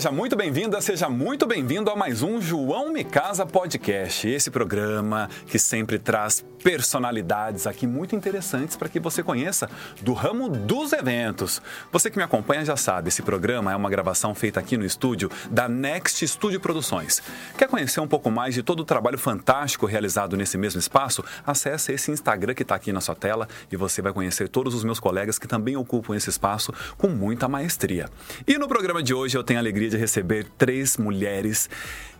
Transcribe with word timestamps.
Seja 0.00 0.10
muito 0.10 0.34
bem-vinda, 0.34 0.80
seja 0.80 1.10
muito 1.10 1.46
bem-vindo 1.46 1.90
a 1.90 1.94
mais 1.94 2.22
um 2.22 2.40
João 2.40 2.90
Me 2.90 3.04
Casa 3.04 3.44
Podcast. 3.44 4.26
Esse 4.26 4.50
programa 4.50 5.28
que 5.46 5.58
sempre 5.58 5.98
traz 5.98 6.42
personalidades 6.62 7.66
aqui 7.66 7.86
muito 7.86 8.14
interessantes 8.14 8.76
para 8.76 8.88
que 8.88 9.00
você 9.00 9.22
conheça 9.22 9.68
do 10.02 10.12
ramo 10.12 10.48
dos 10.48 10.92
eventos. 10.92 11.60
Você 11.90 12.10
que 12.10 12.16
me 12.16 12.22
acompanha 12.22 12.64
já 12.64 12.76
sabe, 12.76 13.08
esse 13.08 13.22
programa 13.22 13.72
é 13.72 13.76
uma 13.76 13.90
gravação 13.90 14.34
feita 14.34 14.60
aqui 14.60 14.76
no 14.76 14.84
estúdio 14.84 15.30
da 15.50 15.68
Next 15.68 16.26
Studio 16.26 16.60
Produções. 16.60 17.22
Quer 17.56 17.68
conhecer 17.68 18.00
um 18.00 18.08
pouco 18.08 18.30
mais 18.30 18.54
de 18.54 18.62
todo 18.62 18.80
o 18.80 18.84
trabalho 18.84 19.18
fantástico 19.18 19.86
realizado 19.86 20.36
nesse 20.36 20.58
mesmo 20.58 20.78
espaço? 20.78 21.24
Acesse 21.46 21.92
esse 21.92 22.10
Instagram 22.10 22.54
que 22.54 22.62
está 22.62 22.74
aqui 22.74 22.92
na 22.92 23.00
sua 23.00 23.14
tela 23.14 23.48
e 23.70 23.76
você 23.76 24.02
vai 24.02 24.12
conhecer 24.12 24.48
todos 24.48 24.74
os 24.74 24.84
meus 24.84 25.00
colegas 25.00 25.38
que 25.38 25.48
também 25.48 25.76
ocupam 25.76 26.14
esse 26.14 26.30
espaço 26.30 26.72
com 26.96 27.08
muita 27.08 27.48
maestria. 27.48 28.08
E 28.46 28.58
no 28.58 28.68
programa 28.68 29.02
de 29.02 29.14
hoje 29.14 29.36
eu 29.36 29.44
tenho 29.44 29.58
a 29.58 29.62
alegria 29.62 29.88
de 29.88 29.96
receber 29.96 30.46
três 30.58 30.96
mulheres 30.96 31.68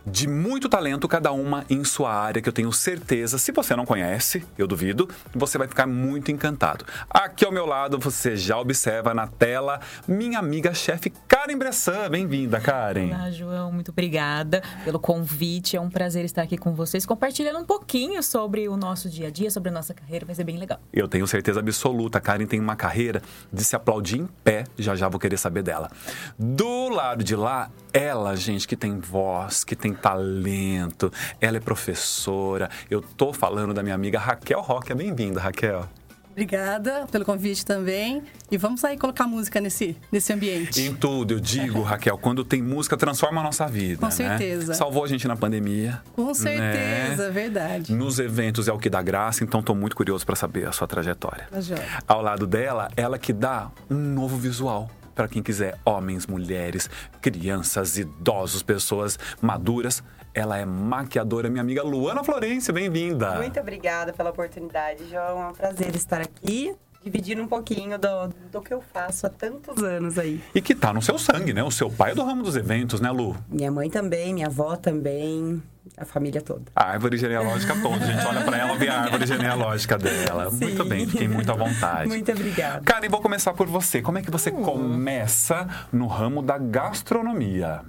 de 0.05 0.27
muito 0.27 0.67
talento, 0.67 1.07
cada 1.07 1.31
uma 1.31 1.65
em 1.69 1.83
sua 1.83 2.13
área, 2.13 2.41
que 2.41 2.49
eu 2.49 2.53
tenho 2.53 2.71
certeza, 2.71 3.37
se 3.37 3.51
você 3.51 3.75
não 3.75 3.85
conhece, 3.85 4.45
eu 4.57 4.67
duvido, 4.67 5.09
você 5.33 5.57
vai 5.57 5.67
ficar 5.67 5.85
muito 5.85 6.31
encantado. 6.31 6.85
Aqui 7.09 7.45
ao 7.45 7.51
meu 7.51 7.65
lado, 7.65 7.99
você 7.99 8.35
já 8.35 8.57
observa 8.57 9.13
na 9.13 9.27
tela 9.27 9.79
minha 10.07 10.39
amiga 10.39 10.73
chefe 10.73 11.11
Karen 11.27 11.57
Bressan. 11.57 12.09
Bem-vinda, 12.09 12.59
Karen. 12.59 13.07
Olá, 13.07 13.31
João, 13.31 13.71
muito 13.71 13.91
obrigada 13.91 14.63
pelo 14.83 14.99
convite. 14.99 15.77
É 15.77 15.81
um 15.81 15.89
prazer 15.89 16.25
estar 16.25 16.41
aqui 16.41 16.57
com 16.57 16.73
vocês, 16.73 17.05
compartilhando 17.05 17.59
um 17.59 17.65
pouquinho 17.65 18.21
sobre 18.23 18.67
o 18.67 18.75
nosso 18.75 19.09
dia 19.09 19.27
a 19.27 19.31
dia, 19.31 19.51
sobre 19.51 19.69
a 19.69 19.73
nossa 19.73 19.93
carreira. 19.93 20.25
Vai 20.25 20.35
ser 20.35 20.43
bem 20.43 20.57
legal. 20.57 20.79
Eu 20.91 21.07
tenho 21.07 21.27
certeza 21.27 21.59
absoluta, 21.59 22.17
a 22.17 22.21
Karen 22.21 22.45
tem 22.45 22.59
uma 22.59 22.75
carreira 22.75 23.21
de 23.51 23.63
se 23.63 23.75
aplaudir 23.75 24.19
em 24.19 24.27
pé. 24.43 24.63
Já 24.77 24.95
já 24.95 25.07
vou 25.07 25.19
querer 25.19 25.37
saber 25.37 25.63
dela. 25.63 25.89
Do 26.37 26.89
lado 26.89 27.23
de 27.23 27.35
lá, 27.35 27.69
ela, 27.93 28.35
gente, 28.35 28.67
que 28.67 28.75
tem 28.75 28.99
voz, 28.99 29.63
que 29.63 29.75
tem 29.75 29.93
talento, 29.93 31.11
ela 31.39 31.57
é 31.57 31.59
professora. 31.59 32.69
Eu 32.89 33.01
tô 33.01 33.33
falando 33.33 33.73
da 33.73 33.83
minha 33.83 33.95
amiga 33.95 34.19
Raquel 34.19 34.61
Roque. 34.61 34.93
Bem-vinda, 34.93 35.39
Raquel. 35.39 35.87
Obrigada 36.31 37.05
pelo 37.11 37.25
convite 37.25 37.65
também. 37.65 38.23
E 38.49 38.57
vamos 38.57 38.85
aí 38.85 38.97
colocar 38.97 39.27
música 39.27 39.59
nesse, 39.59 39.97
nesse 40.09 40.31
ambiente. 40.31 40.81
Em 40.81 40.95
tudo, 40.95 41.33
eu 41.33 41.39
digo, 41.41 41.81
Raquel, 41.81 42.17
quando 42.17 42.45
tem 42.45 42.61
música, 42.61 42.95
transforma 42.95 43.41
a 43.41 43.43
nossa 43.43 43.67
vida. 43.67 43.97
Com 43.97 44.05
né? 44.05 44.11
certeza. 44.11 44.73
Salvou 44.73 45.03
a 45.03 45.07
gente 45.07 45.27
na 45.27 45.35
pandemia. 45.35 46.01
Com 46.15 46.33
certeza, 46.33 47.25
né? 47.25 47.31
verdade. 47.31 47.93
Nos 47.93 48.17
eventos 48.17 48.69
é 48.69 48.71
o 48.71 48.79
que 48.79 48.89
dá 48.89 49.01
graça, 49.01 49.43
então 49.43 49.59
estou 49.59 49.75
muito 49.75 49.95
curioso 49.95 50.25
para 50.25 50.37
saber 50.37 50.65
a 50.65 50.71
sua 50.71 50.87
trajetória. 50.87 51.49
Tá 51.51 51.59
Ao 52.07 52.21
lado 52.21 52.47
dela, 52.47 52.89
ela 52.95 53.19
que 53.19 53.33
dá 53.33 53.69
um 53.89 53.95
novo 53.95 54.37
visual 54.37 54.89
para 55.13 55.27
quem 55.27 55.43
quiser, 55.43 55.77
homens, 55.85 56.25
mulheres, 56.27 56.89
crianças, 57.21 57.97
idosos, 57.97 58.63
pessoas 58.63 59.17
maduras. 59.41 60.03
Ela 60.33 60.57
é 60.57 60.65
maquiadora, 60.65 61.49
minha 61.49 61.61
amiga 61.61 61.83
Luana 61.83 62.23
Florencio, 62.23 62.73
bem-vinda. 62.73 63.35
Muito 63.35 63.59
obrigada 63.59 64.13
pela 64.13 64.29
oportunidade, 64.29 65.09
João. 65.09 65.41
É 65.41 65.47
um 65.47 65.53
prazer 65.53 65.95
estar 65.95 66.21
aqui 66.21 66.73
dividindo 67.03 67.41
um 67.41 67.47
pouquinho 67.47 67.97
do, 67.97 68.27
do 68.51 68.61
que 68.61 68.73
eu 68.73 68.81
faço 68.81 69.25
há 69.25 69.29
tantos 69.29 69.83
anos 69.83 70.17
aí. 70.17 70.41
E 70.53 70.61
que 70.61 70.75
tá 70.75 70.93
no 70.93 71.01
seu 71.01 71.17
sangue, 71.17 71.53
né? 71.53 71.63
O 71.63 71.71
seu 71.71 71.89
pai 71.89 72.11
é 72.11 72.15
do 72.15 72.23
ramo 72.23 72.43
dos 72.43 72.55
eventos, 72.55 73.01
né, 73.01 73.09
Lu? 73.09 73.35
Minha 73.49 73.71
mãe 73.71 73.89
também, 73.89 74.33
minha 74.33 74.47
avó 74.47 74.75
também, 74.75 75.61
a 75.97 76.05
família 76.05 76.41
toda. 76.41 76.63
A 76.75 76.91
árvore 76.91 77.17
genealógica 77.17 77.75
toda. 77.81 78.03
A 78.03 78.07
gente 78.07 78.25
olha 78.25 78.41
para 78.41 78.57
ela, 78.57 78.77
vê 78.77 78.87
a 78.87 79.01
árvore 79.01 79.25
genealógica 79.25 79.97
dela. 79.97 80.51
Sim. 80.51 80.65
Muito 80.65 80.85
bem, 80.85 81.07
fiquei 81.07 81.27
muito 81.27 81.51
à 81.51 81.55
vontade. 81.55 82.07
Muito 82.07 82.31
obrigada. 82.31 82.81
Cara, 82.81 83.05
e 83.05 83.09
vou 83.09 83.19
começar 83.19 83.53
por 83.53 83.67
você. 83.67 84.01
Como 84.01 84.19
é 84.19 84.21
que 84.21 84.31
você 84.31 84.51
hum. 84.51 84.61
começa 84.61 85.67
no 85.91 86.05
ramo 86.07 86.41
da 86.41 86.57
gastronomia? 86.57 87.81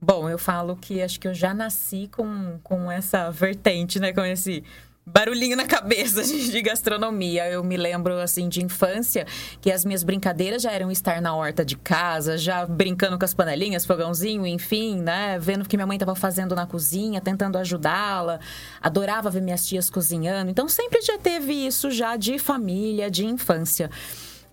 Bom, 0.00 0.28
eu 0.28 0.38
falo 0.38 0.76
que 0.76 1.00
acho 1.00 1.18
que 1.18 1.26
eu 1.26 1.32
já 1.32 1.54
nasci 1.54 2.10
com, 2.12 2.58
com 2.62 2.92
essa 2.92 3.30
vertente, 3.30 3.98
né? 3.98 4.12
Com 4.12 4.22
esse 4.22 4.62
barulhinho 5.06 5.56
na 5.56 5.66
cabeça 5.66 6.22
de, 6.24 6.62
gastronomia. 6.62 7.48
Eu 7.50 7.62
me 7.62 7.76
lembro, 7.76 8.18
assim, 8.18 8.48
de 8.48 8.62
infância, 8.64 9.26
que 9.60 9.70
as 9.70 9.84
minhas 9.84 10.02
brincadeiras 10.02 10.62
já 10.62 10.72
eram 10.72 10.90
estar 10.90 11.20
na 11.20 11.34
horta 11.34 11.64
de 11.64 11.76
casa, 11.76 12.38
já 12.38 12.64
brincando 12.66 13.18
com 13.18 13.24
as 13.24 13.34
panelinhas, 13.34 13.84
fogãozinho, 13.84 14.46
enfim, 14.46 15.00
né? 15.00 15.38
Vendo 15.38 15.62
o 15.62 15.68
que 15.68 15.76
minha 15.76 15.86
mãe 15.86 15.96
estava 15.96 16.14
fazendo 16.14 16.54
na 16.54 16.66
cozinha, 16.66 17.20
tentando 17.20 17.58
ajudá-la. 17.58 18.40
Adorava 18.80 19.30
ver 19.30 19.42
minhas 19.42 19.66
tias 19.66 19.90
cozinhando. 19.90 20.50
Então, 20.50 20.68
sempre 20.68 21.02
já 21.02 21.18
teve 21.18 21.52
isso 21.52 21.90
já 21.90 22.16
de 22.16 22.38
família, 22.38 23.10
de 23.10 23.26
infância. 23.26 23.90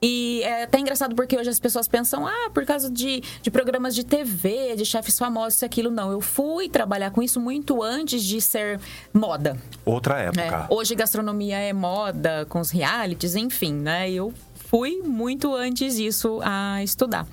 E 0.03 0.41
é 0.41 0.63
até 0.63 0.79
engraçado 0.79 1.13
porque 1.15 1.37
hoje 1.37 1.51
as 1.51 1.59
pessoas 1.59 1.87
pensam, 1.87 2.25
ah, 2.25 2.49
por 2.51 2.65
causa 2.65 2.89
de, 2.89 3.21
de 3.39 3.51
programas 3.51 3.93
de 3.93 4.03
TV, 4.03 4.75
de 4.75 4.83
chefes 4.83 5.15
famosos, 5.15 5.57
isso 5.57 5.65
aquilo. 5.65 5.91
Não, 5.91 6.11
eu 6.11 6.19
fui 6.19 6.67
trabalhar 6.67 7.11
com 7.11 7.21
isso 7.21 7.39
muito 7.39 7.83
antes 7.83 8.23
de 8.23 8.41
ser 8.41 8.79
moda. 9.13 9.55
Outra 9.85 10.17
época. 10.17 10.67
É, 10.69 10.73
hoje 10.73 10.95
gastronomia 10.95 11.59
é 11.59 11.71
moda, 11.71 12.47
com 12.49 12.59
os 12.59 12.71
realities, 12.71 13.35
enfim, 13.35 13.73
né? 13.73 14.09
Eu 14.09 14.33
fui 14.55 15.03
muito 15.03 15.53
antes 15.53 15.97
disso 15.97 16.39
a 16.43 16.81
estudar. 16.81 17.27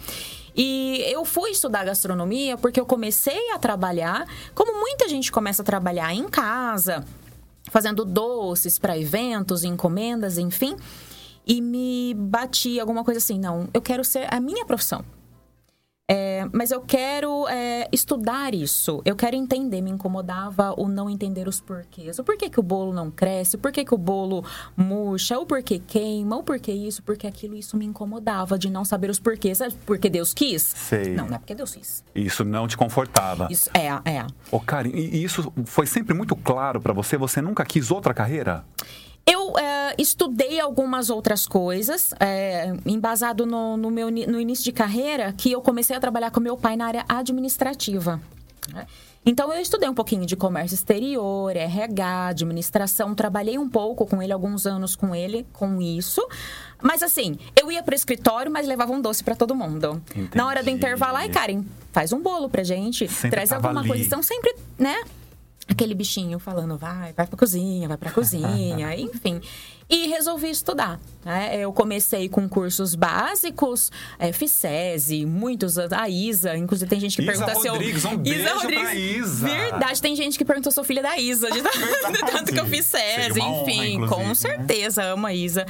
E 0.54 1.02
eu 1.06 1.24
fui 1.24 1.52
estudar 1.52 1.86
gastronomia 1.86 2.58
porque 2.58 2.78
eu 2.78 2.84
comecei 2.84 3.50
a 3.54 3.58
trabalhar, 3.58 4.26
como 4.54 4.78
muita 4.78 5.08
gente 5.08 5.32
começa 5.32 5.62
a 5.62 5.64
trabalhar 5.64 6.12
em 6.12 6.28
casa, 6.28 7.02
fazendo 7.70 8.04
doces 8.04 8.78
para 8.78 8.98
eventos, 8.98 9.64
encomendas, 9.64 10.36
enfim 10.36 10.76
e 11.48 11.62
me 11.62 12.14
bati 12.14 12.78
alguma 12.78 13.02
coisa 13.02 13.18
assim, 13.18 13.38
não, 13.38 13.68
eu 13.72 13.80
quero 13.80 14.04
ser 14.04 14.32
a 14.32 14.38
minha 14.38 14.66
profissão. 14.66 15.02
É, 16.10 16.48
mas 16.54 16.70
eu 16.70 16.80
quero 16.80 17.46
é, 17.48 17.86
estudar 17.92 18.54
isso. 18.54 19.02
Eu 19.04 19.14
quero 19.14 19.36
entender. 19.36 19.82
Me 19.82 19.90
incomodava 19.90 20.72
o 20.78 20.88
não 20.88 21.10
entender 21.10 21.46
os 21.46 21.60
porquês. 21.60 22.18
O 22.18 22.24
porquê 22.24 22.48
que 22.48 22.58
o 22.58 22.62
bolo 22.62 22.94
não 22.94 23.10
cresce, 23.10 23.56
o 23.56 23.58
porquê 23.58 23.84
que 23.84 23.92
o 23.92 23.98
bolo 23.98 24.42
murcha, 24.74 25.38
o 25.38 25.44
porquê 25.44 25.78
queima, 25.78 26.36
o 26.36 26.42
porquê 26.42 26.72
isso, 26.72 27.02
porque 27.02 27.26
aquilo. 27.26 27.54
Isso 27.54 27.76
me 27.76 27.84
incomodava 27.84 28.58
de 28.58 28.70
não 28.70 28.86
saber 28.86 29.10
os 29.10 29.20
porquês. 29.20 29.60
É 29.60 29.68
porque 29.84 30.08
Deus 30.08 30.32
quis? 30.32 30.62
Sei. 30.62 31.14
Não, 31.14 31.26
não 31.26 31.36
é 31.36 31.38
porque 31.38 31.54
Deus 31.54 31.74
quis. 31.74 32.02
Isso 32.14 32.42
não 32.42 32.66
te 32.66 32.78
confortava. 32.78 33.46
Isso, 33.50 33.68
é, 33.74 33.88
é. 34.10 34.26
Ô, 34.50 34.58
Karen, 34.58 34.88
e 34.88 35.22
isso 35.22 35.52
foi 35.66 35.84
sempre 35.84 36.14
muito 36.14 36.34
claro 36.34 36.80
para 36.80 36.94
você? 36.94 37.18
Você 37.18 37.42
nunca 37.42 37.66
quis 37.66 37.90
outra 37.90 38.14
carreira? 38.14 38.64
Eu 39.30 39.58
é, 39.58 39.94
estudei 39.98 40.58
algumas 40.58 41.10
outras 41.10 41.46
coisas, 41.46 42.14
é, 42.18 42.72
embasado 42.86 43.44
no, 43.44 43.76
no, 43.76 43.90
meu, 43.90 44.10
no 44.10 44.40
início 44.40 44.64
de 44.64 44.72
carreira, 44.72 45.34
que 45.36 45.52
eu 45.52 45.60
comecei 45.60 45.94
a 45.94 46.00
trabalhar 46.00 46.30
com 46.30 46.40
meu 46.40 46.56
pai 46.56 46.78
na 46.78 46.86
área 46.86 47.04
administrativa. 47.06 48.18
Né? 48.72 48.86
Então, 49.26 49.52
eu 49.52 49.60
estudei 49.60 49.86
um 49.86 49.92
pouquinho 49.92 50.24
de 50.24 50.34
comércio 50.34 50.74
exterior, 50.74 51.54
RH, 51.54 52.28
administração. 52.28 53.14
Trabalhei 53.14 53.58
um 53.58 53.68
pouco 53.68 54.06
com 54.06 54.22
ele, 54.22 54.32
alguns 54.32 54.66
anos 54.66 54.96
com 54.96 55.14
ele, 55.14 55.46
com 55.52 55.82
isso. 55.82 56.26
Mas, 56.80 57.02
assim, 57.02 57.36
eu 57.60 57.70
ia 57.70 57.82
para 57.82 57.92
o 57.92 57.96
escritório, 57.96 58.50
mas 58.50 58.66
levava 58.66 58.92
um 58.92 59.00
doce 59.02 59.22
para 59.22 59.36
todo 59.36 59.54
mundo. 59.54 60.00
Entendi. 60.12 60.30
Na 60.34 60.46
hora 60.46 60.62
do 60.62 60.70
intervalo, 60.70 61.18
ai, 61.18 61.28
Karen, 61.28 61.62
faz 61.92 62.14
um 62.14 62.22
bolo 62.22 62.48
pra 62.48 62.62
gente. 62.62 63.06
Sempre 63.08 63.30
traz 63.30 63.52
alguma 63.52 63.80
ali. 63.80 63.88
coisa. 63.88 64.04
Então, 64.04 64.22
sempre, 64.22 64.54
né? 64.78 64.96
Aquele 65.68 65.94
bichinho 65.94 66.38
falando, 66.38 66.76
vai, 66.78 67.12
vai 67.12 67.26
pra 67.26 67.36
cozinha, 67.36 67.86
vai 67.86 67.96
pra 67.96 68.10
cozinha, 68.10 68.94
enfim. 68.96 69.40
E 69.90 70.06
resolvi 70.08 70.50
estudar. 70.50 71.00
Né? 71.24 71.56
Eu 71.56 71.72
comecei 71.72 72.28
com 72.28 72.48
cursos 72.48 72.94
básicos, 72.94 73.90
é, 74.18 74.32
FICESE, 74.32 75.24
muitos, 75.24 75.78
a 75.78 76.08
Isa, 76.08 76.56
inclusive 76.56 76.88
tem 76.88 77.00
gente 77.00 77.16
que 77.16 77.22
Isa 77.22 77.46
pergunta 77.46 77.70
Rodrigues, 77.70 78.02
se 78.02 78.08
eu. 78.08 78.18
Um 78.18 78.22
Isa 78.22 78.54
Rodrigues, 78.54 78.94
Isa. 78.94 79.48
Verdade, 79.48 80.02
tem 80.02 80.16
gente 80.16 80.36
que 80.36 80.44
perguntou 80.44 80.72
se 80.72 80.78
eu 80.78 80.82
sou 80.82 80.88
filha 80.88 81.02
da 81.02 81.16
Isa, 81.18 81.50
de, 81.50 81.62
tanto 82.32 82.52
que 82.52 82.60
eu 82.60 82.66
fiz 82.66 82.86
SESI, 82.86 83.40
enfim, 83.40 83.98
honra, 83.98 84.08
com 84.08 84.28
né? 84.28 84.34
certeza, 84.34 85.04
amo 85.04 85.26
a 85.26 85.34
Isa. 85.34 85.66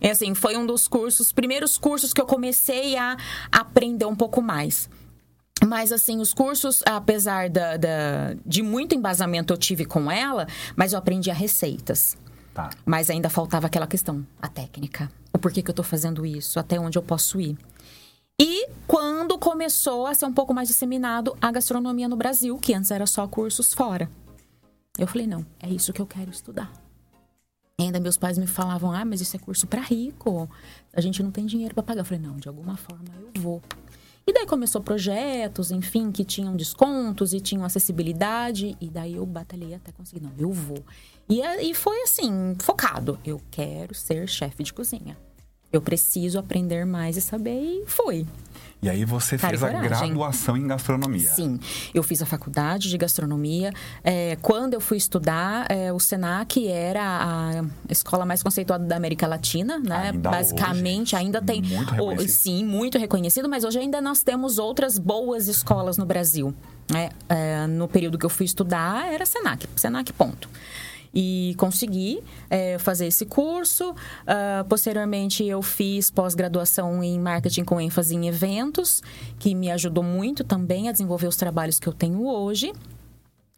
É 0.00 0.10
assim, 0.10 0.34
foi 0.34 0.56
um 0.56 0.66
dos 0.66 0.86
cursos, 0.86 1.32
primeiros 1.32 1.78
cursos 1.78 2.12
que 2.12 2.20
eu 2.20 2.26
comecei 2.26 2.96
a 2.96 3.16
aprender 3.50 4.04
um 4.04 4.14
pouco 4.14 4.42
mais. 4.42 4.88
Mas, 5.64 5.90
assim, 5.90 6.20
os 6.20 6.34
cursos, 6.34 6.82
apesar 6.84 7.48
da, 7.48 7.76
da, 7.76 8.34
de 8.44 8.62
muito 8.62 8.94
embasamento 8.94 9.52
eu 9.52 9.56
tive 9.56 9.84
com 9.84 10.10
ela, 10.10 10.46
mas 10.74 10.92
eu 10.92 10.98
aprendi 10.98 11.30
a 11.30 11.34
receitas. 11.34 12.16
Tá. 12.52 12.70
Mas 12.84 13.10
ainda 13.10 13.28
faltava 13.28 13.66
aquela 13.66 13.86
questão, 13.86 14.26
a 14.40 14.48
técnica. 14.48 15.10
O 15.32 15.38
porquê 15.38 15.62
que 15.62 15.70
eu 15.70 15.74
tô 15.74 15.82
fazendo 15.82 16.24
isso, 16.24 16.58
até 16.58 16.78
onde 16.78 16.98
eu 16.98 17.02
posso 17.02 17.40
ir. 17.40 17.56
E 18.38 18.68
quando 18.86 19.38
começou 19.38 20.06
a 20.06 20.14
ser 20.14 20.26
um 20.26 20.32
pouco 20.32 20.52
mais 20.52 20.68
disseminado 20.68 21.36
a 21.40 21.50
gastronomia 21.50 22.08
no 22.08 22.16
Brasil, 22.16 22.58
que 22.58 22.74
antes 22.74 22.90
era 22.90 23.06
só 23.06 23.26
cursos 23.26 23.72
fora. 23.72 24.10
Eu 24.98 25.06
falei, 25.06 25.26
não, 25.26 25.44
é 25.60 25.68
isso 25.68 25.92
que 25.92 26.00
eu 26.00 26.06
quero 26.06 26.30
estudar. 26.30 26.70
E 27.78 27.84
ainda 27.84 28.00
meus 28.00 28.16
pais 28.16 28.38
me 28.38 28.46
falavam, 28.46 28.90
ah, 28.92 29.04
mas 29.04 29.20
isso 29.20 29.36
é 29.36 29.38
curso 29.38 29.66
para 29.66 29.82
rico. 29.82 30.48
A 30.94 31.00
gente 31.00 31.22
não 31.22 31.30
tem 31.30 31.44
dinheiro 31.44 31.74
para 31.74 31.82
pagar. 31.82 32.00
Eu 32.00 32.04
falei, 32.06 32.22
não, 32.22 32.36
de 32.36 32.48
alguma 32.48 32.76
forma 32.76 33.04
eu 33.34 33.42
vou. 33.42 33.62
E 34.28 34.32
daí 34.32 34.44
começou 34.44 34.82
projetos, 34.82 35.70
enfim, 35.70 36.10
que 36.10 36.24
tinham 36.24 36.56
descontos 36.56 37.32
e 37.32 37.40
tinham 37.40 37.64
acessibilidade. 37.64 38.76
E 38.80 38.90
daí 38.90 39.14
eu 39.14 39.24
batalhei 39.24 39.72
até 39.72 39.92
conseguir. 39.92 40.20
Não, 40.20 40.32
eu 40.36 40.50
vou. 40.50 40.84
E, 41.28 41.40
e 41.40 41.72
foi 41.74 42.02
assim, 42.02 42.56
focado. 42.58 43.20
Eu 43.24 43.40
quero 43.50 43.94
ser 43.94 44.28
chefe 44.28 44.64
de 44.64 44.72
cozinha. 44.72 45.16
Eu 45.76 45.82
preciso 45.82 46.38
aprender 46.38 46.84
mais 46.86 47.16
e 47.16 47.20
saber. 47.20 47.60
E 47.60 47.84
fui. 47.86 48.26
E 48.82 48.90
aí 48.90 49.04
você 49.04 49.38
Cara 49.38 49.56
fez 49.56 49.62
a 49.62 49.70
graduação 49.80 50.56
em 50.56 50.66
gastronomia. 50.66 51.28
Sim, 51.30 51.58
eu 51.94 52.02
fiz 52.02 52.20
a 52.20 52.26
faculdade 52.26 52.90
de 52.90 52.98
gastronomia. 52.98 53.72
É, 54.04 54.36
quando 54.42 54.74
eu 54.74 54.80
fui 54.80 54.98
estudar, 54.98 55.66
é, 55.70 55.92
o 55.92 55.98
Senac 55.98 56.68
era 56.68 57.02
a 57.02 57.64
escola 57.90 58.26
mais 58.26 58.42
conceituada 58.42 58.84
da 58.84 58.96
América 58.96 59.26
Latina, 59.26 59.78
né? 59.78 60.10
Ainda 60.12 60.30
Basicamente, 60.30 61.14
hoje. 61.14 61.24
ainda 61.24 61.40
tem. 61.40 61.62
Muito 61.62 61.90
reconhecido. 61.90 62.28
sim, 62.28 62.64
muito 62.64 62.98
reconhecido, 62.98 63.48
mas 63.48 63.64
hoje 63.64 63.78
ainda 63.78 64.00
nós 64.00 64.22
temos 64.22 64.58
outras 64.58 64.98
boas 64.98 65.48
escolas 65.48 65.96
no 65.96 66.04
Brasil. 66.04 66.54
né? 66.90 67.08
É, 67.28 67.66
no 67.66 67.88
período 67.88 68.18
que 68.18 68.26
eu 68.26 68.30
fui 68.30 68.46
estudar, 68.46 69.12
era 69.12 69.24
Senac, 69.26 69.66
Senac, 69.74 70.12
ponto. 70.12 70.48
E 71.18 71.54
consegui 71.56 72.22
é, 72.50 72.78
fazer 72.78 73.06
esse 73.06 73.24
curso. 73.24 73.94
Ah, 74.26 74.66
posteriormente, 74.68 75.42
eu 75.42 75.62
fiz 75.62 76.10
pós-graduação 76.10 77.02
em 77.02 77.18
marketing 77.18 77.64
com 77.64 77.80
ênfase 77.80 78.14
em 78.14 78.28
eventos, 78.28 79.02
que 79.38 79.54
me 79.54 79.70
ajudou 79.70 80.04
muito 80.04 80.44
também 80.44 80.90
a 80.90 80.92
desenvolver 80.92 81.26
os 81.26 81.36
trabalhos 81.36 81.80
que 81.80 81.86
eu 81.88 81.92
tenho 81.94 82.26
hoje. 82.26 82.70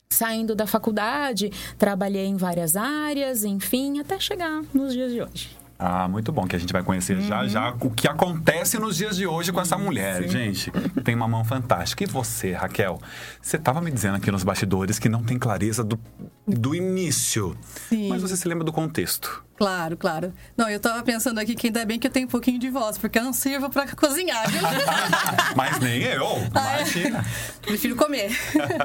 Saindo 0.08 0.55
da 0.55 0.69
faculdade, 0.69 1.50
trabalhei 1.76 2.26
em 2.26 2.37
várias 2.37 2.76
áreas, 2.76 3.43
enfim, 3.44 3.99
até 3.99 4.20
chegar 4.20 4.62
nos 4.72 4.93
dias 4.93 5.12
de 5.12 5.20
hoje. 5.20 5.57
Ah, 5.78 6.08
muito 6.08 6.32
bom, 6.32 6.44
que 6.46 6.56
a 6.56 6.58
gente 6.58 6.72
vai 6.72 6.82
conhecer 6.82 7.20
já 7.20 7.42
Uhum. 7.42 7.48
já 7.48 7.75
o 7.80 7.90
que 7.90 8.08
acontece 8.08 8.78
nos 8.80 8.96
dias 8.96 9.16
de 9.16 9.26
hoje 9.28 9.52
com 9.52 9.60
essa 9.60 9.78
mulher. 9.78 10.28
Gente, 10.28 10.72
tem 11.04 11.14
uma 11.14 11.28
mão 11.28 11.44
fantástica. 11.44 12.02
E 12.02 12.06
você, 12.06 12.52
Raquel? 12.52 13.00
Você 13.40 13.56
estava 13.56 13.80
me 13.80 13.90
dizendo 13.90 14.16
aqui 14.16 14.28
nos 14.30 14.42
bastidores 14.42 14.98
que 14.98 15.08
não 15.08 15.22
tem 15.22 15.38
clareza 15.38 15.84
do, 15.84 15.98
do 16.46 16.75
início. 16.75 17.56
Sim. 17.88 18.08
Mas 18.08 18.22
você 18.22 18.36
se 18.36 18.48
lembra 18.48 18.64
do 18.64 18.72
contexto. 18.72 19.44
Claro, 19.58 19.96
claro. 19.96 20.32
Não, 20.56 20.70
eu 20.70 20.78
tava 20.78 21.02
pensando 21.02 21.40
aqui 21.40 21.56
que 21.56 21.66
ainda 21.66 21.84
bem 21.84 21.99
que 21.99 22.06
eu 22.06 22.10
tenho 22.12 22.26
um 22.26 22.31
pouquinho 22.31 22.60
de 22.60 22.70
voz, 22.70 22.96
porque 22.96 23.19
eu 23.19 23.25
não 23.25 23.32
sirvo 23.32 23.69
pra 23.69 23.88
cozinhar, 23.88 24.49
viu? 24.49 24.60
Mas 25.56 25.81
nem 25.81 26.00
eu, 26.02 26.25
Ah, 26.55 26.76
é? 26.78 26.82
imagina. 26.82 27.25
Prefiro 27.62 27.96
comer. 27.96 28.31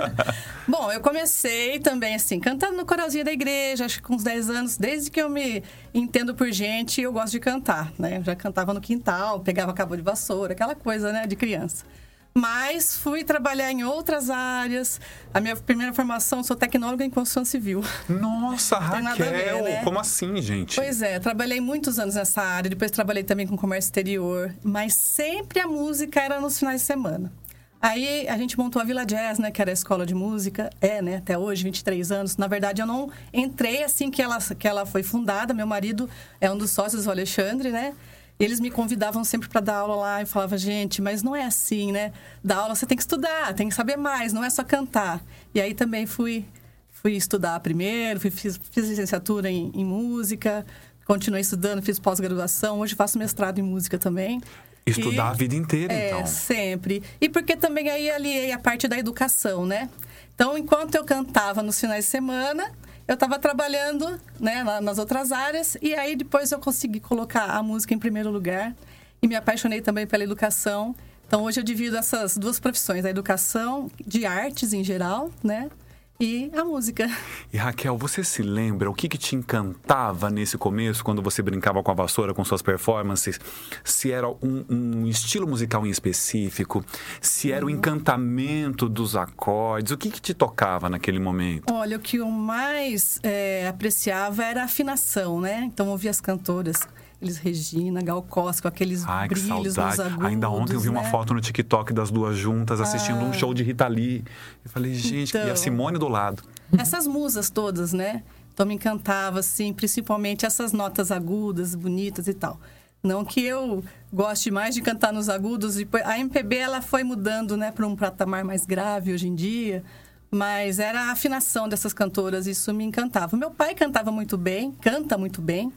Bom, 0.67 0.91
eu 0.91 0.99
comecei 0.99 1.77
também 1.79 2.15
assim, 2.15 2.39
cantando 2.39 2.75
no 2.75 2.85
coralzinho 2.87 3.23
da 3.23 3.31
igreja, 3.31 3.85
acho 3.85 3.97
que 3.97 4.01
com 4.01 4.15
uns 4.15 4.23
10 4.23 4.49
anos, 4.49 4.75
desde 4.75 5.11
que 5.11 5.21
eu 5.21 5.29
me 5.29 5.61
entendo 5.93 6.33
por 6.33 6.51
gente, 6.51 6.99
eu 7.01 7.13
gosto 7.13 7.33
de 7.33 7.39
cantar, 7.39 7.91
né? 7.99 8.17
Eu 8.17 8.23
já 8.23 8.35
cantava 8.35 8.73
no 8.73 8.81
quintal, 8.81 9.41
pegava 9.41 9.73
cabo 9.73 9.95
de 9.95 10.01
vassoura, 10.01 10.53
aquela 10.53 10.73
coisa, 10.73 11.11
né, 11.13 11.27
de 11.27 11.35
criança. 11.35 11.85
Mas 12.33 12.97
fui 12.97 13.23
trabalhar 13.23 13.71
em 13.71 13.83
outras 13.83 14.29
áreas. 14.29 14.99
A 15.31 15.39
minha 15.39 15.55
primeira 15.55 15.93
formação, 15.93 16.43
sou 16.43 16.55
tecnóloga 16.55 17.05
em 17.05 17.09
construção 17.09 17.45
civil. 17.45 17.83
Nossa, 18.09 18.77
a 18.77 18.89
ver, 18.89 19.03
Raquel, 19.03 19.63
né? 19.63 19.83
como 19.83 19.99
assim, 19.99 20.41
gente? 20.41 20.75
Pois 20.75 21.01
é, 21.03 21.19
trabalhei 21.19 21.61
muitos 21.61 21.99
anos 21.99 22.15
nessa 22.15 22.41
área, 22.41 22.69
depois 22.69 22.89
trabalhei 22.89 23.23
também 23.23 23.45
com 23.45 23.55
comércio 23.55 23.89
exterior, 23.89 24.53
mas 24.63 24.95
sempre 24.95 25.59
a 25.59 25.67
música 25.67 26.19
era 26.21 26.41
nos 26.41 26.57
finais 26.57 26.81
de 26.81 26.87
semana. 26.87 27.31
Aí 27.79 28.27
a 28.29 28.37
gente 28.37 28.57
montou 28.57 28.81
a 28.81 28.85
Vila 28.85 29.05
Jazz, 29.05 29.39
né, 29.39 29.51
que 29.51 29.61
era 29.61 29.69
a 29.69 29.73
escola 29.73 30.05
de 30.05 30.15
música, 30.15 30.69
é, 30.79 31.01
né, 31.01 31.17
até 31.17 31.37
hoje, 31.37 31.65
23 31.65 32.13
anos. 32.13 32.37
Na 32.37 32.47
verdade, 32.47 32.81
eu 32.81 32.87
não 32.87 33.11
entrei 33.33 33.83
assim 33.83 34.09
que 34.09 34.21
ela, 34.21 34.37
que 34.57 34.65
ela 34.65 34.85
foi 34.85 35.03
fundada, 35.03 35.53
meu 35.53 35.67
marido 35.67 36.09
é 36.39 36.49
um 36.49 36.57
dos 36.57 36.71
sócios, 36.71 37.05
o 37.05 37.11
Alexandre, 37.11 37.71
né? 37.71 37.93
Eles 38.39 38.59
me 38.59 38.69
convidavam 38.71 39.23
sempre 39.23 39.47
para 39.47 39.61
dar 39.61 39.77
aula 39.77 39.95
lá 39.95 40.21
e 40.21 40.25
falava, 40.25 40.57
gente, 40.57 41.01
mas 41.01 41.21
não 41.23 41.35
é 41.35 41.45
assim, 41.45 41.91
né? 41.91 42.11
Da 42.43 42.57
aula 42.57 42.75
você 42.75 42.85
tem 42.85 42.97
que 42.97 43.03
estudar, 43.03 43.53
tem 43.53 43.69
que 43.69 43.75
saber 43.75 43.95
mais, 43.95 44.33
não 44.33 44.43
é 44.43 44.49
só 44.49 44.63
cantar. 44.63 45.21
E 45.53 45.61
aí 45.61 45.73
também 45.73 46.05
fui 46.05 46.45
fui 46.91 47.13
estudar 47.13 47.59
primeiro, 47.59 48.19
fui- 48.19 48.31
fiz, 48.31 48.59
fiz 48.71 48.87
licenciatura 48.87 49.49
em, 49.51 49.71
em 49.75 49.83
música, 49.83 50.65
continuei 51.05 51.41
estudando, 51.41 51.81
fiz 51.81 51.99
pós-graduação, 51.99 52.79
hoje 52.79 52.95
faço 52.95 53.17
mestrado 53.17 53.59
em 53.59 53.61
música 53.61 53.97
também. 53.99 54.41
Estudar 54.85 55.15
E- 55.27 55.31
a 55.31 55.33
vida 55.33 55.55
inteira, 55.55 55.93
é, 55.93 56.07
então. 56.11 56.25
sempre. 56.25 57.03
E 57.21 57.27
porque 57.29 57.55
também 57.57 57.89
aí 57.89 58.09
aliei 58.09 58.51
a 58.51 58.57
parte 58.59 58.87
da 58.87 58.97
educação, 58.97 59.65
né? 59.65 59.89
Então, 60.33 60.57
enquanto 60.57 60.95
eu 60.95 61.03
cantava 61.05 61.61
nos 61.61 61.79
finais 61.79 62.05
de 62.05 62.11
semana, 62.11 62.71
eu 63.07 63.13
estava 63.15 63.37
trabalhando 63.39 64.19
né, 64.39 64.63
na- 64.63 64.81
nas 64.81 64.97
outras 64.97 65.31
áreas 65.31 65.77
e 65.81 65.93
aí 65.95 66.15
depois 66.15 66.51
eu 66.51 66.59
consegui 66.59 66.99
colocar 66.99 67.45
a 67.45 67.61
música 67.63 67.93
em 67.93 67.99
primeiro 67.99 68.29
lugar 68.31 68.73
e 69.21 69.27
me 69.27 69.35
apaixonei 69.35 69.81
também 69.81 70.05
pela 70.07 70.23
educação. 70.23 70.95
Então, 71.27 71.43
hoje 71.43 71.59
eu 71.59 71.63
divido 71.63 71.97
essas 71.97 72.37
duas 72.37 72.59
profissões, 72.59 73.05
a 73.05 73.09
educação 73.09 73.89
de 74.05 74.25
artes 74.25 74.73
em 74.73 74.83
geral, 74.83 75.31
né? 75.43 75.69
E 76.19 76.51
a 76.55 76.63
música. 76.63 77.09
E 77.51 77.57
Raquel, 77.57 77.97
você 77.97 78.23
se 78.23 78.41
lembra 78.43 78.89
o 78.89 78.93
que, 78.93 79.09
que 79.09 79.17
te 79.17 79.35
encantava 79.35 80.29
nesse 80.29 80.57
começo, 80.57 81.03
quando 81.03 81.21
você 81.21 81.41
brincava 81.41 81.81
com 81.81 81.91
a 81.91 81.93
vassoura, 81.93 82.33
com 82.33 82.45
suas 82.45 82.61
performances? 82.61 83.39
Se 83.83 84.11
era 84.11 84.29
um, 84.29 84.65
um 84.69 85.07
estilo 85.07 85.47
musical 85.47 85.85
em 85.85 85.89
específico? 85.89 86.85
Se 87.19 87.51
era 87.51 87.65
o 87.65 87.69
encantamento 87.69 88.87
dos 88.87 89.15
acordes? 89.15 89.91
O 89.91 89.97
que, 89.97 90.11
que 90.11 90.21
te 90.21 90.33
tocava 90.33 90.87
naquele 90.87 91.19
momento? 91.19 91.73
Olha, 91.73 91.97
o 91.97 91.99
que 91.99 92.17
eu 92.17 92.29
mais 92.29 93.19
é, 93.23 93.67
apreciava 93.67 94.43
era 94.43 94.61
a 94.61 94.65
afinação, 94.65 95.41
né? 95.41 95.63
Então, 95.65 95.89
ouvia 95.89 96.11
as 96.11 96.21
cantoras, 96.21 96.87
eles 97.23 97.37
Regina, 97.37 98.01
Gal 98.01 98.21
Costa, 98.21 98.61
com 98.61 98.67
aqueles 98.67 99.03
Ai, 99.07 99.27
brilhos 99.27 99.75
nos 99.75 99.99
agudos, 99.99 100.25
Ainda 100.25 100.49
ontem 100.49 100.73
eu 100.73 100.79
vi 100.79 100.89
uma 100.89 101.01
né? 101.01 101.09
foto 101.09 101.33
no 101.33 101.41
TikTok 101.41 101.93
das 101.93 102.11
duas 102.11 102.37
juntas 102.37 102.79
assistindo 102.81 103.19
um 103.19 103.33
show 103.33 103.53
de 103.53 103.63
Rita 103.63 103.87
Lee. 103.87 104.23
Eu 104.63 104.69
falei, 104.71 104.93
gente, 104.93 105.33
e 105.35 105.37
a 105.39 105.43
Então. 105.43 105.55
Simone 105.55 105.97
do 105.97 106.07
lado. 106.07 106.43
Essas 106.77 107.07
musas 107.07 107.49
todas, 107.49 107.93
né? 107.93 108.23
Então, 108.53 108.65
me 108.65 108.75
encantava, 108.75 109.39
assim, 109.39 109.73
principalmente 109.73 110.45
essas 110.45 110.71
notas 110.73 111.11
agudas, 111.11 111.73
bonitas 111.73 112.27
e 112.27 112.33
tal. 112.33 112.59
Não 113.01 113.25
que 113.25 113.41
eu 113.43 113.83
goste 114.13 114.49
mais 114.51 114.75
de 114.75 114.81
cantar 114.81 115.11
nos 115.11 115.27
agudos. 115.27 115.75
depois- 115.75 116.05
A 116.05 116.17
MPB, 116.19 116.55
ela 116.57 116.81
foi 116.81 117.03
mudando, 117.03 117.57
né, 117.57 117.71
para 117.71 117.85
um 117.87 117.95
patamar 117.95 118.43
mais 118.43 118.65
grave 118.65 119.11
hoje 119.13 119.27
em 119.27 119.35
dia. 119.35 119.83
Mas 120.31 120.79
era 120.79 120.99
a 121.01 121.11
afinação 121.11 121.67
dessas 121.69 121.93
cantoras, 121.93 122.47
isso 122.47 122.73
me 122.73 122.83
encantava. 122.83 123.35
Meu 123.37 123.51
pai 123.51 123.75
cantava 123.75 124.11
muito 124.11 124.35
bem, 124.37 124.71
canta 124.71 125.17
muito 125.17 125.41
bem. 125.41 125.71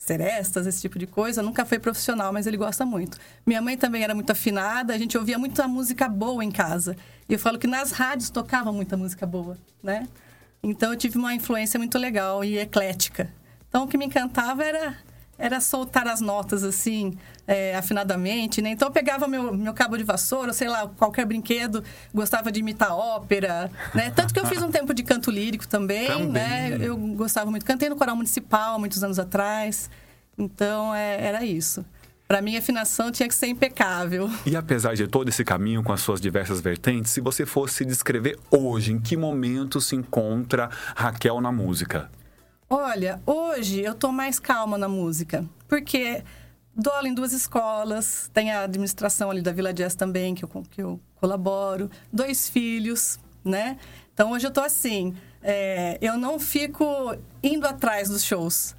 Serestas, 0.00 0.66
esse 0.66 0.80
tipo 0.80 0.98
de 0.98 1.06
coisa. 1.06 1.42
Nunca 1.42 1.64
foi 1.66 1.78
profissional, 1.78 2.32
mas 2.32 2.46
ele 2.46 2.56
gosta 2.56 2.86
muito. 2.86 3.18
Minha 3.44 3.60
mãe 3.60 3.76
também 3.76 4.02
era 4.02 4.14
muito 4.14 4.30
afinada, 4.30 4.94
a 4.94 4.98
gente 4.98 5.16
ouvia 5.16 5.38
muita 5.38 5.68
música 5.68 6.08
boa 6.08 6.42
em 6.42 6.50
casa. 6.50 6.96
E 7.28 7.34
eu 7.34 7.38
falo 7.38 7.58
que 7.58 7.66
nas 7.66 7.92
rádios 7.92 8.30
tocava 8.30 8.72
muita 8.72 8.96
música 8.96 9.26
boa, 9.26 9.58
né? 9.82 10.08
Então 10.62 10.92
eu 10.92 10.98
tive 10.98 11.18
uma 11.18 11.34
influência 11.34 11.78
muito 11.78 11.98
legal 11.98 12.42
e 12.42 12.58
eclética. 12.58 13.30
Então 13.68 13.84
o 13.84 13.86
que 13.86 13.98
me 13.98 14.06
encantava 14.06 14.64
era 14.64 14.96
era 15.40 15.60
soltar 15.60 16.06
as 16.06 16.20
notas 16.20 16.62
assim, 16.62 17.16
é, 17.46 17.74
afinadamente, 17.74 18.60
né? 18.60 18.70
Então 18.70 18.88
eu 18.88 18.92
pegava 18.92 19.26
meu, 19.26 19.52
meu 19.52 19.72
cabo 19.72 19.96
de 19.96 20.04
vassoura, 20.04 20.52
sei 20.52 20.68
lá, 20.68 20.86
qualquer 20.86 21.24
brinquedo, 21.24 21.82
gostava 22.14 22.52
de 22.52 22.60
imitar 22.60 22.92
ópera, 22.94 23.70
né? 23.94 24.10
Tanto 24.10 24.34
que 24.34 24.38
eu 24.38 24.46
fiz 24.46 24.62
um 24.62 24.70
tempo 24.70 24.92
de 24.92 25.02
canto 25.02 25.30
lírico 25.30 25.66
também, 25.66 26.06
Também. 26.06 26.30
né? 26.30 26.78
Eu 26.80 26.96
gostava 26.96 27.50
muito. 27.50 27.64
Cantei 27.64 27.88
no 27.88 27.96
coral 27.96 28.14
municipal 28.14 28.74
há 28.74 28.78
muitos 28.78 29.02
anos 29.02 29.18
atrás. 29.18 29.90
Então 30.38 30.94
é, 30.94 31.26
era 31.26 31.44
isso. 31.44 31.84
Para 32.28 32.40
mim 32.40 32.54
a 32.54 32.60
afinação 32.60 33.10
tinha 33.10 33.28
que 33.28 33.34
ser 33.34 33.48
impecável. 33.48 34.30
E 34.46 34.54
apesar 34.54 34.94
de 34.94 35.08
todo 35.08 35.28
esse 35.28 35.44
caminho 35.44 35.82
com 35.82 35.92
as 35.92 36.00
suas 36.00 36.20
diversas 36.20 36.60
vertentes, 36.60 37.10
se 37.10 37.20
você 37.20 37.44
fosse 37.44 37.84
descrever 37.84 38.38
hoje, 38.50 38.92
em 38.92 39.00
que 39.00 39.16
momento 39.16 39.80
se 39.80 39.96
encontra 39.96 40.70
Raquel 40.94 41.40
na 41.40 41.50
música? 41.50 42.08
Olha, 42.72 43.20
hoje 43.26 43.80
eu 43.80 43.96
tô 43.96 44.12
mais 44.12 44.38
calma 44.38 44.78
na 44.78 44.88
música, 44.88 45.44
porque 45.66 46.22
dou 46.72 46.92
aula 46.92 47.08
em 47.08 47.14
duas 47.14 47.32
escolas, 47.32 48.30
tem 48.32 48.52
a 48.52 48.62
administração 48.62 49.28
ali 49.28 49.42
da 49.42 49.50
Vila 49.50 49.72
Jazz 49.72 49.96
também, 49.96 50.36
que 50.36 50.44
eu, 50.44 50.48
que 50.70 50.80
eu 50.80 51.00
colaboro, 51.16 51.90
dois 52.12 52.48
filhos, 52.48 53.18
né? 53.44 53.76
Então 54.14 54.30
hoje 54.30 54.46
eu 54.46 54.52
tô 54.52 54.60
assim, 54.60 55.16
é, 55.42 55.98
eu 56.00 56.16
não 56.16 56.38
fico 56.38 56.84
indo 57.42 57.66
atrás 57.66 58.08
dos 58.08 58.22
shows. 58.22 58.76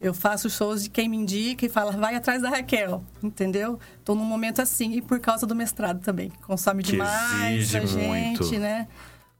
Eu 0.00 0.14
faço 0.14 0.48
shows 0.48 0.84
de 0.84 0.90
quem 0.90 1.08
me 1.08 1.16
indica 1.16 1.66
e 1.66 1.68
fala, 1.68 1.90
vai 1.92 2.14
atrás 2.14 2.42
da 2.42 2.48
Raquel, 2.48 3.02
entendeu? 3.22 3.78
Tô 4.04 4.14
num 4.14 4.24
momento 4.24 4.62
assim, 4.62 4.92
e 4.92 5.02
por 5.02 5.18
causa 5.18 5.46
do 5.46 5.54
mestrado 5.54 6.00
também, 6.00 6.30
que 6.30 6.38
consome 6.38 6.82
Que 6.84 6.92
demais 6.92 7.74
a 7.74 7.80
gente, 7.80 7.96
muito. 8.06 8.58
né? 8.60 8.86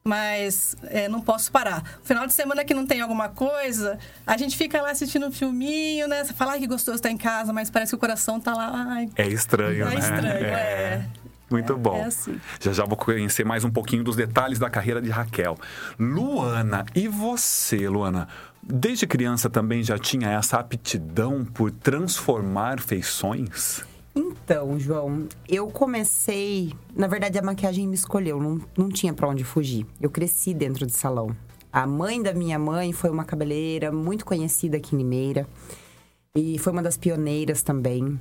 Mas 0.04 0.74
é, 0.84 1.08
não 1.08 1.20
posso 1.20 1.50
parar. 1.52 1.82
Final 2.02 2.26
de 2.26 2.32
semana 2.32 2.64
que 2.64 2.74
não 2.74 2.84
tem 2.86 3.00
alguma 3.00 3.28
coisa, 3.28 3.98
a 4.26 4.36
gente 4.36 4.56
fica 4.56 4.82
lá 4.82 4.90
assistindo 4.90 5.26
um 5.26 5.30
filminho, 5.32 6.08
né? 6.08 6.24
Você 6.24 6.32
fala, 6.32 6.58
que 6.58 6.66
gostoso 6.66 6.96
estar 6.96 7.10
em 7.10 7.16
casa, 7.16 7.52
mas 7.52 7.70
parece 7.70 7.90
que 7.92 7.96
o 7.96 7.98
coração 7.98 8.40
tá 8.40 8.52
lá. 8.52 8.72
Ai, 8.88 9.08
É 9.16 9.28
estranho, 9.28 9.86
É 9.86 9.90
né? 9.90 9.94
estranho, 9.98 10.46
é. 10.46 11.06
Muito 11.48 11.72
É, 11.74 11.76
bom. 11.76 11.96
é 11.98 12.04
assim. 12.04 12.40
Já 12.60 12.72
já 12.72 12.84
vou 12.84 12.96
conhecer 12.96 13.44
mais 13.44 13.62
um 13.62 13.70
pouquinho 13.70 14.02
dos 14.02 14.16
detalhes 14.16 14.58
da 14.58 14.68
carreira 14.70 15.00
de 15.00 15.10
Raquel. 15.10 15.56
Luana, 15.98 16.84
e 16.94 17.06
você, 17.06 17.88
Luana? 17.88 18.26
Desde 18.62 19.06
criança 19.06 19.50
também 19.50 19.82
já 19.84 19.98
tinha 19.98 20.30
essa 20.30 20.58
aptidão 20.58 21.44
por 21.44 21.70
transformar 21.70 22.80
feições? 22.80 23.84
Então, 24.14 24.78
João, 24.78 25.26
eu 25.48 25.68
comecei. 25.68 26.72
Na 26.94 27.06
verdade, 27.06 27.38
a 27.38 27.42
maquiagem 27.42 27.88
me 27.88 27.94
escolheu, 27.94 28.40
não, 28.40 28.60
não 28.76 28.88
tinha 28.88 29.14
pra 29.14 29.28
onde 29.28 29.42
fugir. 29.42 29.86
Eu 30.00 30.10
cresci 30.10 30.52
dentro 30.52 30.86
de 30.86 30.92
salão. 30.92 31.34
A 31.72 31.86
mãe 31.86 32.22
da 32.22 32.34
minha 32.34 32.58
mãe 32.58 32.92
foi 32.92 33.08
uma 33.08 33.24
cabeleireira 33.24 33.90
muito 33.90 34.26
conhecida 34.26 34.76
aqui 34.76 34.94
em 34.94 34.98
Limeira. 34.98 35.46
E 36.34 36.58
foi 36.58 36.72
uma 36.72 36.82
das 36.82 36.98
pioneiras 36.98 37.62
também. 37.62 38.20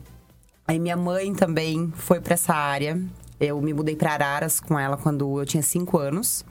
Aí 0.66 0.80
minha 0.80 0.96
mãe 0.96 1.34
também 1.34 1.92
foi 1.96 2.22
para 2.22 2.36
essa 2.36 2.54
área. 2.54 3.02
Eu 3.40 3.62
me 3.62 3.74
mudei 3.74 3.96
para 3.96 4.14
Araras 4.14 4.62
com 4.62 4.80
ela 4.80 4.96
quando 4.96 5.40
eu 5.40 5.46
tinha 5.46 5.64
cinco 5.64 5.98
anos. 5.98 6.46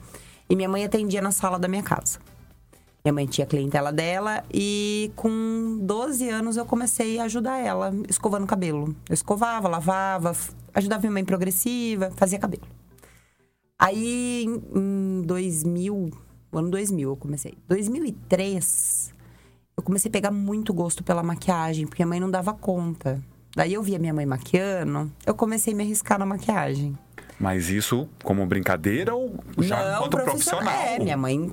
E 0.47 0.55
minha 0.55 0.69
mãe 0.69 0.83
atendia 0.83 1.21
na 1.21 1.31
sala 1.31 1.57
da 1.57 1.67
minha 1.67 1.81
casa. 1.81 2.19
Minha 3.03 3.13
mãe 3.13 3.25
tinha 3.25 3.45
a 3.45 3.47
clientela 3.47 3.91
dela 3.91 4.43
e 4.53 5.11
com 5.15 5.79
12 5.81 6.29
anos 6.29 6.55
eu 6.55 6.65
comecei 6.65 7.17
a 7.17 7.23
ajudar 7.23 7.57
ela 7.57 7.91
escovando 8.07 8.45
cabelo. 8.45 8.95
Eu 9.09 9.13
escovava, 9.13 9.67
lavava, 9.67 10.35
ajudava 10.73 11.01
minha 11.01 11.13
mãe 11.13 11.25
progressiva, 11.25 12.11
fazia 12.15 12.37
cabelo. 12.37 12.67
Aí 13.77 14.45
em 14.45 15.23
2000, 15.25 16.11
ano 16.53 16.69
2000 16.69 17.09
eu 17.09 17.17
comecei. 17.17 17.57
2003 17.67 19.11
eu 19.75 19.83
comecei 19.83 20.09
a 20.09 20.11
pegar 20.11 20.29
muito 20.29 20.71
gosto 20.71 21.03
pela 21.03 21.23
maquiagem, 21.23 21.87
porque 21.87 22.03
a 22.03 22.05
mãe 22.05 22.19
não 22.19 22.29
dava 22.29 22.53
conta. 22.53 23.19
Daí 23.55 23.73
eu 23.73 23.81
via 23.81 23.97
minha 23.97 24.13
mãe 24.13 24.27
maquiando, 24.27 25.11
eu 25.25 25.33
comecei 25.33 25.73
a 25.73 25.75
me 25.75 25.83
arriscar 25.83 26.19
na 26.19 26.25
maquiagem. 26.25 26.95
Mas 27.39 27.69
isso 27.69 28.07
como 28.23 28.45
brincadeira 28.45 29.15
ou 29.15 29.39
já 29.57 29.83
não, 29.83 30.05
enquanto 30.05 30.23
profissional? 30.23 30.71
É, 30.71 30.99
minha 30.99 31.17
mãe 31.17 31.51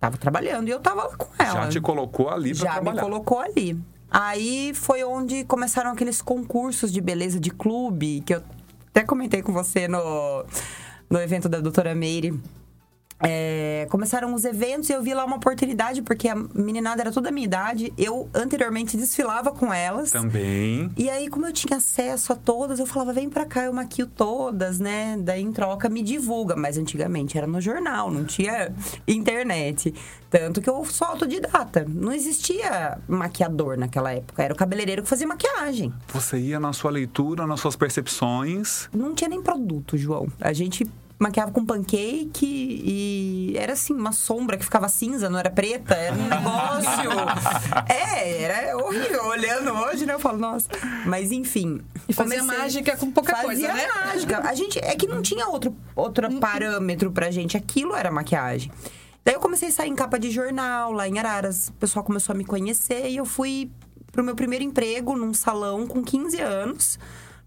tava 0.00 0.16
trabalhando 0.16 0.68
e 0.68 0.70
eu 0.70 0.80
tava 0.80 1.04
lá 1.04 1.16
com 1.16 1.28
ela. 1.38 1.62
Já 1.62 1.68
te 1.68 1.80
colocou 1.80 2.28
ali 2.28 2.54
pra 2.54 2.64
Já 2.64 2.72
trabalhar. 2.74 2.94
me 2.94 3.00
colocou 3.00 3.38
ali. 3.38 3.78
Aí 4.10 4.72
foi 4.74 5.02
onde 5.04 5.44
começaram 5.44 5.90
aqueles 5.90 6.22
concursos 6.22 6.92
de 6.92 7.00
beleza 7.00 7.40
de 7.40 7.50
clube, 7.50 8.22
que 8.24 8.34
eu 8.34 8.42
até 8.90 9.04
comentei 9.04 9.42
com 9.42 9.52
você 9.52 9.88
no, 9.88 10.44
no 11.10 11.18
evento 11.20 11.48
da 11.48 11.60
doutora 11.60 11.94
Meire. 11.94 12.38
É, 13.20 13.86
começaram 13.90 14.34
os 14.34 14.44
eventos 14.44 14.90
e 14.90 14.92
eu 14.92 15.02
vi 15.02 15.14
lá 15.14 15.24
uma 15.24 15.36
oportunidade, 15.36 16.02
porque 16.02 16.28
a 16.28 16.34
meninada 16.34 17.00
era 17.02 17.10
toda 17.10 17.30
a 17.30 17.32
minha 17.32 17.46
idade. 17.46 17.92
Eu 17.96 18.28
anteriormente 18.34 18.96
desfilava 18.96 19.52
com 19.52 19.72
elas. 19.72 20.10
Também. 20.10 20.90
E 20.96 21.08
aí, 21.08 21.28
como 21.28 21.46
eu 21.46 21.52
tinha 21.52 21.78
acesso 21.78 22.32
a 22.32 22.36
todas, 22.36 22.78
eu 22.78 22.86
falava, 22.86 23.12
vem 23.12 23.30
pra 23.30 23.46
cá, 23.46 23.64
eu 23.64 23.72
maquio 23.72 24.06
todas, 24.06 24.78
né? 24.78 25.16
Daí, 25.18 25.42
em 25.42 25.52
troca, 25.52 25.88
me 25.88 26.02
divulga. 26.02 26.54
Mas 26.56 26.76
antigamente 26.76 27.38
era 27.38 27.46
no 27.46 27.60
jornal, 27.60 28.10
não 28.10 28.24
tinha 28.24 28.72
internet. 29.08 29.94
Tanto 30.28 30.60
que 30.60 30.68
eu 30.68 30.84
sou 30.84 31.06
autodidata. 31.06 31.86
Não 31.88 32.12
existia 32.12 32.98
maquiador 33.08 33.78
naquela 33.78 34.12
época. 34.12 34.42
Era 34.42 34.52
o 34.52 34.56
cabeleireiro 34.56 35.02
que 35.02 35.08
fazia 35.08 35.26
maquiagem. 35.26 35.92
Você 36.08 36.38
ia 36.38 36.60
na 36.60 36.72
sua 36.72 36.90
leitura, 36.90 37.46
nas 37.46 37.60
suas 37.60 37.76
percepções. 37.76 38.88
Não 38.92 39.14
tinha 39.14 39.30
nem 39.30 39.40
produto, 39.40 39.96
João. 39.96 40.26
A 40.40 40.52
gente 40.52 40.86
maquiava 41.18 41.50
com 41.50 41.64
pancake 41.64 42.44
e 42.44 43.54
era 43.56 43.72
assim, 43.72 43.94
uma 43.94 44.12
sombra 44.12 44.56
que 44.58 44.64
ficava 44.64 44.88
cinza, 44.88 45.30
não 45.30 45.38
era 45.38 45.50
preta, 45.50 45.94
era 45.94 46.14
um 46.14 46.24
negócio. 46.28 47.10
é, 47.88 48.42
era 48.42 48.76
horrível. 48.76 49.24
Olhando 49.26 49.72
hoje, 49.72 50.04
né? 50.06 50.14
Eu 50.14 50.18
falo, 50.18 50.38
nossa. 50.38 50.68
Mas 51.06 51.32
enfim. 51.32 51.80
E 52.08 52.12
fazia 52.12 52.38
comecei- 52.40 52.58
mágica 52.58 52.96
com 52.96 53.10
pouca 53.10 53.34
fazia 53.34 53.68
coisa, 53.70 53.72
né? 53.74 53.86
mágica. 54.06 54.40
A 54.40 54.54
gente, 54.54 54.78
é 54.78 54.94
que 54.94 55.06
não 55.06 55.22
tinha 55.22 55.46
outro, 55.48 55.74
outro 55.94 56.30
parâmetro 56.38 57.10
pra 57.10 57.30
gente. 57.30 57.56
Aquilo 57.56 57.94
era 57.94 58.10
maquiagem. 58.10 58.70
Daí 59.24 59.34
eu 59.34 59.40
comecei 59.40 59.68
a 59.68 59.72
sair 59.72 59.88
em 59.88 59.94
capa 59.96 60.18
de 60.18 60.30
jornal 60.30 60.92
lá 60.92 61.08
em 61.08 61.18
Araras. 61.18 61.68
O 61.68 61.72
pessoal 61.74 62.04
começou 62.04 62.32
a 62.34 62.36
me 62.36 62.44
conhecer 62.44 63.08
e 63.08 63.16
eu 63.16 63.24
fui 63.24 63.70
pro 64.12 64.22
meu 64.22 64.36
primeiro 64.36 64.64
emprego 64.64 65.16
num 65.16 65.34
salão 65.34 65.86
com 65.86 66.02
15 66.02 66.40
anos, 66.40 66.98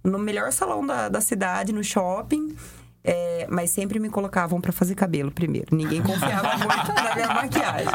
no 0.03 0.19
melhor 0.19 0.51
salão 0.51 0.85
da, 0.85 1.07
da 1.07 1.21
cidade, 1.21 1.71
no 1.71 1.83
shopping. 1.83 2.55
É, 3.03 3.47
mas 3.49 3.69
sempre 3.69 3.97
me 3.99 4.09
colocavam 4.09 4.59
pra 4.59 4.71
fazer 4.71 4.93
cabelo 4.93 5.31
primeiro. 5.31 5.75
Ninguém 5.75 6.01
confiava 6.01 6.57
muito 6.57 6.93
na 6.93 7.15
minha 7.15 7.27
maquiagem. 7.27 7.93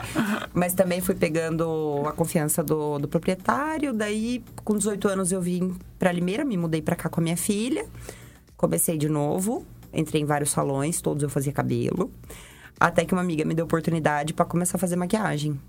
Mas 0.52 0.72
também 0.72 1.00
fui 1.00 1.14
pegando 1.14 2.02
a 2.06 2.12
confiança 2.12 2.62
do, 2.62 2.98
do 2.98 3.08
proprietário. 3.08 3.92
Daí, 3.92 4.42
com 4.64 4.76
18 4.76 5.08
anos, 5.08 5.32
eu 5.32 5.40
vim 5.40 5.76
pra 5.98 6.10
Limeira, 6.10 6.44
me 6.44 6.56
mudei 6.56 6.80
pra 6.80 6.96
cá 6.96 7.08
com 7.08 7.20
a 7.20 7.22
minha 7.24 7.36
filha. 7.36 7.86
Comecei 8.56 8.96
de 8.96 9.08
novo, 9.08 9.66
entrei 9.92 10.22
em 10.22 10.24
vários 10.24 10.50
salões, 10.50 11.00
todos 11.00 11.22
eu 11.22 11.28
fazia 11.28 11.52
cabelo. 11.52 12.10
Até 12.80 13.04
que 13.04 13.12
uma 13.12 13.20
amiga 13.20 13.44
me 13.44 13.54
deu 13.54 13.66
oportunidade 13.66 14.32
pra 14.32 14.44
começar 14.44 14.78
a 14.78 14.80
fazer 14.80 14.96
maquiagem. 14.96 15.60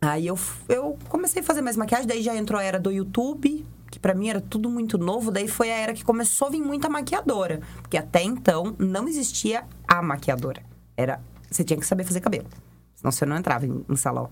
Aí 0.00 0.26
eu, 0.26 0.38
eu 0.68 0.98
comecei 1.08 1.42
a 1.42 1.44
fazer 1.44 1.60
mais 1.60 1.76
maquiagem, 1.76 2.06
daí 2.08 2.22
já 2.22 2.34
entrou 2.34 2.58
a 2.58 2.64
era 2.64 2.80
do 2.80 2.90
YouTube, 2.90 3.64
que 3.92 4.00
pra 4.00 4.14
mim 4.14 4.30
era 4.30 4.40
tudo 4.40 4.70
muito 4.70 4.96
novo, 4.96 5.30
daí 5.30 5.46
foi 5.46 5.70
a 5.70 5.76
era 5.76 5.92
que 5.92 6.02
começou 6.02 6.48
a 6.48 6.50
vir 6.50 6.62
muita 6.62 6.88
maquiadora. 6.88 7.60
Porque 7.82 7.98
até 7.98 8.22
então 8.22 8.74
não 8.78 9.06
existia 9.06 9.64
a 9.86 10.00
maquiadora. 10.00 10.62
Era. 10.96 11.20
Você 11.50 11.62
tinha 11.62 11.78
que 11.78 11.86
saber 11.86 12.02
fazer 12.04 12.20
cabelo. 12.20 12.46
Senão 12.94 13.12
você 13.12 13.26
não 13.26 13.36
entrava 13.36 13.66
em, 13.66 13.84
em 13.86 13.96
salão. 13.96 14.30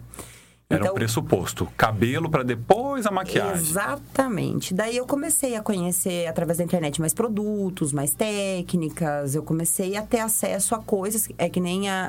Era 0.71 0.91
um 0.91 0.95
pressuposto. 0.95 1.67
Cabelo 1.77 2.31
pra 2.31 2.43
depois 2.43 3.05
a 3.05 3.11
maquiagem. 3.11 3.55
Exatamente. 3.55 4.73
Daí 4.73 4.97
eu 4.97 5.05
comecei 5.05 5.57
a 5.57 5.63
conhecer 5.63 6.27
através 6.27 6.57
da 6.57 6.65
internet 6.65 7.01
mais 7.01 7.13
produtos, 7.13 7.93
mais 7.93 8.15
técnicas. 8.15 9.35
Eu 9.35 9.43
comecei 9.43 9.95
a 9.97 10.03
ter 10.03 10.21
acesso 10.21 10.75
a 10.75 10.79
coisas. 10.79 11.29
É 11.37 11.51
que 11.51 11.61
nem 11.61 11.91
a, 11.91 12.09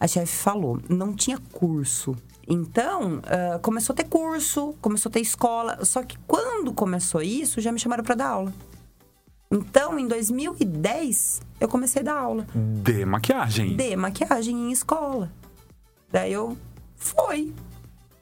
a, 0.00 0.04
a 0.04 0.08
chefe 0.08 0.32
falou, 0.36 0.80
não 0.88 1.12
tinha 1.12 1.38
curso. 1.52 2.16
Então, 2.48 3.20
ah, 3.24 3.58
começou 3.60 3.92
a 3.92 3.96
ter 3.96 4.04
curso, 4.04 4.74
começou 4.80 5.10
a 5.10 5.12
ter 5.12 5.20
escola. 5.20 5.84
Só 5.84 6.02
que 6.02 6.16
quando 6.26 6.72
começou 6.72 7.22
isso, 7.22 7.60
já 7.60 7.72
me 7.72 7.78
chamaram 7.78 8.04
para 8.04 8.14
dar 8.14 8.28
aula. 8.28 8.54
Então, 9.50 9.98
em 9.98 10.06
2010, 10.08 11.40
eu 11.60 11.68
comecei 11.68 12.02
a 12.02 12.04
dar 12.04 12.18
aula 12.18 12.46
De 12.82 13.04
maquiagem. 13.04 13.76
de 13.76 13.96
maquiagem 13.96 14.56
em 14.56 14.72
escola. 14.72 15.30
Daí 16.10 16.32
eu 16.32 16.56
fui. 16.96 17.52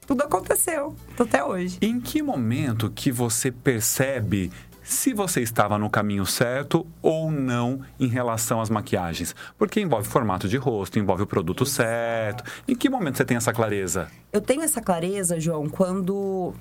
Tudo 0.05 0.21
aconteceu. 0.23 0.95
Tô 1.17 1.23
até 1.23 1.43
hoje. 1.43 1.79
Em 1.81 1.99
que 1.99 2.21
momento 2.21 2.91
que 2.91 3.11
você 3.11 3.51
percebe 3.51 4.51
se 4.85 5.15
você 5.15 5.41
estava 5.41 5.79
no 5.79 5.89
caminho 5.89 6.27
certo 6.27 6.85
ou 7.01 7.31
não 7.31 7.81
em 7.99 8.07
relação 8.07 8.61
às 8.61 8.69
maquiagens? 8.69 9.35
Porque 9.57 9.81
envolve 9.81 10.07
formato 10.07 10.47
de 10.47 10.57
rosto, 10.57 10.99
envolve 10.99 11.23
o 11.23 11.27
produto 11.27 11.65
certo. 11.65 12.43
Em 12.67 12.75
que 12.75 12.87
momento 12.87 13.17
você 13.17 13.25
tem 13.25 13.35
essa 13.35 13.51
clareza? 13.51 14.07
Eu 14.31 14.41
tenho 14.41 14.61
essa 14.61 14.79
clareza, 14.79 15.39
João, 15.39 15.67
quando, 15.67 16.53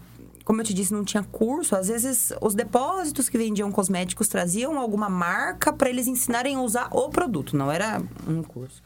como 0.42 0.62
eu 0.62 0.64
te 0.64 0.72
disse, 0.72 0.94
não 0.94 1.04
tinha 1.04 1.22
curso. 1.22 1.76
Às 1.76 1.88
vezes, 1.88 2.32
os 2.40 2.54
depósitos 2.54 3.28
que 3.28 3.36
vendiam 3.36 3.70
cosméticos 3.70 4.26
traziam 4.26 4.78
alguma 4.78 5.10
marca 5.10 5.70
para 5.70 5.90
eles 5.90 6.06
ensinarem 6.06 6.56
a 6.56 6.60
usar 6.62 6.88
o 6.92 7.10
produto, 7.10 7.54
não 7.54 7.70
era 7.70 8.00
um 8.26 8.42
curso. 8.42 8.82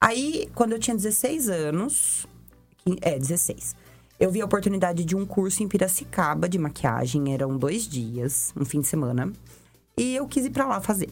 Aí, 0.00 0.48
quando 0.54 0.72
eu 0.72 0.78
tinha 0.78 0.96
16 0.96 1.50
anos, 1.50 2.26
é, 3.02 3.18
16, 3.18 3.76
eu 4.20 4.30
vi 4.30 4.42
a 4.42 4.44
oportunidade 4.44 5.02
de 5.02 5.16
um 5.16 5.24
curso 5.24 5.62
em 5.62 5.68
Piracicaba 5.68 6.46
de 6.46 6.58
maquiagem. 6.58 7.32
Eram 7.32 7.56
dois 7.56 7.88
dias, 7.88 8.52
um 8.54 8.66
fim 8.66 8.80
de 8.80 8.86
semana. 8.86 9.32
E 9.96 10.14
eu 10.14 10.28
quis 10.28 10.44
ir 10.44 10.50
pra 10.50 10.66
lá 10.66 10.78
fazer. 10.78 11.08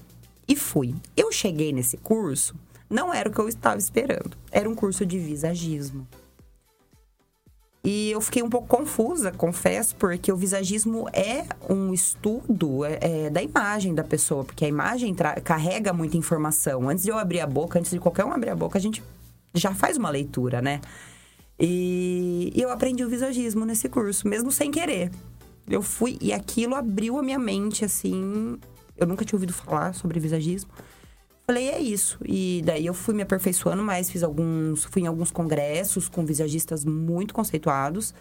E 0.47 0.55
fui. 0.55 0.95
Eu 1.17 1.33
cheguei 1.33 1.73
nesse 1.73 1.97
curso, 1.97 2.55
não 2.89 3.13
era 3.13 3.31
o 3.31 3.33
que 3.33 3.39
eu 3.39 3.49
estava 3.49 3.79
esperando. 3.79 4.37
Era 4.53 4.69
um 4.69 4.75
curso 4.75 5.07
de 5.07 5.19
visagismo. 5.19 6.07
E 7.83 8.11
eu 8.11 8.21
fiquei 8.21 8.43
um 8.43 8.51
pouco 8.51 8.67
confusa, 8.67 9.33
confesso, 9.33 9.97
porque 9.97 10.31
o 10.31 10.37
visagismo 10.37 11.09
é 11.11 11.47
um 11.73 11.95
estudo 11.95 12.85
é, 12.85 12.99
é, 13.01 13.31
da 13.31 13.43
imagem 13.43 13.95
da 13.95 14.05
pessoa, 14.05 14.45
porque 14.45 14.67
a 14.67 14.69
imagem 14.69 15.15
carrega 15.43 15.95
muita 15.95 16.19
informação. 16.19 16.91
Antes 16.91 17.05
de 17.05 17.11
eu 17.11 17.17
abrir 17.17 17.41
a 17.41 17.47
boca, 17.47 17.79
antes 17.79 17.91
de 17.91 17.99
qualquer 17.99 18.27
um 18.27 18.33
abrir 18.33 18.51
a 18.51 18.57
boca, 18.57 18.77
a 18.77 18.81
gente 18.81 19.03
já 19.55 19.75
faz 19.75 19.97
uma 19.97 20.11
leitura, 20.11 20.61
né? 20.61 20.83
E, 21.59 22.53
e 22.55 22.61
eu 22.61 22.71
aprendi 22.71 23.05
o 23.05 23.09
visagismo 23.09 23.65
nesse 23.65 23.89
curso, 23.89 24.29
mesmo 24.29 24.53
sem 24.53 24.71
querer. 24.71 25.11
Eu 25.69 25.83
fui 25.83 26.17
e 26.21 26.33
aquilo 26.33 26.75
abriu 26.75 27.19
a 27.19 27.23
minha 27.23 27.39
mente, 27.39 27.85
assim. 27.85 28.59
Eu 28.97 29.07
nunca 29.07 29.25
tinha 29.25 29.37
ouvido 29.37 29.53
falar 29.53 29.95
sobre 29.95 30.21
visagismo. 30.21 30.71
Falei, 31.47 31.69
é 31.69 31.81
isso. 31.81 32.19
E 32.25 32.63
daí 32.65 32.87
eu 32.87 32.95
fui 32.95 33.15
me 33.15 33.23
aperfeiçoando 33.23 33.83
mais, 33.83 34.11
fiz 34.11 34.23
alguns. 34.23 34.85
Fui 34.85 35.03
em 35.03 35.07
alguns 35.07 35.31
congressos 35.31 36.09
com 36.09 36.25
visagistas 36.25 36.85
muito 36.85 37.35
conceituados. 37.35 38.15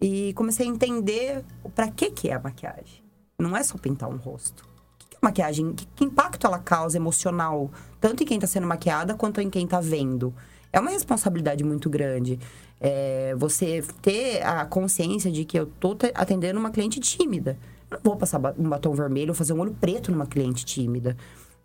E 0.00 0.32
comecei 0.34 0.66
a 0.66 0.70
entender 0.70 1.44
para 1.74 1.88
que, 1.88 2.10
que 2.10 2.28
é 2.28 2.34
a 2.34 2.40
maquiagem. 2.40 3.04
Não 3.38 3.56
é 3.56 3.62
só 3.62 3.76
pintar 3.76 4.08
um 4.08 4.16
rosto. 4.16 4.64
O 4.64 4.98
que, 4.98 5.08
que 5.10 5.16
a 5.16 5.26
maquiagem, 5.26 5.72
que, 5.74 5.86
que 5.86 6.04
impacto 6.04 6.46
ela 6.46 6.58
causa 6.58 6.96
emocional, 6.96 7.70
tanto 8.00 8.22
em 8.22 8.26
quem 8.26 8.36
está 8.36 8.46
sendo 8.46 8.66
maquiada 8.66 9.14
quanto 9.14 9.40
em 9.40 9.50
quem 9.50 9.64
está 9.64 9.80
vendo? 9.80 10.34
É 10.72 10.78
uma 10.78 10.90
responsabilidade 10.90 11.64
muito 11.64 11.90
grande. 11.90 12.38
É, 12.80 13.34
você 13.36 13.82
ter 14.00 14.42
a 14.42 14.64
consciência 14.64 15.30
de 15.30 15.44
que 15.44 15.58
eu 15.58 15.66
tô 15.66 15.94
te- 15.94 16.12
atendendo 16.14 16.58
uma 16.60 16.70
cliente 16.70 17.00
tímida. 17.00 17.58
Eu 17.90 17.96
não 17.96 18.02
vou 18.04 18.16
passar 18.16 18.38
um 18.58 18.68
batom 18.68 18.92
vermelho 18.94 19.30
ou 19.30 19.34
fazer 19.34 19.52
um 19.52 19.60
olho 19.60 19.74
preto 19.80 20.12
numa 20.12 20.26
cliente 20.26 20.64
tímida. 20.64 21.16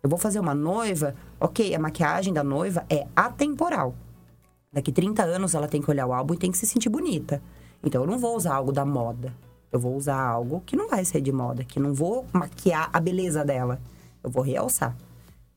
Eu 0.02 0.10
vou 0.10 0.18
fazer 0.18 0.38
uma 0.40 0.54
noiva, 0.54 1.14
ok, 1.40 1.74
a 1.74 1.78
maquiagem 1.78 2.32
da 2.32 2.42
noiva 2.44 2.84
é 2.90 3.06
atemporal. 3.14 3.94
Daqui 4.72 4.92
30 4.92 5.22
anos 5.22 5.54
ela 5.54 5.68
tem 5.68 5.80
que 5.80 5.90
olhar 5.90 6.06
o 6.06 6.12
álbum 6.12 6.34
e 6.34 6.36
tem 6.38 6.50
que 6.50 6.58
se 6.58 6.66
sentir 6.66 6.88
bonita. 6.88 7.40
Então 7.82 8.02
eu 8.02 8.06
não 8.06 8.18
vou 8.18 8.36
usar 8.36 8.54
algo 8.54 8.72
da 8.72 8.84
moda. 8.84 9.32
Eu 9.72 9.80
vou 9.80 9.96
usar 9.96 10.20
algo 10.20 10.62
que 10.66 10.76
não 10.76 10.88
vai 10.88 11.04
ser 11.04 11.20
de 11.20 11.32
moda, 11.32 11.64
que 11.64 11.78
não 11.80 11.94
vou 11.94 12.26
maquiar 12.32 12.90
a 12.92 13.00
beleza 13.00 13.44
dela. 13.44 13.80
Eu 14.22 14.30
vou 14.30 14.42
realçar. 14.42 14.96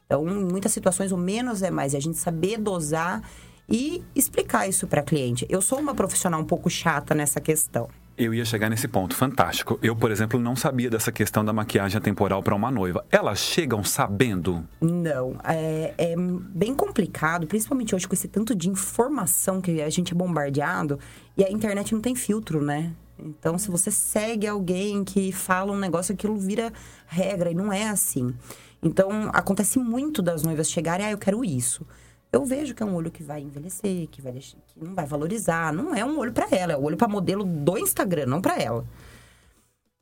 Então, 0.09 0.27
em 0.27 0.43
muitas 0.43 0.71
situações, 0.71 1.11
o 1.11 1.17
menos 1.17 1.61
é 1.61 1.69
mais. 1.69 1.93
É 1.93 1.97
a 1.97 2.01
gente 2.01 2.17
saber 2.17 2.57
dosar 2.57 3.21
e 3.69 4.03
explicar 4.15 4.67
isso 4.67 4.87
para 4.87 5.03
cliente. 5.03 5.45
Eu 5.47 5.61
sou 5.61 5.77
uma 5.77 5.93
profissional 5.93 6.41
um 6.41 6.45
pouco 6.45 6.67
chata 6.67 7.13
nessa 7.13 7.39
questão. 7.39 7.87
Eu 8.17 8.33
ia 8.33 8.43
chegar 8.43 8.71
nesse 8.71 8.87
ponto, 8.87 9.15
fantástico. 9.15 9.77
Eu, 9.83 9.95
por 9.95 10.09
exemplo, 10.09 10.39
não 10.39 10.55
sabia 10.55 10.89
dessa 10.89 11.11
questão 11.11 11.45
da 11.45 11.53
maquiagem 11.53 12.01
temporal 12.01 12.41
para 12.41 12.55
uma 12.55 12.71
noiva. 12.71 13.05
Elas 13.11 13.37
chegam 13.37 13.83
sabendo? 13.83 14.67
Não, 14.81 15.39
é, 15.43 15.93
é, 15.95 16.15
bem 16.17 16.73
complicado, 16.73 17.45
principalmente 17.45 17.93
hoje 17.93 18.07
com 18.07 18.15
esse 18.15 18.27
tanto 18.27 18.55
de 18.55 18.67
informação 18.67 19.61
que 19.61 19.79
a 19.79 19.91
gente 19.91 20.11
é 20.11 20.15
bombardeado 20.15 20.99
e 21.37 21.43
a 21.45 21.51
internet 21.51 21.93
não 21.93 22.01
tem 22.01 22.15
filtro, 22.15 22.63
né? 22.63 22.93
Então, 23.19 23.57
se 23.57 23.69
você 23.69 23.91
segue 23.91 24.47
alguém 24.47 25.03
que 25.03 25.31
fala 25.31 25.71
um 25.71 25.77
negócio, 25.77 26.13
aquilo 26.13 26.35
vira 26.35 26.73
regra 27.05 27.51
e 27.51 27.55
não 27.55 27.71
é 27.71 27.89
assim. 27.89 28.33
Então, 28.81 29.29
acontece 29.33 29.77
muito 29.79 30.21
das 30.21 30.43
noivas 30.43 30.69
chegarem, 30.69 31.05
ah, 31.05 31.11
eu 31.11 31.17
quero 31.17 31.43
isso 31.43 31.85
eu 32.31 32.45
vejo 32.45 32.75
que 32.75 32.83
é 32.83 32.85
um 32.85 32.93
olho 32.93 33.09
que 33.09 33.23
vai 33.23 33.41
envelhecer, 33.41 34.07
que, 34.07 34.21
vai 34.21 34.31
deixar, 34.31 34.57
que 34.67 34.83
não 34.83 34.93
vai 34.93 35.05
valorizar. 35.05 35.73
Não 35.73 35.95
é 35.95 36.05
um 36.05 36.17
olho 36.19 36.31
para 36.31 36.47
ela, 36.51 36.73
é 36.73 36.77
um 36.77 36.83
olho 36.83 36.97
para 36.97 37.07
modelo 37.07 37.43
do 37.43 37.77
Instagram, 37.77 38.27
não 38.27 38.41
para 38.41 38.61
ela. 38.61 38.85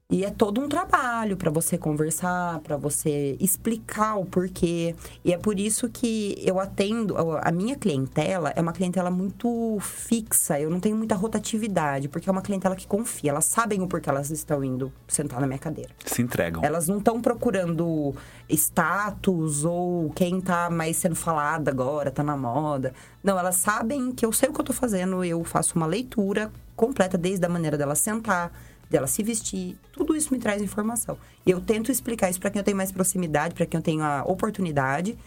E 0.10 0.24
é 0.24 0.32
todo 0.32 0.62
um 0.62 0.70
trabalho 0.70 1.36
para 1.36 1.52
você 1.52 1.78
conversar, 1.78 2.60
para 2.60 2.78
você 2.78 3.36
explicar 3.42 4.16
o 4.16 4.24
porquê. 4.24 4.96
E 5.24 5.34
é 5.34 5.38
por 5.38 5.60
isso 5.60 5.90
que 5.90 6.42
eu 6.46 6.62
atendo. 6.62 7.18
A 7.42 7.52
minha 7.52 7.76
clientela 7.76 8.54
é 8.56 8.62
uma 8.62 8.72
clientela 8.72 9.12
muito 9.12 9.78
fixa, 9.82 10.58
eu 10.62 10.70
não 10.70 10.80
tenho 10.80 10.96
muita 10.96 11.14
rotatividade, 11.14 12.08
porque 12.08 12.30
é 12.30 12.32
uma 12.32 12.42
clientela 12.42 12.74
que 12.74 12.88
confia. 12.88 13.32
Elas 13.32 13.44
sabem 13.44 13.82
o 13.82 13.88
porquê 13.88 14.10
elas 14.10 14.32
estão 14.32 14.64
indo 14.64 14.94
sentar 15.10 15.42
na 15.42 15.48
minha 15.48 15.60
cadeira. 15.60 15.92
Se 16.06 16.22
entregam. 16.22 16.64
Elas 16.64 16.88
não 16.88 17.00
estão 17.00 17.22
procurando 17.22 18.16
status 18.50 19.66
ou 19.66 20.10
quem 20.12 20.40
tá 20.40 20.70
mais 20.70 20.96
sendo 20.96 21.16
falada 21.16 21.70
agora, 21.70 22.12
tá 22.12 22.24
na 22.24 22.38
moda. 22.38 22.94
Não, 23.22 23.38
elas 23.38 23.58
sabem 23.58 24.14
que 24.14 24.26
eu 24.26 24.32
sei 24.32 24.48
o 24.48 24.54
que 24.54 24.62
eu 24.62 24.66
tô 24.66 24.72
fazendo, 24.72 25.22
eu 25.22 25.44
faço 25.44 25.76
uma 25.76 25.86
leitura 25.86 26.50
completa 26.78 27.18
desde 27.18 27.46
a 27.46 27.50
maneira 27.50 27.78
dela 27.78 27.94
sentar 27.94 28.54
dela 28.89 29.08
se 29.08 29.22
vestir, 29.24 29.77
tudo 29.91 30.15
isso 30.15 30.34
me 30.34 30.39
traz 30.39 30.62
informação. 30.62 31.17
E 31.46 31.51
eu 31.51 31.60
tento 31.60 31.91
explicar 31.91 32.29
isso 32.29 32.39
para 32.39 32.50
quem 32.50 32.60
eu 32.60 32.63
tenho 32.63 32.77
mais 32.77 32.91
proximidade, 32.91 33.53
para 33.53 33.65
quem 33.65 33.77
eu 33.77 33.84
tenho 33.84 34.03
a 34.03 34.24
oportunidade, 34.24 35.17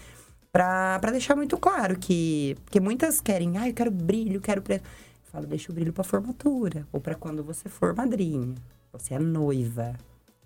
para 0.53 1.11
deixar 1.13 1.37
muito 1.37 1.57
claro 1.57 1.97
que, 1.99 2.57
que 2.71 2.81
muitas 2.81 3.21
querem, 3.21 3.57
ah, 3.59 3.69
eu 3.69 3.75
quero 3.75 3.91
brilho, 3.91 4.41
quero 4.41 4.63
preto. 4.63 4.83
Eu 4.83 5.33
falo, 5.33 5.47
deixa 5.47 5.71
o 5.71 5.75
brilho 5.75 5.93
para 5.93 6.03
formatura, 6.03 6.87
ou 6.93 7.01
para 7.01 7.15
quando 7.15 7.43
você 7.45 7.69
for 7.69 7.95
madrinha. 7.95 8.55
Você 8.93 9.15
é 9.15 9.19
noiva. 9.19 9.95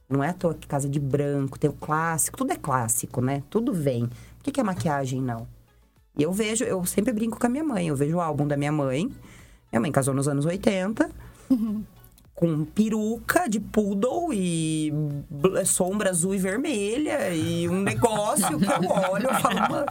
Não 0.08 0.22
é 0.22 0.28
à 0.28 0.32
toa 0.34 0.54
que 0.54 0.66
casa 0.66 0.88
de 0.88 1.00
branco, 1.00 1.58
tem 1.58 1.70
o 1.70 1.72
clássico, 1.72 2.36
tudo 2.36 2.52
é 2.52 2.56
clássico, 2.56 3.22
né? 3.22 3.42
Tudo 3.48 3.72
vem. 3.72 4.06
Por 4.06 4.44
que, 4.44 4.52
que 4.52 4.60
é 4.60 4.62
maquiagem 4.62 5.22
não? 5.22 5.48
E 6.16 6.22
eu 6.22 6.32
vejo, 6.32 6.62
eu 6.62 6.84
sempre 6.84 7.12
brinco 7.12 7.40
com 7.40 7.46
a 7.46 7.50
minha 7.50 7.64
mãe, 7.64 7.88
eu 7.88 7.96
vejo 7.96 8.16
o 8.16 8.20
álbum 8.20 8.46
da 8.46 8.56
minha 8.56 8.70
mãe. 8.70 9.10
Minha 9.72 9.80
mãe 9.80 9.90
casou 9.90 10.12
nos 10.14 10.28
anos 10.28 10.44
80. 10.44 11.10
Uhum 11.48 11.82
com 12.34 12.64
peruca 12.64 13.48
de 13.48 13.60
poodle 13.60 14.32
e 14.32 14.92
sombra 15.64 16.10
azul 16.10 16.34
e 16.34 16.38
vermelha 16.38 17.32
e 17.32 17.68
um 17.68 17.80
negócio 17.80 18.58
que 18.58 18.64
eu 18.64 18.90
olho 19.10 19.28
eu 19.28 19.34
falo, 19.34 19.60
mãe. 19.70 19.84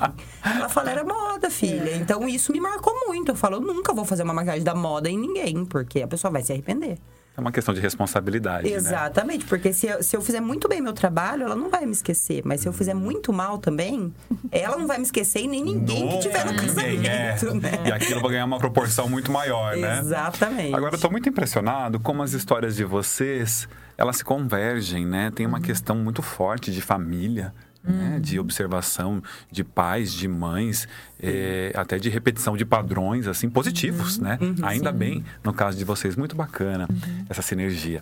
Ela 0.43 0.69
fala, 0.69 0.91
era 0.91 1.03
moda, 1.05 1.49
filha. 1.49 1.91
É. 1.91 1.95
Então 1.95 2.27
isso 2.27 2.51
me 2.51 2.59
marcou 2.59 2.93
muito. 3.07 3.31
Eu 3.31 3.35
falo, 3.35 3.55
eu 3.55 3.61
nunca 3.61 3.93
vou 3.93 4.03
fazer 4.03 4.23
uma 4.23 4.33
maquiagem 4.33 4.63
da 4.63 4.75
moda 4.75 5.09
em 5.09 5.17
ninguém, 5.17 5.63
porque 5.65 6.01
a 6.01 6.07
pessoa 6.07 6.31
vai 6.31 6.43
se 6.43 6.51
arrepender. 6.51 6.99
É 7.35 7.41
uma 7.41 7.51
questão 7.51 7.73
de 7.73 7.81
responsabilidade. 7.81 8.69
Né? 8.69 8.75
Exatamente, 8.75 9.41
né? 9.41 9.45
porque 9.49 9.73
se 9.73 9.87
eu, 9.87 10.03
se 10.03 10.15
eu 10.15 10.21
fizer 10.21 10.39
muito 10.39 10.69
bem 10.69 10.79
meu 10.79 10.93
trabalho, 10.93 11.43
ela 11.43 11.55
não 11.55 11.67
vai 11.67 11.83
me 11.83 11.91
esquecer. 11.91 12.43
Mas 12.45 12.61
se 12.61 12.67
eu 12.67 12.73
fizer 12.73 12.93
muito 12.93 13.33
mal 13.33 13.57
também, 13.57 14.13
ela 14.51 14.77
não 14.77 14.85
vai 14.85 14.97
me 14.97 15.03
esquecer 15.03 15.39
e 15.39 15.47
nem 15.47 15.63
ninguém 15.63 16.09
que 16.09 16.19
tiver 16.19 16.45
no 16.45 16.55
casamento. 16.55 17.07
É. 17.07 17.53
Né? 17.55 17.87
E 17.87 17.91
aquilo 17.91 18.21
vai 18.21 18.31
ganhar 18.31 18.45
uma 18.45 18.59
proporção 18.59 19.09
muito 19.09 19.31
maior, 19.31 19.75
né? 19.75 19.99
Exatamente. 19.99 20.75
Agora, 20.75 20.95
eu 20.95 20.99
tô 20.99 21.09
muito 21.09 21.27
impressionado 21.27 21.99
como 21.99 22.21
as 22.21 22.33
histórias 22.33 22.75
de 22.75 22.83
vocês, 22.83 23.67
elas 23.97 24.17
se 24.17 24.23
convergem, 24.23 25.03
né? 25.03 25.31
Tem 25.33 25.47
uma 25.47 25.57
uhum. 25.57 25.63
questão 25.63 25.95
muito 25.95 26.21
forte 26.21 26.71
de 26.71 26.81
família, 26.81 27.51
né? 27.83 28.19
de 28.19 28.39
observação 28.39 29.21
de 29.51 29.63
pais, 29.63 30.13
de 30.13 30.27
mães, 30.27 30.87
é, 31.19 31.71
até 31.75 31.97
de 31.97 32.09
repetição 32.09 32.55
de 32.55 32.65
padrões 32.65 33.27
assim 33.27 33.49
positivos, 33.49 34.17
uhum. 34.17 34.23
né? 34.23 34.37
Uhum, 34.41 34.55
Ainda 34.63 34.91
sim. 34.91 34.97
bem, 34.97 35.25
no 35.43 35.53
caso 35.53 35.77
de 35.77 35.83
vocês, 35.83 36.15
muito 36.15 36.35
bacana 36.35 36.87
uhum. 36.89 37.25
essa 37.29 37.41
sinergia. 37.41 38.01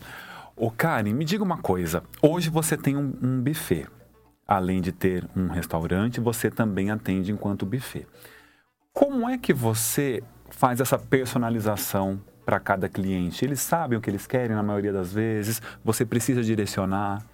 Ô, 0.56 0.70
Karen, 0.70 1.14
me 1.14 1.26
diga 1.26 1.44
uma 1.44 1.58
coisa. 1.58 2.04
Hoje 2.22 2.50
você 2.50 2.78
tem 2.78 2.96
um, 2.96 3.14
um 3.22 3.42
buffet. 3.42 3.88
Além 4.48 4.82
de 4.82 4.92
ter 4.92 5.28
um 5.36 5.48
restaurante, 5.48 6.20
você 6.20 6.52
também 6.52 6.92
atende 6.92 7.32
enquanto 7.32 7.66
buffet. 7.66 8.06
Como 8.94 9.28
é 9.28 9.38
que 9.38 9.54
você 9.54 10.22
faz 10.50 10.82
essa 10.82 11.00
personalização 11.00 12.20
para 12.46 12.60
cada 12.60 12.90
cliente? 12.90 13.46
Eles 13.46 13.62
sabem 13.62 13.98
o 13.98 14.02
que 14.02 14.10
eles 14.10 14.28
querem 14.28 14.56
na 14.56 14.62
maioria 14.62 14.92
das 14.92 15.14
vezes? 15.14 15.62
Você 15.84 16.06
precisa 16.06 16.44
direcionar? 16.44 17.26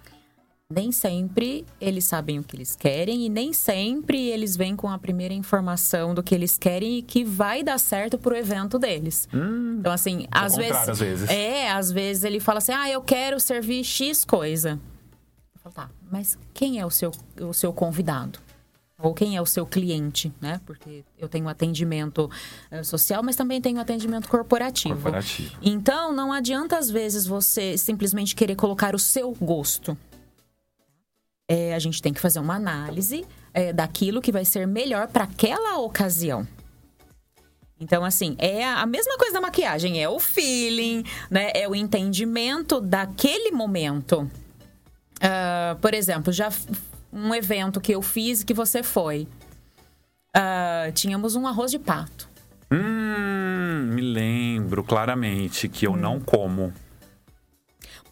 Nem 0.70 0.92
sempre 0.92 1.64
eles 1.80 2.04
sabem 2.04 2.38
o 2.38 2.44
que 2.44 2.54
eles 2.54 2.76
querem 2.76 3.24
e 3.24 3.30
nem 3.30 3.54
sempre 3.54 4.28
eles 4.28 4.54
vêm 4.54 4.76
com 4.76 4.86
a 4.86 4.98
primeira 4.98 5.32
informação 5.32 6.14
do 6.14 6.22
que 6.22 6.34
eles 6.34 6.58
querem 6.58 6.98
e 6.98 7.02
que 7.02 7.24
vai 7.24 7.62
dar 7.62 7.78
certo 7.78 8.18
pro 8.18 8.36
evento 8.36 8.78
deles. 8.78 9.26
Hum, 9.32 9.78
então, 9.80 9.90
assim, 9.90 10.26
às 10.30 10.56
vezes, 10.56 10.88
às 10.88 10.98
vezes. 10.98 11.30
É, 11.30 11.70
às 11.70 11.90
vezes 11.90 12.22
ele 12.22 12.38
fala 12.38 12.58
assim: 12.58 12.72
ah, 12.72 12.90
eu 12.90 13.00
quero 13.00 13.40
servir 13.40 13.82
X 13.82 14.26
coisa. 14.26 14.78
Eu 15.54 15.60
falo, 15.62 15.74
tá, 15.74 15.90
mas 16.10 16.38
quem 16.52 16.78
é 16.78 16.84
o 16.84 16.90
seu, 16.90 17.12
o 17.40 17.54
seu 17.54 17.72
convidado? 17.72 18.38
Ou 19.00 19.14
quem 19.14 19.36
é 19.36 19.40
o 19.40 19.46
seu 19.46 19.64
cliente, 19.64 20.30
né? 20.38 20.60
Porque 20.66 21.04
eu 21.16 21.28
tenho 21.28 21.48
atendimento 21.48 22.28
uh, 22.70 22.84
social, 22.84 23.22
mas 23.22 23.36
também 23.36 23.60
tenho 23.60 23.80
atendimento 23.80 24.28
corporativo. 24.28 24.96
corporativo. 24.96 25.56
Então, 25.62 26.12
não 26.12 26.32
adianta, 26.32 26.76
às 26.76 26.90
vezes, 26.90 27.24
você 27.24 27.78
simplesmente 27.78 28.34
querer 28.34 28.56
colocar 28.56 28.96
o 28.96 28.98
seu 28.98 29.32
gosto 29.40 29.96
é, 31.48 31.74
a 31.74 31.78
gente 31.78 32.02
tem 32.02 32.12
que 32.12 32.20
fazer 32.20 32.38
uma 32.38 32.54
análise 32.54 33.24
é, 33.54 33.72
daquilo 33.72 34.20
que 34.20 34.30
vai 34.30 34.44
ser 34.44 34.66
melhor 34.66 35.08
para 35.08 35.24
aquela 35.24 35.78
ocasião. 35.78 36.46
Então, 37.80 38.04
assim, 38.04 38.34
é 38.38 38.64
a 38.64 38.84
mesma 38.86 39.16
coisa 39.16 39.34
da 39.34 39.40
maquiagem, 39.40 40.02
é 40.02 40.08
o 40.08 40.18
feeling, 40.18 41.04
né? 41.30 41.52
É 41.54 41.68
o 41.68 41.74
entendimento 41.74 42.80
daquele 42.80 43.52
momento. 43.52 44.28
Uh, 45.18 45.76
por 45.80 45.94
exemplo, 45.94 46.32
já 46.32 46.50
um 47.12 47.32
evento 47.34 47.80
que 47.80 47.94
eu 47.94 48.02
fiz 48.02 48.42
que 48.42 48.52
você 48.52 48.82
foi. 48.82 49.28
Uh, 50.36 50.92
tínhamos 50.92 51.36
um 51.36 51.46
arroz 51.46 51.70
de 51.70 51.78
pato. 51.78 52.28
Hum, 52.70 53.90
me 53.94 54.02
lembro 54.02 54.82
claramente 54.82 55.68
que 55.68 55.86
eu 55.86 55.92
hum. 55.92 55.96
não 55.96 56.20
como. 56.20 56.72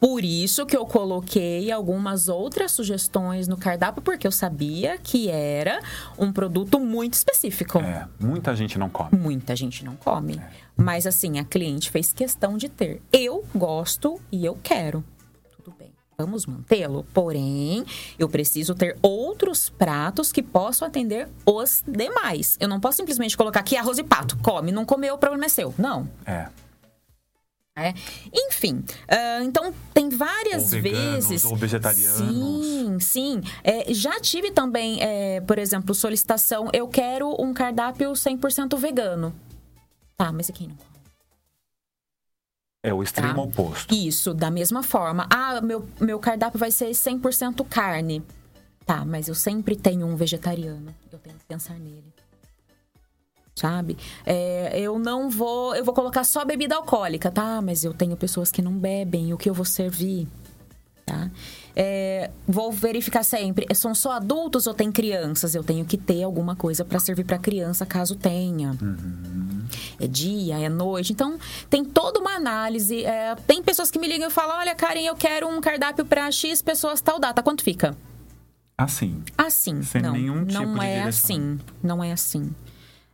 Por 0.00 0.24
isso 0.24 0.66
que 0.66 0.76
eu 0.76 0.84
coloquei 0.84 1.70
algumas 1.72 2.28
outras 2.28 2.72
sugestões 2.72 3.48
no 3.48 3.56
cardápio, 3.56 4.02
porque 4.02 4.26
eu 4.26 4.32
sabia 4.32 4.98
que 4.98 5.28
era 5.28 5.80
um 6.18 6.32
produto 6.32 6.78
muito 6.78 7.14
específico. 7.14 7.78
É, 7.78 8.06
muita 8.20 8.54
gente 8.54 8.78
não 8.78 8.88
come. 8.88 9.18
Muita 9.18 9.56
gente 9.56 9.84
não 9.84 9.96
come. 9.96 10.36
É. 10.36 10.50
Mas 10.76 11.06
assim, 11.06 11.38
a 11.38 11.44
cliente 11.44 11.90
fez 11.90 12.12
questão 12.12 12.56
de 12.56 12.68
ter. 12.68 13.00
Eu 13.12 13.44
gosto 13.54 14.20
e 14.30 14.44
eu 14.44 14.58
quero. 14.62 15.02
Tudo 15.56 15.74
bem. 15.78 15.92
Vamos 16.18 16.46
mantê-lo, 16.46 17.04
porém, 17.12 17.84
eu 18.18 18.26
preciso 18.28 18.74
ter 18.74 18.96
outros 19.02 19.68
pratos 19.68 20.32
que 20.32 20.42
possam 20.42 20.88
atender 20.88 21.28
os 21.44 21.82
demais. 21.86 22.56
Eu 22.58 22.68
não 22.68 22.80
posso 22.80 22.96
simplesmente 22.96 23.36
colocar 23.36 23.60
aqui 23.60 23.76
arroz 23.76 23.98
e 23.98 24.04
pato. 24.04 24.38
Come, 24.38 24.72
não 24.72 24.84
comeu, 24.86 25.14
o 25.14 25.18
problema 25.18 25.44
é 25.44 25.48
seu. 25.48 25.74
Não. 25.76 26.08
É. 26.24 26.48
É. 27.76 27.92
Enfim, 28.32 28.76
uh, 28.78 29.42
então 29.44 29.72
tem 29.92 30.08
várias 30.08 30.72
ou 30.72 30.80
veganos, 30.80 31.28
vezes. 31.28 31.44
Ou 31.44 31.54
vegetarianos. 31.54 32.16
Sim, 32.16 32.98
sim. 32.98 33.40
É, 33.62 33.92
já 33.92 34.18
tive 34.18 34.50
também, 34.50 34.98
é, 35.02 35.42
por 35.42 35.58
exemplo, 35.58 35.94
solicitação: 35.94 36.70
eu 36.72 36.88
quero 36.88 37.36
um 37.38 37.52
cardápio 37.52 38.12
100% 38.12 38.78
vegano. 38.78 39.34
Tá, 40.16 40.32
mas 40.32 40.48
aqui 40.48 40.66
não 40.66 40.76
é 42.86 42.94
o 42.94 43.02
extremo 43.02 43.34
tá? 43.34 43.40
oposto. 43.42 43.92
Isso, 43.92 44.32
da 44.32 44.48
mesma 44.48 44.80
forma. 44.80 45.26
Ah, 45.28 45.60
meu, 45.60 45.88
meu 46.00 46.20
cardápio 46.20 46.58
vai 46.58 46.70
ser 46.70 46.90
100% 46.90 47.66
carne. 47.68 48.22
Tá, 48.84 49.04
mas 49.04 49.26
eu 49.26 49.34
sempre 49.34 49.74
tenho 49.74 50.06
um 50.06 50.14
vegetariano. 50.14 50.94
Eu 51.10 51.18
tenho 51.18 51.36
que 51.36 51.44
pensar 51.44 51.74
nele 51.80 52.15
sabe? 53.56 53.96
É, 54.24 54.78
eu 54.78 54.98
não 54.98 55.30
vou, 55.30 55.74
eu 55.74 55.82
vou 55.82 55.94
colocar 55.94 56.22
só 56.24 56.44
bebida 56.44 56.76
alcoólica, 56.76 57.30
tá? 57.30 57.60
Mas 57.62 57.82
eu 57.84 57.94
tenho 57.94 58.16
pessoas 58.16 58.52
que 58.52 58.60
não 58.60 58.72
bebem, 58.74 59.32
o 59.32 59.38
que 59.38 59.48
eu 59.48 59.54
vou 59.54 59.64
servir, 59.64 60.28
tá? 61.06 61.30
É, 61.74 62.30
vou 62.46 62.70
verificar 62.72 63.22
sempre, 63.22 63.66
são 63.74 63.94
só 63.94 64.12
adultos 64.12 64.66
ou 64.66 64.74
tem 64.74 64.92
crianças? 64.92 65.54
Eu 65.54 65.64
tenho 65.64 65.84
que 65.84 65.96
ter 65.96 66.22
alguma 66.22 66.54
coisa 66.54 66.84
para 66.84 66.98
servir 66.98 67.24
para 67.24 67.38
criança, 67.38 67.84
caso 67.84 68.14
tenha. 68.14 68.76
Uhum. 68.80 69.64
É 70.00 70.06
dia, 70.06 70.58
é 70.58 70.68
noite. 70.68 71.12
Então, 71.12 71.38
tem 71.68 71.84
toda 71.84 72.20
uma 72.20 72.36
análise. 72.36 73.04
É, 73.04 73.34
tem 73.46 73.62
pessoas 73.62 73.90
que 73.90 73.98
me 73.98 74.06
ligam 74.06 74.28
e 74.28 74.30
falam: 74.30 74.58
Olha, 74.58 74.74
Karen, 74.74 75.00
eu 75.00 75.16
quero 75.16 75.48
um 75.48 75.60
cardápio 75.60 76.04
para 76.04 76.30
X 76.30 76.62
pessoas 76.62 77.00
tal 77.00 77.18
data. 77.18 77.42
Quanto 77.42 77.62
fica? 77.62 77.96
Assim. 78.78 79.22
Assim. 79.36 79.82
Sem 79.82 80.00
não, 80.02 80.12
nenhum 80.12 80.46
tipo 80.46 80.62
não 80.62 80.74
de 80.74 80.80
é 80.86 80.98
direção. 81.00 81.36
assim. 81.36 81.60
Não 81.82 82.04
é 82.04 82.12
assim. 82.12 82.54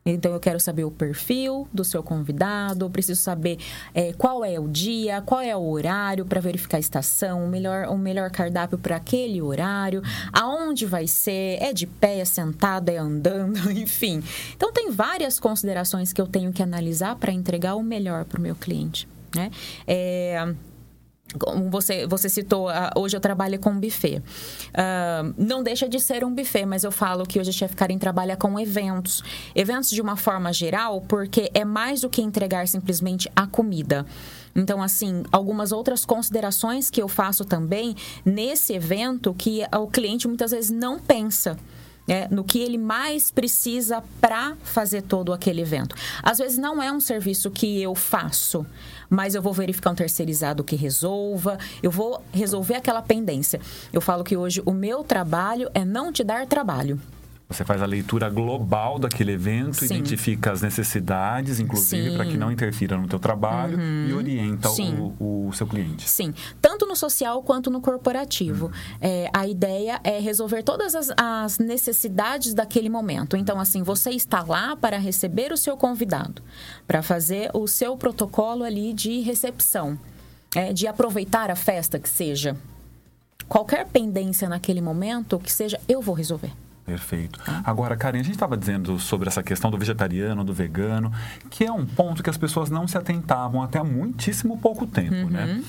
Então 0.05 0.33
eu 0.33 0.41
quero 0.41 0.59
saber 0.59 0.85
o 0.85 0.91
perfil 0.91 1.69
do 1.73 1.85
seu 1.85 2.03
convidado, 2.03 2.91
preciso 2.91 3.21
saber 3.21 3.59
é, 3.95 4.13
qual 4.13 4.45
é 4.45 4.59
o 4.59 4.67
dia, 4.67 5.23
qual 5.23 5.41
é 5.41 5.57
o 5.57 5.63
horário 5.63 6.27
para 6.27 6.41
verificar 6.41 6.79
a 6.79 6.81
estação, 6.81 7.45
o 7.45 7.49
melhor, 7.49 7.87
o 7.89 7.97
melhor 7.97 8.31
cardápio 8.31 8.79
para 8.79 8.97
aquele 8.97 9.41
horário, 9.41 10.03
aonde 10.33 10.87
vai 10.87 11.07
ser, 11.07 11.59
é 11.63 11.73
de 11.73 11.87
pé, 11.87 12.19
é 12.19 12.25
sentado, 12.25 12.89
é 12.89 12.97
andando, 12.97 13.71
enfim. 13.71 14.23
Então 14.57 14.73
tem 14.73 14.91
várias 14.91 15.39
considerações 15.39 16.13
que 16.13 16.21
eu 16.21 16.27
tenho 16.27 16.53
que 16.53 16.63
analisar 16.63 17.15
para 17.17 17.33
entregar 17.33 17.77
o 17.77 17.83
melhor 17.83 18.25
para 18.25 18.39
o 18.39 18.43
meu 18.43 18.57
cliente. 18.57 19.09
Né? 19.35 19.51
É, 19.87 20.55
você, 21.71 22.07
você 22.07 22.29
citou, 22.29 22.69
uh, 22.69 22.91
hoje 22.97 23.17
eu 23.17 23.21
trabalho 23.21 23.59
com 23.59 23.79
buffet. 23.79 24.19
Uh, 24.19 25.35
não 25.37 25.63
deixa 25.63 25.89
de 25.89 25.99
ser 26.01 26.25
um 26.25 26.35
buffet, 26.35 26.67
mas 26.67 26.85
eu 26.85 26.93
falo 26.93 27.25
que 27.25 27.39
hoje 27.39 27.51
a 27.51 27.53
Chef 27.53 27.75
Karen 27.75 27.99
trabalha 27.99 28.37
com 28.37 28.59
eventos. 28.59 29.23
Eventos 29.55 29.91
de 29.91 30.01
uma 30.01 30.17
forma 30.17 30.53
geral, 30.53 31.01
porque 31.03 31.51
é 31.55 31.65
mais 31.65 32.01
do 32.01 32.11
que 32.11 32.23
entregar 32.23 32.67
simplesmente 32.69 33.31
a 33.35 33.47
comida. 33.47 34.07
Então, 34.55 34.83
assim, 34.83 35.23
algumas 35.33 35.73
outras 35.73 36.05
considerações 36.05 36.91
que 36.91 37.01
eu 37.01 37.09
faço 37.09 37.45
também 37.45 37.97
nesse 38.25 38.75
evento 38.75 39.35
que 39.35 39.63
o 39.75 39.87
cliente 39.87 40.29
muitas 40.29 40.51
vezes 40.51 40.71
não 40.71 40.99
pensa 40.99 41.57
é, 42.09 42.29
no 42.29 42.45
que 42.45 42.59
ele 42.59 42.79
mais 42.79 43.31
precisa 43.31 44.03
para 44.21 44.57
fazer 44.63 45.03
todo 45.03 45.33
aquele 45.33 45.61
evento. 45.61 45.95
Às 46.23 46.39
vezes 46.39 46.59
não 46.59 46.83
é 46.83 46.91
um 46.91 47.01
serviço 47.01 47.51
que 47.51 47.81
eu 47.81 47.95
faço, 47.95 48.67
mas 49.09 49.35
eu 49.35 49.43
vou 49.43 49.53
verificar 49.53 49.91
um 49.91 49.95
terceirizado 49.95 50.65
que 50.65 50.77
resolva, 50.77 51.59
eu 51.83 51.91
vou 51.91 52.23
resolver 52.33 52.75
aquela 52.75 53.03
pendência. 53.03 53.61
Eu 53.93 54.01
falo 54.01 54.25
que 54.25 54.37
hoje 54.37 54.63
o 54.65 54.73
meu 54.73 55.05
trabalho 55.05 55.71
é 55.75 55.85
não 55.85 56.13
te 56.13 56.25
dar 56.25 56.47
trabalho. 56.47 57.01
Você 57.53 57.65
faz 57.65 57.83
a 57.83 57.87
leitura 57.87 58.31
global 58.31 58.99
daquele 58.99 59.33
evento, 59.33 59.75
Sim. 59.75 59.87
identifica 59.87 60.53
as 60.53 60.63
necessidades, 60.63 61.61
inclusive, 61.61 62.15
para 62.17 62.25
que 62.25 62.37
não 62.37 62.51
interfira 62.51 62.97
no 62.97 63.07
teu 63.07 63.19
trabalho 63.19 63.79
uhum. 63.79 64.07
e 64.09 64.13
orienta 64.15 64.71
o, 64.71 65.49
o, 65.49 65.53
seu 65.53 65.67
cliente. 65.67 66.09
Sim, 66.09 66.33
tanto 66.61 66.87
no 66.87 66.97
social 66.97 67.43
quanto 67.43 67.71
no 67.71 67.81
corporativo. 67.81 68.67
Uhum. 68.67 68.73
É, 69.01 69.31
a 69.33 69.47
ideia 69.47 70.01
é 70.03 70.19
resolver 70.19 70.63
todas 70.63 70.95
as, 70.95 71.11
as 71.17 71.59
necessidades 71.59 72.55
daquele 72.55 72.89
momento. 72.89 73.37
Então, 73.37 73.61
assim, 73.61 73.83
você 73.83 74.11
está 74.11 74.43
lá 74.43 74.75
para 74.77 74.99
receber 74.99 75.53
o 75.53 75.57
seu 75.57 75.77
convidado, 75.77 76.43
para 76.87 77.03
fazer 77.03 77.51
o 77.53 77.67
seu 77.67 77.97
protocolo 77.97 78.65
ali 78.65 78.93
de 78.93 79.21
recepção, 79.21 79.99
é, 80.55 80.73
de 80.73 80.87
aproveitar 80.87 81.51
a 81.51 81.57
festa 81.57 81.99
que 81.99 82.09
seja. 82.09 82.57
Qualquer 83.49 83.87
pendência 83.87 84.49
naquele 84.49 84.81
momento, 84.81 85.39
que 85.39 85.53
seja, 85.53 85.79
eu 85.87 86.01
vou 86.01 86.15
resolver. 86.15 86.53
Perfeito. 86.85 87.41
Agora, 87.65 87.97
Karen, 87.97 88.21
a 88.21 88.23
gente 88.23 88.35
estava 88.35 88.57
dizendo 88.57 88.99
sobre 88.99 89.29
essa 89.29 89.43
questão 89.43 89.71
do 89.71 89.79
vegetariano, 89.79 90.43
do 90.43 90.53
vegano, 90.53 91.13
que 91.49 91.65
é 91.65 91.73
um 91.73 91.87
ponto 91.87 92.23
que 92.23 92.31
as 92.31 92.37
pessoas 92.37 92.71
não 92.71 92.89
se 92.89 92.99
atentavam 92.99 93.63
até 93.63 93.79
há 93.79 93.85
muitíssimo 93.85 94.59
pouco 94.59 94.87
tempo, 94.87 95.31
né? 95.31 95.45
uhum. 95.45 95.59
né? 95.59 95.65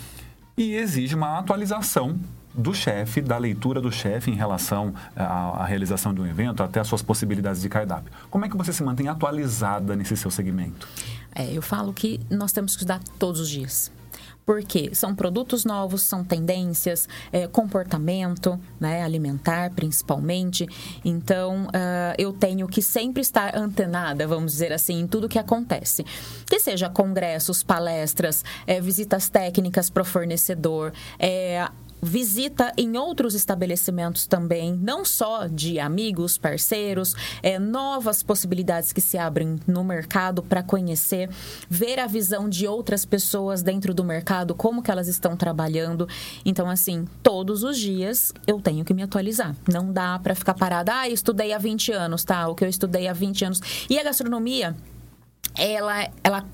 E 0.58 0.73
exige 0.76 1.15
uma 1.15 1.39
atualização 1.39 2.19
do 2.54 2.73
chefe, 2.73 3.21
da 3.21 3.38
leitura 3.38 3.82
do 3.82 3.91
chefe 3.91 4.30
em 4.30 4.36
relação 4.36 4.93
à, 5.15 5.63
à, 5.63 5.65
realização 5.65 6.13
de 6.13 6.21
um 6.21 6.28
evento, 6.28 6.62
até 6.62 6.80
as 6.80 6.88
suas 6.88 7.02
possibilidades 7.02 7.62
de 7.62 7.69
cardápio. 7.69 8.12
Como 8.30 8.45
é 8.45 8.49
que 8.49 8.56
você 8.56 8.71
se 8.71 8.84
mantém 8.84 9.08
atualizada 9.08 9.95
nesse 9.95 10.15
seu 10.15 10.30
segmento? 10.30 10.88
É, 11.34 11.52
eu 11.52 11.62
falo 11.62 11.91
que 11.91 12.19
nós 12.30 12.52
temos 12.52 12.73
que 12.73 12.78
estudar 12.78 13.02
todos 13.17 13.41
os 13.41 13.49
dias 13.49 13.91
porque 14.45 14.93
são 14.93 15.15
produtos 15.15 15.65
novos, 15.65 16.01
são 16.03 16.23
tendências, 16.23 17.07
é, 17.31 17.47
comportamento 17.47 18.59
né, 18.79 19.03
alimentar 19.03 19.71
principalmente. 19.71 20.67
Então, 21.03 21.65
uh, 21.65 22.15
eu 22.17 22.33
tenho 22.33 22.67
que 22.67 22.81
sempre 22.81 23.21
estar 23.21 23.55
antenada, 23.55 24.27
vamos 24.27 24.51
dizer 24.51 24.73
assim, 24.73 24.99
em 24.99 25.07
tudo 25.07 25.29
que 25.29 25.39
acontece. 25.39 26.05
Que 26.45 26.59
seja 26.59 26.89
congressos, 26.89 27.63
palestras, 27.63 28.43
é, 28.67 28.81
visitas 28.81 29.29
técnicas 29.29 29.89
para 29.89 30.01
o 30.01 30.05
fornecedor, 30.05 30.93
é, 31.17 31.67
visita 32.04 32.74
em 32.78 32.98
outros 32.98 33.34
estabelecimentos 33.34 34.28
também, 34.28 34.74
não 34.74 35.06
só 35.06 35.48
de 35.48 35.80
amigos, 35.80 36.38
parceiros, 36.38 37.16
é, 37.42 37.58
novas 37.58 38.22
possibilidades 38.22 38.92
que 38.92 39.02
se 39.02 39.18
abrem 39.18 39.60
no 39.66 39.84
mercado 39.84 40.44
para 40.44 40.62
conhecer, 40.62 41.30
ver 41.70 42.00
a 42.00 42.08
visão 42.08 42.50
de 42.50 42.68
outras 42.68 43.06
pessoas 43.06 43.63
dentro 43.63 43.94
do 43.94 44.04
mercado, 44.04 44.54
como 44.54 44.84
que 44.84 44.92
elas 44.92 45.08
estão 45.08 45.38
trabalhando. 45.38 46.08
Então, 46.46 46.70
assim, 46.70 47.08
todos 47.22 47.63
os 47.63 47.78
dias 47.78 48.34
eu 48.46 48.60
tenho 48.60 48.84
que 48.84 48.94
me 48.94 49.04
atualizar. 49.04 49.56
Não 49.72 49.92
dá 49.92 50.20
para 50.20 50.36
ficar 50.36 50.54
parada, 50.54 50.94
ah, 50.94 51.10
estudei 51.10 51.54
há 51.54 51.58
20 51.58 51.92
anos, 51.92 52.24
tá? 52.24 52.48
O 52.48 52.56
que 52.56 52.63
eu 52.63 52.70
estudei 52.70 53.08
há 53.08 53.13
20 53.13 53.46
anos. 53.46 53.62
E 53.89 53.98
a 53.98 54.04
gastronomia, 54.04 54.76
ela, 55.56 56.10
ela 56.24 56.46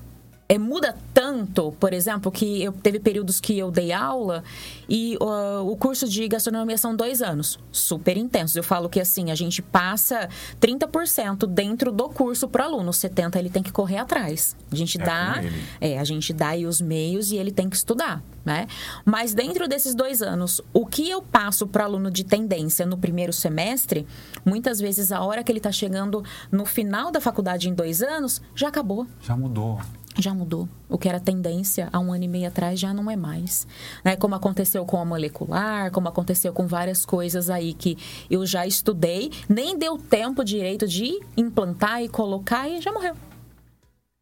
é, 0.50 0.58
muda 0.58 0.96
tanto, 1.14 1.70
por 1.78 1.92
exemplo, 1.92 2.32
que 2.32 2.60
eu 2.60 2.72
teve 2.72 2.98
períodos 2.98 3.40
que 3.40 3.56
eu 3.56 3.70
dei 3.70 3.92
aula 3.92 4.42
e 4.88 5.16
uh, 5.20 5.64
o 5.70 5.76
curso 5.76 6.08
de 6.08 6.26
gastronomia 6.26 6.76
são 6.76 6.96
dois 6.96 7.22
anos, 7.22 7.56
super 7.70 8.16
intensos. 8.16 8.56
Eu 8.56 8.64
falo 8.64 8.88
que 8.88 8.98
assim, 8.98 9.30
a 9.30 9.36
gente 9.36 9.62
passa 9.62 10.28
30% 10.60 11.46
dentro 11.46 11.92
do 11.92 12.08
curso 12.08 12.48
para 12.48 12.64
o 12.64 12.66
aluno, 12.66 12.90
70% 12.90 13.36
ele 13.36 13.48
tem 13.48 13.62
que 13.62 13.70
correr 13.70 13.98
atrás. 13.98 14.56
A 14.72 14.74
gente 14.74 15.00
é 15.00 15.04
dá, 15.04 15.40
é, 15.80 16.00
a 16.00 16.02
gente 16.02 16.32
dá 16.32 16.48
aí 16.48 16.66
os 16.66 16.80
meios 16.80 17.30
e 17.30 17.36
ele 17.36 17.52
tem 17.52 17.70
que 17.70 17.76
estudar, 17.76 18.20
né? 18.44 18.66
Mas 19.04 19.32
dentro 19.32 19.68
desses 19.68 19.94
dois 19.94 20.20
anos, 20.20 20.60
o 20.72 20.84
que 20.84 21.08
eu 21.08 21.22
passo 21.22 21.64
para 21.64 21.84
aluno 21.84 22.10
de 22.10 22.24
tendência 22.24 22.84
no 22.84 22.98
primeiro 22.98 23.32
semestre, 23.32 24.04
muitas 24.44 24.80
vezes 24.80 25.12
a 25.12 25.22
hora 25.22 25.44
que 25.44 25.52
ele 25.52 25.60
está 25.60 25.70
chegando 25.70 26.24
no 26.50 26.66
final 26.66 27.12
da 27.12 27.20
faculdade 27.20 27.68
em 27.68 27.72
dois 27.72 28.02
anos, 28.02 28.42
já 28.52 28.66
acabou. 28.66 29.06
Já 29.20 29.36
mudou 29.36 29.78
já 30.18 30.34
mudou. 30.34 30.68
O 30.88 30.98
que 30.98 31.08
era 31.08 31.20
tendência 31.20 31.88
há 31.92 31.98
um 31.98 32.12
ano 32.12 32.24
e 32.24 32.28
meio 32.28 32.48
atrás 32.48 32.78
já 32.78 32.92
não 32.92 33.10
é 33.10 33.16
mais. 33.16 33.66
Né? 34.04 34.16
Como 34.16 34.34
aconteceu 34.34 34.84
com 34.84 35.00
a 35.00 35.04
molecular, 35.04 35.90
como 35.90 36.08
aconteceu 36.08 36.52
com 36.52 36.66
várias 36.66 37.04
coisas 37.04 37.48
aí 37.48 37.72
que 37.72 37.96
eu 38.30 38.44
já 38.44 38.66
estudei, 38.66 39.30
nem 39.48 39.78
deu 39.78 39.96
tempo 39.96 40.44
direito 40.44 40.86
de 40.86 41.20
implantar 41.36 42.02
e 42.02 42.08
colocar 42.08 42.68
e 42.68 42.80
já 42.80 42.92
morreu 42.92 43.29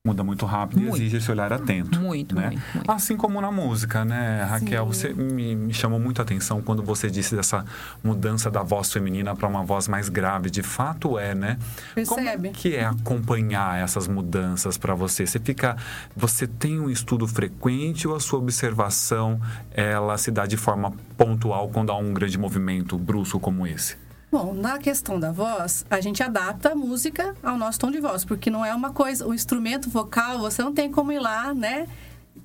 muda 0.06 0.22
muito 0.22 0.46
rápido 0.46 0.80
muito. 0.80 0.96
e 0.96 1.00
exige 1.02 1.16
esse 1.18 1.30
olhar 1.30 1.52
atento. 1.52 1.98
Muito, 2.00 2.34
né? 2.34 2.48
muito, 2.48 2.62
muito. 2.74 2.90
Assim 2.90 3.16
como 3.16 3.40
na 3.40 3.50
música, 3.50 4.04
né, 4.04 4.44
Raquel? 4.44 4.92
Sim. 4.92 5.08
Você 5.08 5.12
me, 5.12 5.56
me, 5.56 5.74
chamou 5.74 5.98
muito 5.98 6.20
a 6.20 6.22
atenção 6.22 6.62
quando 6.62 6.82
você 6.82 7.10
disse 7.10 7.34
dessa 7.34 7.64
mudança 8.02 8.50
da 8.50 8.62
voz 8.62 8.92
feminina 8.92 9.34
para 9.34 9.48
uma 9.48 9.62
voz 9.62 9.88
mais 9.88 10.08
grave. 10.08 10.50
De 10.50 10.62
fato 10.62 11.18
é, 11.18 11.34
né? 11.34 11.58
Percebe. 11.94 12.48
Como 12.48 12.54
que 12.54 12.74
é 12.74 12.84
acompanhar 12.86 13.82
essas 13.82 14.06
mudanças 14.08 14.78
para 14.78 14.94
você? 14.94 15.26
Você 15.26 15.38
fica, 15.38 15.76
você 16.16 16.46
tem 16.46 16.80
um 16.80 16.88
estudo 16.88 17.26
frequente 17.26 18.06
ou 18.08 18.14
a 18.14 18.20
sua 18.20 18.38
observação 18.38 19.40
ela 19.72 20.16
se 20.16 20.30
dá 20.30 20.46
de 20.46 20.56
forma 20.56 20.92
pontual 21.16 21.68
quando 21.68 21.92
há 21.92 21.98
um 21.98 22.12
grande 22.12 22.38
movimento 22.38 22.96
brusco 22.96 23.38
como 23.38 23.66
esse? 23.66 24.07
Bom, 24.30 24.52
na 24.52 24.78
questão 24.78 25.18
da 25.18 25.32
voz, 25.32 25.86
a 25.88 26.02
gente 26.02 26.22
adapta 26.22 26.72
a 26.72 26.74
música 26.74 27.34
ao 27.42 27.56
nosso 27.56 27.78
tom 27.78 27.90
de 27.90 27.98
voz, 27.98 28.26
porque 28.26 28.50
não 28.50 28.62
é 28.62 28.74
uma 28.74 28.92
coisa, 28.92 29.26
o 29.26 29.32
instrumento 29.32 29.88
vocal, 29.88 30.38
você 30.38 30.62
não 30.62 30.74
tem 30.74 30.92
como 30.92 31.10
ir 31.10 31.18
lá, 31.18 31.54
né? 31.54 31.88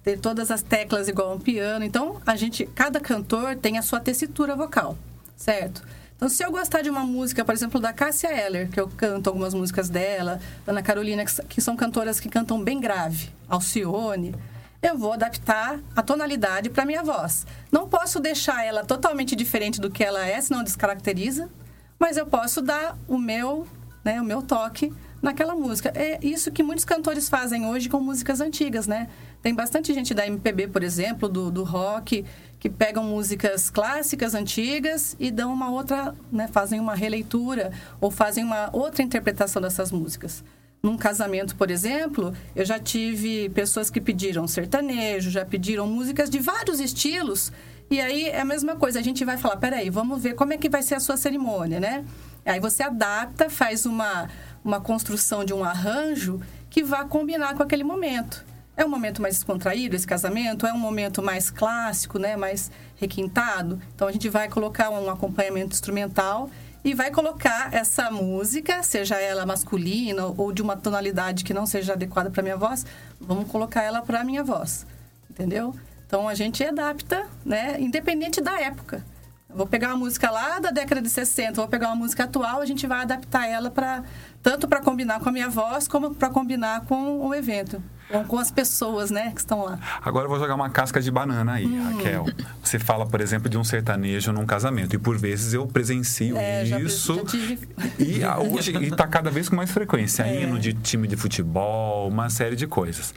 Ter 0.02 0.18
todas 0.18 0.50
as 0.50 0.62
teclas 0.62 1.10
igual 1.10 1.36
um 1.36 1.40
piano. 1.40 1.84
Então, 1.84 2.22
a 2.26 2.38
gente, 2.38 2.66
cada 2.68 3.02
cantor 3.02 3.58
tem 3.58 3.78
a 3.78 3.82
sua 3.82 4.00
tessitura 4.00 4.56
vocal, 4.56 4.98
certo? 5.36 5.84
Então, 6.16 6.30
se 6.30 6.42
eu 6.42 6.52
gostar 6.52 6.84
de 6.84 6.90
uma 6.90 7.02
música, 7.02 7.44
por 7.44 7.54
exemplo, 7.54 7.82
da 7.82 7.92
Cássia 7.92 8.30
Eller, 8.30 8.70
que 8.70 8.80
eu 8.80 8.88
canto 8.88 9.28
algumas 9.28 9.54
músicas 9.54 9.90
dela, 9.90 10.40
Ana 10.66 10.82
Carolina, 10.82 11.26
que 11.26 11.60
são 11.60 11.76
cantoras 11.76 12.18
que 12.18 12.30
cantam 12.30 12.64
bem 12.64 12.80
grave, 12.80 13.30
Alcione, 13.50 14.34
eu 14.82 14.98
vou 14.98 15.12
adaptar 15.12 15.82
a 15.94 16.02
tonalidade 16.02 16.70
para 16.70 16.86
minha 16.86 17.04
voz. 17.04 17.46
Não 17.70 17.90
posso 17.90 18.22
deixar 18.22 18.64
ela 18.64 18.86
totalmente 18.86 19.36
diferente 19.36 19.82
do 19.82 19.92
que 19.92 20.02
ela 20.02 20.26
é, 20.26 20.40
senão 20.40 20.64
descaracteriza 20.64 21.50
mas 22.00 22.18
eu 22.18 22.26
posso 22.26 22.62
dar 22.62 22.98
o 23.08 23.18
meu, 23.18 23.68
né, 24.04 24.22
o 24.22 24.26
meu 24.26 24.42
toque 24.42 24.92
naquela 25.22 25.56
música. 25.56 25.92
É 25.96 26.20
isso 26.22 26.52
que 26.52 26.62
muitos 26.62 26.84
cantores 26.84 27.30
fazem 27.30 27.66
hoje 27.66 27.88
com 27.88 28.00
músicas 28.02 28.42
antigas, 28.42 28.88
né? 28.88 29.08
Tem 29.42 29.54
bastante 29.54 29.94
gente 29.94 30.14
da 30.14 30.28
MPB, 30.28 30.68
por 30.68 30.84
exemplo, 30.84 31.28
do, 31.30 31.50
do 31.50 31.64
rock, 31.64 32.26
que 32.60 32.70
pegam 32.70 33.04
músicas 33.04 33.70
clássicas 33.70 34.34
antigas 34.36 35.16
e 35.20 35.30
dão 35.32 35.52
uma 35.52 35.70
outra, 35.70 36.16
né, 36.32 36.48
fazem 36.48 36.80
uma 36.80 36.96
releitura 36.96 37.72
ou 38.00 38.10
fazem 38.10 38.44
uma 38.44 38.70
outra 38.72 39.04
interpretação 39.04 39.62
dessas 39.62 39.92
músicas. 39.92 40.44
Num 40.82 40.98
casamento, 40.98 41.56
por 41.56 41.72
exemplo, 41.72 42.34
eu 42.54 42.66
já 42.66 42.78
tive 42.78 43.50
pessoas 43.50 43.90
que 43.90 44.02
pediram 44.02 44.48
sertanejo, 44.48 45.30
já 45.30 45.46
pediram 45.46 45.88
músicas 45.88 46.30
de 46.30 46.40
vários 46.40 46.82
estilos 46.82 47.52
e 47.94 48.02
aí 48.02 48.26
é 48.26 48.42
a 48.42 48.46
mesma 48.46 48.76
coisa, 48.76 48.98
a 48.98 49.04
gente 49.04 49.24
vai 49.24 49.38
falar, 49.38 49.58
peraí, 49.58 49.88
vamos 49.88 50.20
ver 50.20 50.34
como 50.34 50.52
é 50.52 50.58
que 50.58 50.68
vai 50.68 50.82
ser 50.82 50.96
a 50.96 51.00
sua 51.00 51.16
cerimônia, 51.16 51.80
né? 51.80 52.04
Aí 52.44 52.60
você 52.60 52.82
adapta, 52.82 53.52
faz 53.52 53.86
uma, 53.86 54.28
uma 54.66 54.82
construção 54.82 55.46
de 55.46 55.54
um 55.54 55.64
arranjo 55.64 56.42
que 56.72 56.84
vá 56.84 57.06
combinar 57.06 57.54
com 57.54 57.62
aquele 57.62 57.84
momento. 57.84 58.44
É 58.76 58.84
um 58.84 58.90
momento 58.90 59.22
mais 59.22 59.36
descontraído 59.36 59.96
esse 59.96 60.08
casamento? 60.08 60.66
É 60.66 60.74
um 60.74 60.80
momento 60.80 61.22
mais 61.22 61.52
clássico, 61.52 62.18
né? 62.18 62.36
mais 62.36 62.72
requintado? 62.96 63.80
Então 63.94 64.08
a 64.08 64.12
gente 64.12 64.28
vai 64.28 64.50
colocar 64.50 64.90
um 64.90 65.08
acompanhamento 65.08 65.74
instrumental 65.74 66.50
e 66.84 66.96
vai 66.96 67.12
colocar 67.12 67.72
essa 67.72 68.10
música, 68.10 68.82
seja 68.82 69.20
ela 69.22 69.46
masculina 69.46 70.26
ou 70.26 70.52
de 70.52 70.64
uma 70.64 70.76
tonalidade 70.76 71.44
que 71.44 71.54
não 71.54 71.68
seja 71.68 71.94
adequada 71.94 72.32
para 72.32 72.42
minha 72.42 72.58
voz, 72.58 72.88
vamos 73.22 73.48
colocar 73.52 73.84
ela 73.84 74.02
para 74.02 74.24
minha 74.24 74.44
voz, 74.44 74.88
entendeu? 75.30 75.76
Então 76.14 76.30
a 76.30 76.36
gente 76.36 76.64
adapta, 76.64 77.26
né, 77.44 77.76
independente 77.80 78.40
da 78.40 78.62
época. 78.62 79.04
Vou 79.50 79.66
pegar 79.66 79.88
uma 79.88 79.98
música 79.98 80.30
lá 80.30 80.60
da 80.60 80.70
década 80.70 81.02
de 81.02 81.10
60, 81.10 81.54
vou 81.56 81.68
pegar 81.68 81.88
uma 81.88 81.96
música 81.96 82.26
atual, 82.26 82.62
a 82.62 82.66
gente 82.68 82.86
vai 82.86 83.02
adaptar 83.02 83.48
ela 83.48 83.72
para 83.72 84.04
tanto 84.44 84.68
para 84.68 84.80
combinar 84.80 85.20
com 85.22 85.30
a 85.30 85.32
minha 85.32 85.50
voz 85.50 85.88
como 85.88 86.14
para 86.14 86.30
combinar 86.30 86.82
com 86.82 87.28
o 87.28 87.34
evento, 87.34 87.82
ou 88.12 88.24
com 88.26 88.38
as 88.38 88.52
pessoas, 88.52 89.10
né, 89.10 89.32
que 89.32 89.40
estão 89.40 89.64
lá. 89.64 89.80
Agora 90.04 90.26
eu 90.26 90.30
vou 90.30 90.38
jogar 90.38 90.54
uma 90.54 90.70
casca 90.70 91.02
de 91.02 91.10
banana 91.10 91.54
aí, 91.54 91.66
hum. 91.66 91.96
Raquel. 91.96 92.26
Você 92.64 92.78
fala, 92.78 93.08
por 93.08 93.20
exemplo, 93.20 93.50
de 93.50 93.58
um 93.58 93.64
sertanejo 93.64 94.32
num 94.32 94.46
casamento 94.46 94.96
e 94.96 95.00
por 95.00 95.18
vezes 95.18 95.56
eu 95.56 95.66
presencio 95.66 96.38
é, 96.38 96.64
isso 96.80 97.16
já, 97.16 97.26
tive... 97.26 97.70
e 97.98 98.24
hoje 98.54 98.72
está 98.86 99.08
cada 99.08 99.32
vez 99.32 99.50
com 99.50 99.56
mais 99.56 99.72
frequência, 99.72 100.22
é. 100.22 100.44
hino 100.44 100.60
de 100.60 100.74
time 100.74 101.08
de 101.08 101.16
futebol, 101.16 102.08
uma 102.08 102.30
série 102.30 102.56
de 102.56 102.68
coisas. 102.68 103.16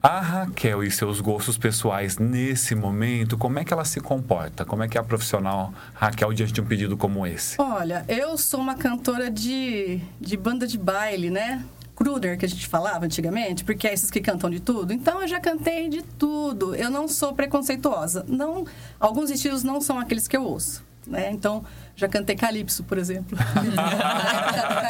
A 0.00 0.20
Raquel 0.20 0.84
e 0.84 0.92
seus 0.92 1.20
gostos 1.20 1.58
pessoais 1.58 2.18
nesse 2.18 2.72
momento, 2.76 3.36
como 3.36 3.58
é 3.58 3.64
que 3.64 3.72
ela 3.72 3.84
se 3.84 4.00
comporta? 4.00 4.64
Como 4.64 4.84
é 4.84 4.88
que 4.88 4.96
é 4.96 5.00
a 5.00 5.02
profissional 5.02 5.74
Raquel 5.92 6.32
diante 6.32 6.52
de 6.52 6.60
um 6.60 6.64
pedido 6.64 6.96
como 6.96 7.26
esse? 7.26 7.60
Olha, 7.60 8.04
eu 8.06 8.38
sou 8.38 8.60
uma 8.60 8.76
cantora 8.76 9.28
de, 9.28 10.00
de 10.20 10.36
banda 10.36 10.68
de 10.68 10.78
baile, 10.78 11.30
né? 11.30 11.64
Kruder, 11.96 12.38
que 12.38 12.44
a 12.44 12.48
gente 12.48 12.68
falava 12.68 13.06
antigamente, 13.06 13.64
porque 13.64 13.88
é 13.88 13.92
esses 13.92 14.08
que 14.08 14.20
cantam 14.20 14.48
de 14.48 14.60
tudo. 14.60 14.92
Então 14.92 15.20
eu 15.20 15.26
já 15.26 15.40
cantei 15.40 15.88
de 15.88 16.00
tudo. 16.02 16.76
Eu 16.76 16.90
não 16.90 17.08
sou 17.08 17.34
preconceituosa. 17.34 18.24
Não, 18.28 18.64
alguns 19.00 19.30
estilos 19.30 19.64
não 19.64 19.80
são 19.80 19.98
aqueles 19.98 20.28
que 20.28 20.36
eu 20.36 20.44
ouço. 20.44 20.86
Né? 21.08 21.32
Então, 21.32 21.64
já 21.98 22.06
cantei 22.06 22.36
Calypso, 22.36 22.84
por 22.84 22.96
exemplo. 22.96 23.36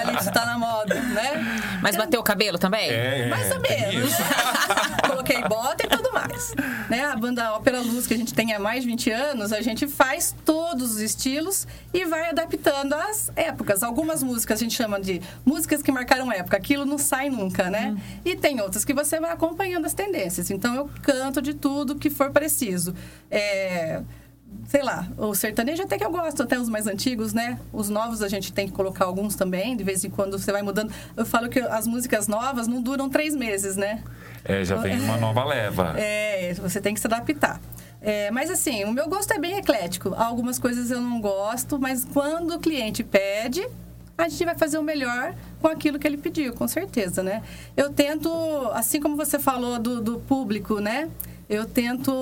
Calypso 0.05 0.31
tá 0.31 0.45
na 0.45 0.59
moda, 0.59 0.95
né? 0.95 1.79
Mas 1.81 1.97
bateu 1.97 2.21
o 2.21 2.23
cabelo 2.23 2.59
também? 2.59 2.91
É, 2.91 3.21
é 3.21 3.29
mais 3.31 3.51
ou 3.51 3.59
menos. 3.61 4.13
Coloquei 5.09 5.43
bota 5.45 5.87
e 5.87 5.89
tudo 5.89 6.13
mais. 6.13 6.55
Né? 6.91 7.07
A 7.07 7.17
banda 7.17 7.55
Ópera 7.55 7.81
Luz, 7.81 8.07
que 8.07 8.13
a 8.13 8.17
gente 8.17 8.35
tem 8.35 8.53
há 8.53 8.59
mais 8.59 8.83
de 8.83 8.91
20 8.91 9.11
anos, 9.11 9.55
a 9.55 9.63
gente 9.63 9.89
faz 9.89 10.37
todos 10.45 10.97
os 10.97 11.01
estilos 11.01 11.67
e 11.95 12.05
vai 12.05 12.29
adaptando 12.29 12.93
às 12.93 13.33
épocas. 13.35 13.83
Algumas 13.83 14.23
músicas 14.23 14.59
a 14.59 14.63
gente 14.63 14.75
chama 14.75 15.01
de 15.01 15.23
músicas 15.47 15.81
que 15.81 15.91
marcaram 15.91 16.31
época. 16.31 16.59
Aquilo 16.59 16.85
não 16.85 16.99
sai 16.99 17.31
nunca, 17.31 17.71
né? 17.71 17.95
Hum. 17.97 18.01
E 18.23 18.37
tem 18.37 18.61
outras 18.61 18.85
que 18.85 18.93
você 18.93 19.19
vai 19.19 19.33
acompanhando 19.33 19.87
as 19.87 19.95
tendências. 19.95 20.51
Então, 20.51 20.75
eu 20.75 20.91
canto 21.03 21.41
de 21.41 21.55
tudo 21.55 21.97
que 21.97 22.11
for 22.11 22.31
preciso. 22.31 22.95
É 23.31 24.03
sei 24.69 24.83
lá, 24.83 25.09
o 25.17 25.35
sertanejo 25.35 25.83
até 25.83 25.97
que 25.97 26.05
eu 26.05 26.11
gosto, 26.11 26.43
até 26.43 26.59
os 26.59 26.69
mais 26.69 26.87
antigos, 26.87 27.33
né? 27.33 27.59
Os 27.73 27.89
novos 27.89 28.23
a 28.23 28.29
gente 28.29 28.53
tem 28.53 28.67
que 28.67 28.73
colocar 28.73 29.07
alguns 29.07 29.35
também, 29.35 29.75
de 29.75 29.83
vez 29.83 30.05
em 30.05 30.11
quando 30.11 30.39
você 30.39 30.53
vai 30.53 30.63
mudando. 30.63 30.93
Eu 31.17 31.25
falo 31.25 31.49
que 31.49 31.59
as 31.59 31.87
músicas 31.87 32.29
novas 32.29 32.69
não 32.69 32.83
duram 32.83 33.09
três 33.09 33.35
meses, 33.35 33.77
né? 33.77 34.03
É, 34.45 34.65
já 34.65 34.77
vem 34.77 35.01
uma 35.01 35.17
nova 35.19 35.43
leva. 35.45 35.95
É, 35.97 36.53
você 36.55 36.81
tem 36.81 36.93
que 36.93 37.01
se 37.01 37.07
adaptar. 37.07 37.61
É, 38.01 38.31
mas 38.31 38.51
assim, 38.51 38.85
o 38.85 38.93
meu 38.93 39.09
gosto 39.09 39.33
é 39.33 39.39
bem 39.39 39.57
eclético. 39.57 40.15
Algumas 40.15 40.59
coisas 40.59 40.91
eu 40.91 41.01
não 41.01 41.21
gosto, 41.21 41.79
mas 41.79 42.05
quando 42.05 42.55
o 42.55 42.59
cliente 42.61 43.03
pede, 43.03 43.67
a 44.19 44.29
gente 44.29 44.45
vai 44.45 44.55
fazer 44.55 44.79
o 44.79 44.83
melhor 44.83 45.35
com 45.61 45.69
aquilo 45.69 45.99
que 45.99 46.07
ele 46.07 46.19
pediu, 46.19 46.53
com 46.53 46.69
certeza, 46.69 47.23
né? 47.23 47.43
Eu 47.77 47.91
tento, 47.91 48.31
assim 48.75 49.01
como 49.01 49.17
você 49.17 49.39
falou 49.39 49.79
do, 49.79 50.01
do 50.01 50.21
público, 50.21 50.79
né? 50.79 51.09
Eu 51.49 51.65
tento 51.65 52.13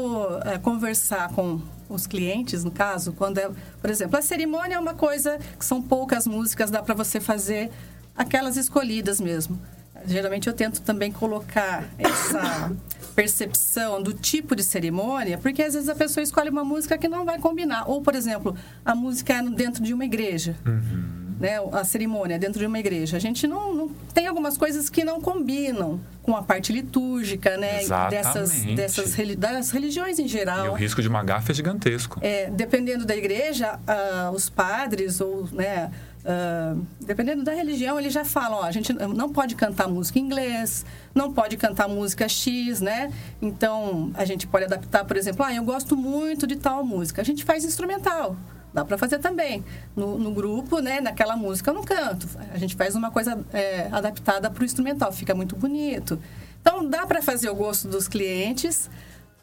é, 0.45 0.57
conversar 0.57 1.31
com 1.31 1.61
os 1.89 2.07
clientes, 2.07 2.62
no 2.62 2.71
caso, 2.71 3.12
quando 3.12 3.39
é, 3.39 3.51
por 3.81 3.91
exemplo, 3.91 4.17
a 4.17 4.23
cerimônia 4.23 4.77
é 4.77 4.79
uma 4.79 4.95
coisa 4.95 5.39
que 5.59 5.65
são 5.65 5.83
poucas 5.83 6.27
músicas, 6.27 6.71
dá 6.71 6.83
para 6.83 6.95
você 6.95 7.21
fazer 7.21 7.71
aquelas 8.17 8.57
escolhidas 8.57 9.21
mesmo. 9.21 9.61
Geralmente 10.07 10.47
eu 10.47 10.53
tento 10.53 10.81
também 10.83 11.11
colocar 11.11 11.85
essa 11.99 12.73
percepção 13.17 14.01
do 14.01 14.12
tipo 14.12 14.55
de 14.55 14.62
cerimônia, 14.62 15.39
porque 15.39 15.62
às 15.62 15.75
vezes 15.75 15.89
a 15.89 15.95
pessoa 15.95 16.23
escolhe 16.23 16.51
uma 16.51 16.65
música 16.65 16.97
que 16.97 17.09
não 17.09 17.25
vai 17.25 17.39
combinar. 17.39 17.89
Ou, 17.89 18.03
por 18.03 18.15
exemplo, 18.15 18.57
a 18.85 18.95
música 18.95 19.33
é 19.33 19.43
dentro 19.43 19.83
de 19.83 19.93
uma 19.93 20.05
igreja. 20.05 20.55
Uhum 20.65 21.26
né, 21.38 21.59
a 21.72 21.85
cerimônia 21.85 22.38
dentro 22.38 22.59
de 22.59 22.66
uma 22.66 22.79
igreja. 22.79 23.16
A 23.16 23.20
gente 23.20 23.46
não, 23.46 23.75
não, 23.75 23.88
tem 24.12 24.27
algumas 24.27 24.57
coisas 24.57 24.88
que 24.88 25.05
não 25.05 25.20
combinam 25.20 26.01
com 26.22 26.35
a 26.35 26.42
parte 26.42 26.72
litúrgica, 26.72 27.57
né, 27.57 27.81
dessas, 28.11 28.62
dessas 28.75 29.14
das 29.37 29.70
religiões 29.70 30.18
em 30.18 30.27
geral. 30.27 30.66
E 30.66 30.68
o 30.70 30.75
risco 30.75 31.01
de 31.01 31.09
uma 31.09 31.22
gafe 31.22 31.53
é 31.53 31.55
gigantesco. 31.55 32.18
É, 32.22 32.51
dependendo 32.51 33.05
da 33.05 33.16
igreja, 33.16 33.79
uh, 33.79 34.35
os 34.35 34.49
padres 34.51 35.20
ou, 35.20 35.49
né, 35.53 35.90
uh, 36.25 36.85
dependendo 37.01 37.44
da 37.44 37.53
religião, 37.53 37.99
eles 38.01 38.12
já 38.12 38.25
falam, 38.25 38.59
ó, 38.59 38.64
a 38.64 38.72
gente 38.72 38.92
não 38.92 39.33
pode 39.33 39.55
cantar 39.55 39.88
música 39.88 40.18
em 40.18 40.22
inglês, 40.22 40.85
não 41.14 41.33
pode 41.33 41.57
cantar 41.57 41.87
música 41.88 42.29
X, 42.29 42.81
né? 42.81 43.12
Então, 43.40 44.11
a 44.14 44.25
gente 44.25 44.46
pode 44.46 44.64
adaptar, 44.64 45.05
por 45.05 45.16
exemplo, 45.16 45.44
ah, 45.44 45.55
eu 45.55 45.62
gosto 45.62 45.96
muito 45.96 46.46
de 46.46 46.57
tal 46.57 46.85
música. 46.85 47.22
A 47.22 47.25
gente 47.25 47.44
faz 47.44 47.64
instrumental. 47.64 48.37
Dá 48.77 48.85
para 48.85 48.99
fazer 48.99 49.19
também. 49.21 49.65
No, 49.97 50.19
no, 50.19 50.31
grupo, 50.31 50.81
né, 50.81 51.01
naquela 51.01 51.35
música 51.35 51.71
eu 51.71 51.75
não 51.75 51.83
canto. 51.83 52.29
A 52.53 52.59
gente 52.59 52.77
faz 52.77 52.95
uma 52.95 53.11
coisa 53.11 53.43
é, 53.51 53.89
adaptada 53.91 54.51
para 54.51 54.61
o 54.61 54.65
instrumental, 54.67 55.11
fica 55.11 55.35
muito 55.35 55.57
bonito. 55.57 56.21
Então, 56.61 56.87
dá 56.87 57.07
para 57.07 57.23
fazer 57.23 57.49
o 57.49 57.55
gosto 57.55 57.89
dos 57.89 58.07
clientes 58.07 58.91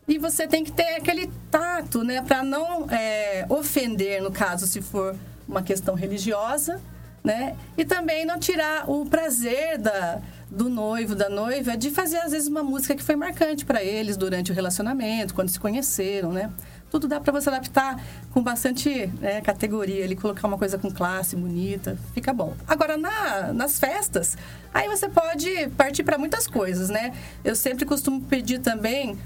e 0.08 0.20
você 0.20 0.48
tem 0.48 0.64
que 0.64 0.72
ter 0.72 0.98
aquele 0.98 1.32
tato, 1.50 2.04
né, 2.04 2.22
para 2.22 2.44
não 2.44 2.88
é, 2.92 3.44
ofender, 3.50 4.22
no 4.22 4.32
caso, 4.32 4.68
se 4.68 4.84
for 4.84 5.16
uma 5.48 5.64
questão 5.64 5.96
religiosa, 5.96 6.80
né? 7.24 7.56
E 7.76 7.84
também 7.84 8.26
não 8.26 8.38
tirar 8.38 8.88
o 8.88 9.04
prazer 9.04 9.80
da, 9.80 10.22
do 10.48 10.70
noivo, 10.70 11.16
da 11.16 11.28
noiva, 11.28 11.76
de 11.76 11.90
fazer, 11.90 12.18
às 12.18 12.34
vezes, 12.34 12.48
uma 12.48 12.62
música 12.62 12.96
que 12.96 13.02
foi 13.02 13.16
marcante 13.16 13.66
para 13.66 13.84
eles 13.84 14.16
durante 14.16 14.52
o 14.52 14.54
relacionamento, 14.54 15.34
quando 15.34 15.50
se 15.50 15.60
conheceram, 15.60 16.32
né? 16.32 16.52
Tudo 16.94 17.08
dá 17.08 17.20
para 17.20 17.34
você 17.34 17.50
adaptar 17.50 18.00
com 18.32 18.44
bastante 18.44 19.08
né, 19.20 19.42
categoria, 19.42 20.04
ele 20.04 20.16
colocar 20.16 20.48
uma 20.48 20.60
coisa 20.60 20.78
com 20.78 20.92
classe, 20.92 21.36
bonita, 21.36 21.98
fica 22.14 22.32
bom. 22.32 22.56
Agora, 22.68 22.98
na, 22.98 23.52
nas 23.52 23.80
festas, 23.80 24.38
aí 24.72 24.88
você 24.88 25.10
pode 25.10 25.70
partir 25.76 26.04
para 26.04 26.20
muitas 26.20 26.46
coisas, 26.46 26.92
né? 26.92 27.12
Eu 27.44 27.56
sempre 27.56 27.84
costumo 27.84 28.22
pedir 28.22 28.60
também 28.60 29.18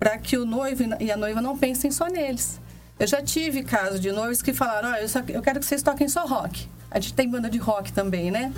para 0.00 0.18
que 0.18 0.36
o 0.36 0.44
noivo 0.44 0.82
e 0.98 1.12
a 1.12 1.16
noiva 1.16 1.40
não 1.40 1.56
pensem 1.56 1.92
só 1.92 2.08
neles. 2.08 2.60
Eu 2.98 3.06
já 3.06 3.22
tive 3.22 3.62
casos 3.62 4.00
de 4.00 4.10
noivos 4.10 4.42
que 4.42 4.52
falaram, 4.52 4.90
oh, 4.90 4.96
eu, 4.96 5.36
eu 5.36 5.42
quero 5.42 5.60
que 5.60 5.66
vocês 5.66 5.80
toquem 5.80 6.08
só 6.08 6.26
rock. 6.26 6.68
A 6.90 6.98
gente 6.98 7.14
tem 7.14 7.30
banda 7.30 7.48
de 7.48 7.58
rock 7.58 7.92
também, 7.92 8.32
né? 8.32 8.52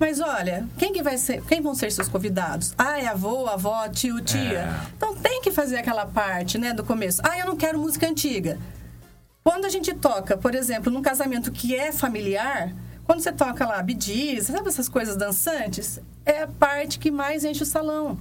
Mas 0.00 0.18
olha, 0.18 0.66
quem 0.78 0.94
que 0.94 1.02
vai 1.02 1.18
ser, 1.18 1.42
quem 1.44 1.60
vão 1.60 1.74
ser 1.74 1.92
seus 1.92 2.08
convidados? 2.08 2.74
Ah, 2.78 2.98
é 2.98 3.06
avô, 3.06 3.46
avó, 3.46 3.86
tio, 3.86 4.18
tia. 4.22 4.60
É. 4.60 4.86
Então 4.96 5.14
tem 5.14 5.42
que 5.42 5.50
fazer 5.50 5.76
aquela 5.76 6.06
parte, 6.06 6.56
né, 6.56 6.72
do 6.72 6.82
começo. 6.82 7.20
Ah, 7.22 7.38
eu 7.38 7.44
não 7.44 7.54
quero 7.54 7.78
música 7.78 8.08
antiga. 8.08 8.58
Quando 9.44 9.66
a 9.66 9.68
gente 9.68 9.92
toca, 9.94 10.38
por 10.38 10.54
exemplo, 10.54 10.90
num 10.90 11.02
casamento 11.02 11.52
que 11.52 11.76
é 11.76 11.92
familiar, 11.92 12.72
quando 13.04 13.20
você 13.20 13.30
toca 13.30 13.66
lá 13.66 13.82
bidis, 13.82 14.46
sabe 14.46 14.68
essas 14.68 14.88
coisas 14.88 15.18
dançantes, 15.18 16.00
é 16.24 16.44
a 16.44 16.46
parte 16.46 16.98
que 16.98 17.10
mais 17.10 17.44
enche 17.44 17.62
o 17.62 17.66
salão. 17.66 18.18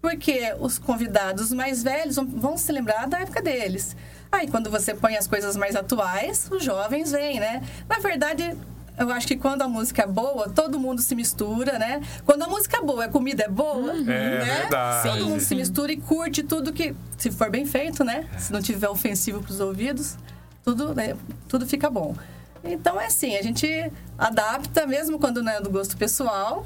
Porque 0.00 0.52
os 0.58 0.76
convidados 0.76 1.52
mais 1.52 1.84
velhos 1.84 2.16
vão 2.16 2.56
se 2.56 2.72
lembrar 2.72 3.06
da 3.06 3.20
época 3.20 3.40
deles. 3.40 3.94
Aí, 4.32 4.48
quando 4.48 4.68
você 4.70 4.92
põe 4.92 5.16
as 5.16 5.28
coisas 5.28 5.56
mais 5.56 5.76
atuais, 5.76 6.48
os 6.50 6.64
jovens 6.64 7.12
vêm, 7.12 7.38
né? 7.38 7.62
Na 7.88 8.00
verdade, 8.00 8.56
eu 8.98 9.10
acho 9.10 9.26
que 9.26 9.36
quando 9.36 9.62
a 9.62 9.68
música 9.68 10.02
é 10.02 10.06
boa, 10.06 10.48
todo 10.48 10.78
mundo 10.78 11.00
se 11.00 11.14
mistura, 11.14 11.78
né? 11.78 12.02
Quando 12.24 12.42
a 12.42 12.46
música 12.46 12.76
é 12.76 12.82
boa, 12.82 13.06
a 13.06 13.08
comida 13.08 13.44
é 13.44 13.48
boa, 13.48 13.92
uhum. 13.92 14.02
é, 14.02 14.38
né? 14.38 14.60
Verdade. 14.60 15.08
Todo 15.08 15.28
mundo 15.28 15.40
se 15.40 15.54
mistura 15.54 15.92
e 15.92 15.96
curte 15.96 16.42
tudo 16.42 16.72
que, 16.72 16.94
se 17.16 17.30
for 17.30 17.50
bem 17.50 17.64
feito, 17.64 18.04
né? 18.04 18.28
Se 18.38 18.52
não 18.52 18.60
tiver 18.60 18.88
ofensivo 18.88 19.42
para 19.42 19.52
os 19.52 19.60
ouvidos, 19.60 20.16
tudo, 20.62 20.94
né? 20.94 21.16
tudo 21.48 21.66
fica 21.66 21.88
bom. 21.88 22.14
Então 22.62 23.00
é 23.00 23.06
assim, 23.06 23.36
a 23.36 23.42
gente 23.42 23.66
adapta 24.16 24.86
mesmo 24.86 25.18
quando 25.18 25.42
não 25.42 25.50
é 25.50 25.60
do 25.60 25.70
gosto 25.70 25.96
pessoal. 25.96 26.64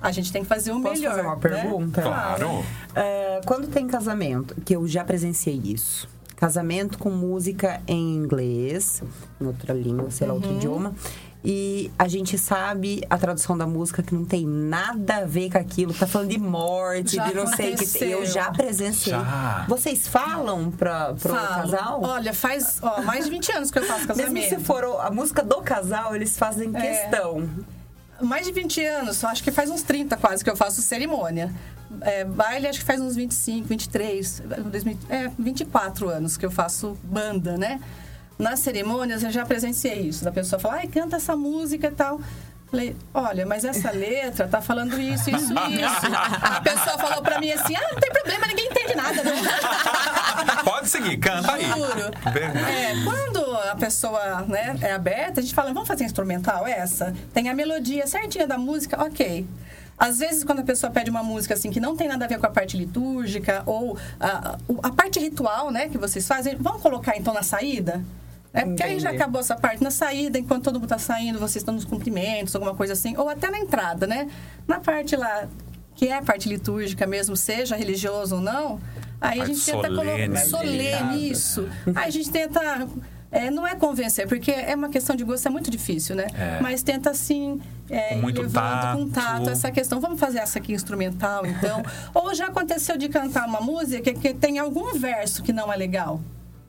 A 0.00 0.10
gente 0.10 0.32
tem 0.32 0.42
que 0.42 0.48
fazer 0.48 0.72
o 0.72 0.80
Posso 0.80 0.94
melhor. 0.94 1.10
fazer 1.10 1.22
uma 1.22 1.34
né? 1.34 1.40
pergunta? 1.40 2.02
Claro. 2.02 2.64
É, 2.94 3.40
quando 3.46 3.68
tem 3.68 3.86
casamento, 3.86 4.54
que 4.64 4.74
eu 4.74 4.86
já 4.86 5.04
presenciei 5.04 5.60
isso. 5.64 6.08
Casamento 6.36 6.98
com 6.98 7.10
música 7.10 7.80
em 7.86 8.16
inglês, 8.16 9.00
em 9.40 9.46
outra 9.46 9.72
língua, 9.72 10.10
sei 10.10 10.26
lá, 10.26 10.34
uhum. 10.34 10.40
outro 10.40 10.56
idioma 10.56 10.94
e 11.44 11.90
a 11.98 12.06
gente 12.06 12.38
sabe 12.38 13.02
a 13.10 13.18
tradução 13.18 13.58
da 13.58 13.66
música 13.66 14.00
que 14.02 14.14
não 14.14 14.24
tem 14.24 14.46
nada 14.46 15.18
a 15.18 15.24
ver 15.24 15.50
com 15.50 15.58
aquilo, 15.58 15.92
tá 15.92 16.06
falando 16.06 16.30
de 16.30 16.38
morte, 16.38 17.16
já 17.16 17.26
de 17.26 17.34
não 17.34 17.46
sei 17.48 17.74
que. 17.74 18.04
Eu 18.04 18.24
já 18.24 18.50
presenciei. 18.52 19.14
Já. 19.14 19.64
Vocês 19.68 20.06
falam 20.06 20.70
para 20.70 21.14
pro 21.14 21.34
Falo. 21.34 21.62
casal? 21.62 22.00
Olha, 22.02 22.32
faz 22.32 22.78
ó, 22.80 23.02
mais 23.02 23.24
de 23.24 23.30
20 23.30 23.52
anos 23.52 23.70
que 23.72 23.78
eu 23.78 23.84
faço 23.84 24.06
casamento. 24.06 24.32
Mesmo 24.32 24.58
se 24.58 24.64
for 24.64 24.84
a 25.00 25.10
música 25.10 25.42
do 25.42 25.60
casal, 25.62 26.14
eles 26.14 26.38
fazem 26.38 26.70
é. 26.74 26.80
questão. 26.80 27.48
Mais 28.20 28.46
de 28.46 28.52
20 28.52 28.84
anos, 28.84 29.24
acho 29.24 29.42
que 29.42 29.50
faz 29.50 29.68
uns 29.68 29.82
30 29.82 30.16
quase 30.18 30.44
que 30.44 30.50
eu 30.50 30.56
faço 30.56 30.80
cerimônia. 30.80 31.52
É, 32.02 32.24
baile, 32.24 32.68
acho 32.68 32.78
que 32.78 32.84
faz 32.84 33.00
uns 33.00 33.16
25, 33.16 33.66
23, 33.66 34.42
2000, 34.70 34.98
é, 35.10 35.30
24 35.36 36.08
anos 36.08 36.36
que 36.36 36.46
eu 36.46 36.50
faço 36.50 36.96
banda, 37.02 37.58
né? 37.58 37.80
Nas 38.38 38.60
cerimônias 38.60 39.22
eu 39.22 39.30
já 39.30 39.44
presenciei 39.44 40.00
isso, 40.00 40.24
da 40.24 40.32
pessoa 40.32 40.58
falar, 40.58 40.76
ai, 40.76 40.86
canta 40.86 41.16
essa 41.16 41.36
música 41.36 41.88
e 41.88 41.92
tal. 41.92 42.20
Falei, 42.72 42.96
olha, 43.12 43.44
mas 43.44 43.66
essa 43.66 43.90
letra 43.90 44.48
tá 44.48 44.62
falando 44.62 44.98
isso, 44.98 45.28
isso, 45.28 45.52
isso. 45.52 45.52
A 46.42 46.58
pessoa 46.62 46.96
falou 46.96 47.20
pra 47.22 47.38
mim 47.38 47.52
assim, 47.52 47.76
ah, 47.76 47.88
não 47.92 48.00
tem 48.00 48.10
problema, 48.10 48.46
ninguém 48.46 48.66
entende 48.66 48.94
nada, 48.94 49.22
não. 49.22 50.64
Pode 50.64 50.88
seguir, 50.88 51.18
canta 51.18 51.52
aí. 51.52 51.66
Juro. 51.66 52.10
É, 52.70 53.04
quando 53.04 53.56
a 53.70 53.76
pessoa 53.76 54.40
né, 54.48 54.74
é 54.80 54.92
aberta, 54.92 55.40
a 55.40 55.42
gente 55.42 55.54
fala, 55.54 55.70
vamos 55.74 55.86
fazer 55.86 56.04
instrumental 56.04 56.66
essa? 56.66 57.14
Tem 57.34 57.50
a 57.50 57.54
melodia 57.54 58.06
certinha 58.06 58.46
da 58.46 58.56
música, 58.56 59.02
ok. 59.02 59.46
Às 59.98 60.20
vezes, 60.20 60.42
quando 60.42 60.60
a 60.60 60.64
pessoa 60.64 60.90
pede 60.90 61.10
uma 61.10 61.22
música 61.22 61.52
assim 61.52 61.70
que 61.70 61.78
não 61.78 61.94
tem 61.94 62.08
nada 62.08 62.24
a 62.24 62.28
ver 62.28 62.38
com 62.38 62.46
a 62.46 62.50
parte 62.50 62.78
litúrgica 62.78 63.62
ou 63.66 63.98
a, 64.18 64.56
a 64.82 64.90
parte 64.90 65.20
ritual, 65.20 65.70
né, 65.70 65.90
que 65.90 65.98
vocês 65.98 66.26
fazem, 66.26 66.56
vamos 66.58 66.80
colocar 66.80 67.18
então 67.18 67.34
na 67.34 67.42
saída? 67.42 68.02
É, 68.54 68.64
porque 68.64 68.82
aí 68.82 68.98
já 68.98 69.10
acabou 69.10 69.40
essa 69.40 69.56
parte 69.56 69.82
na 69.82 69.90
saída, 69.90 70.38
enquanto 70.38 70.64
todo 70.64 70.74
mundo 70.74 70.84
está 70.84 70.98
saindo, 70.98 71.38
vocês 71.38 71.56
estão 71.56 71.74
nos 71.74 71.84
cumprimentos, 71.84 72.54
alguma 72.54 72.74
coisa 72.74 72.92
assim, 72.92 73.16
ou 73.16 73.28
até 73.28 73.50
na 73.50 73.58
entrada, 73.58 74.06
né? 74.06 74.28
Na 74.68 74.78
parte 74.78 75.16
lá, 75.16 75.48
que 75.94 76.08
é 76.08 76.18
a 76.18 76.22
parte 76.22 76.48
litúrgica 76.48 77.06
mesmo, 77.06 77.34
seja 77.34 77.76
religioso 77.76 78.36
ou 78.36 78.40
não, 78.40 78.78
aí 79.20 79.40
a 79.40 79.46
gente 79.46 79.64
tenta 79.64 79.88
colocar. 79.88 80.36
Solene, 80.44 81.30
isso. 81.30 81.68
Aí 81.94 82.08
a 82.08 82.10
gente 82.10 82.30
tenta. 82.30 82.88
É, 83.30 83.50
não 83.50 83.66
é 83.66 83.74
convencer, 83.74 84.28
porque 84.28 84.50
é 84.50 84.74
uma 84.74 84.90
questão 84.90 85.16
de 85.16 85.24
gosto, 85.24 85.46
é 85.48 85.50
muito 85.50 85.70
difícil, 85.70 86.14
né? 86.14 86.26
É. 86.34 86.60
Mas 86.60 86.82
tenta 86.82 87.08
assim, 87.08 87.62
é, 87.88 88.14
muito 88.16 88.42
levando 88.42 88.80
tato. 88.80 88.98
com 88.98 89.08
tato 89.08 89.48
essa 89.48 89.70
questão. 89.70 90.00
Vamos 90.00 90.20
fazer 90.20 90.40
essa 90.40 90.58
aqui 90.58 90.74
instrumental, 90.74 91.46
então. 91.46 91.82
Ou 92.12 92.34
já 92.34 92.48
aconteceu 92.48 92.98
de 92.98 93.08
cantar 93.08 93.46
uma 93.48 93.62
música 93.62 94.12
que 94.12 94.34
tem 94.34 94.58
algum 94.58 94.92
verso 94.92 95.42
que 95.42 95.50
não 95.50 95.72
é 95.72 95.76
legal. 95.76 96.20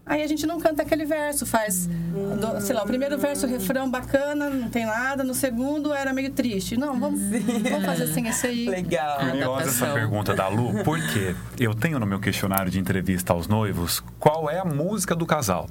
Aí 0.05 0.21
a 0.21 0.27
gente 0.27 0.45
não 0.45 0.59
canta 0.59 0.81
aquele 0.83 1.05
verso, 1.05 1.45
faz, 1.45 1.87
do- 1.87 2.59
sei 2.59 2.75
lá, 2.75 2.83
o 2.83 2.85
primeiro 2.85 3.17
verso, 3.17 3.45
o 3.45 3.49
refrão 3.49 3.89
bacana, 3.89 4.49
não 4.49 4.69
tem 4.69 4.85
nada, 4.85 5.23
no 5.23 5.33
segundo 5.33 5.93
era 5.93 6.11
meio 6.11 6.29
triste. 6.31 6.75
Não, 6.75 6.99
vamos, 6.99 7.21
vamos 7.21 7.85
fazer 7.85 8.03
assim 8.03 8.27
esse 8.27 8.45
aí. 8.47 8.67
Legal. 8.67 9.19
Curiosa 9.19 9.69
essa 9.69 9.93
pergunta 9.93 10.33
da 10.35 10.49
Lu, 10.49 10.83
porque 10.83 11.33
eu 11.57 11.73
tenho 11.73 11.99
no 11.99 12.05
meu 12.05 12.19
questionário 12.19 12.69
de 12.69 12.79
entrevista 12.79 13.31
aos 13.31 13.47
noivos 13.47 14.03
qual 14.19 14.49
é 14.49 14.59
a 14.59 14.65
música 14.65 15.15
do 15.15 15.25
casal. 15.25 15.69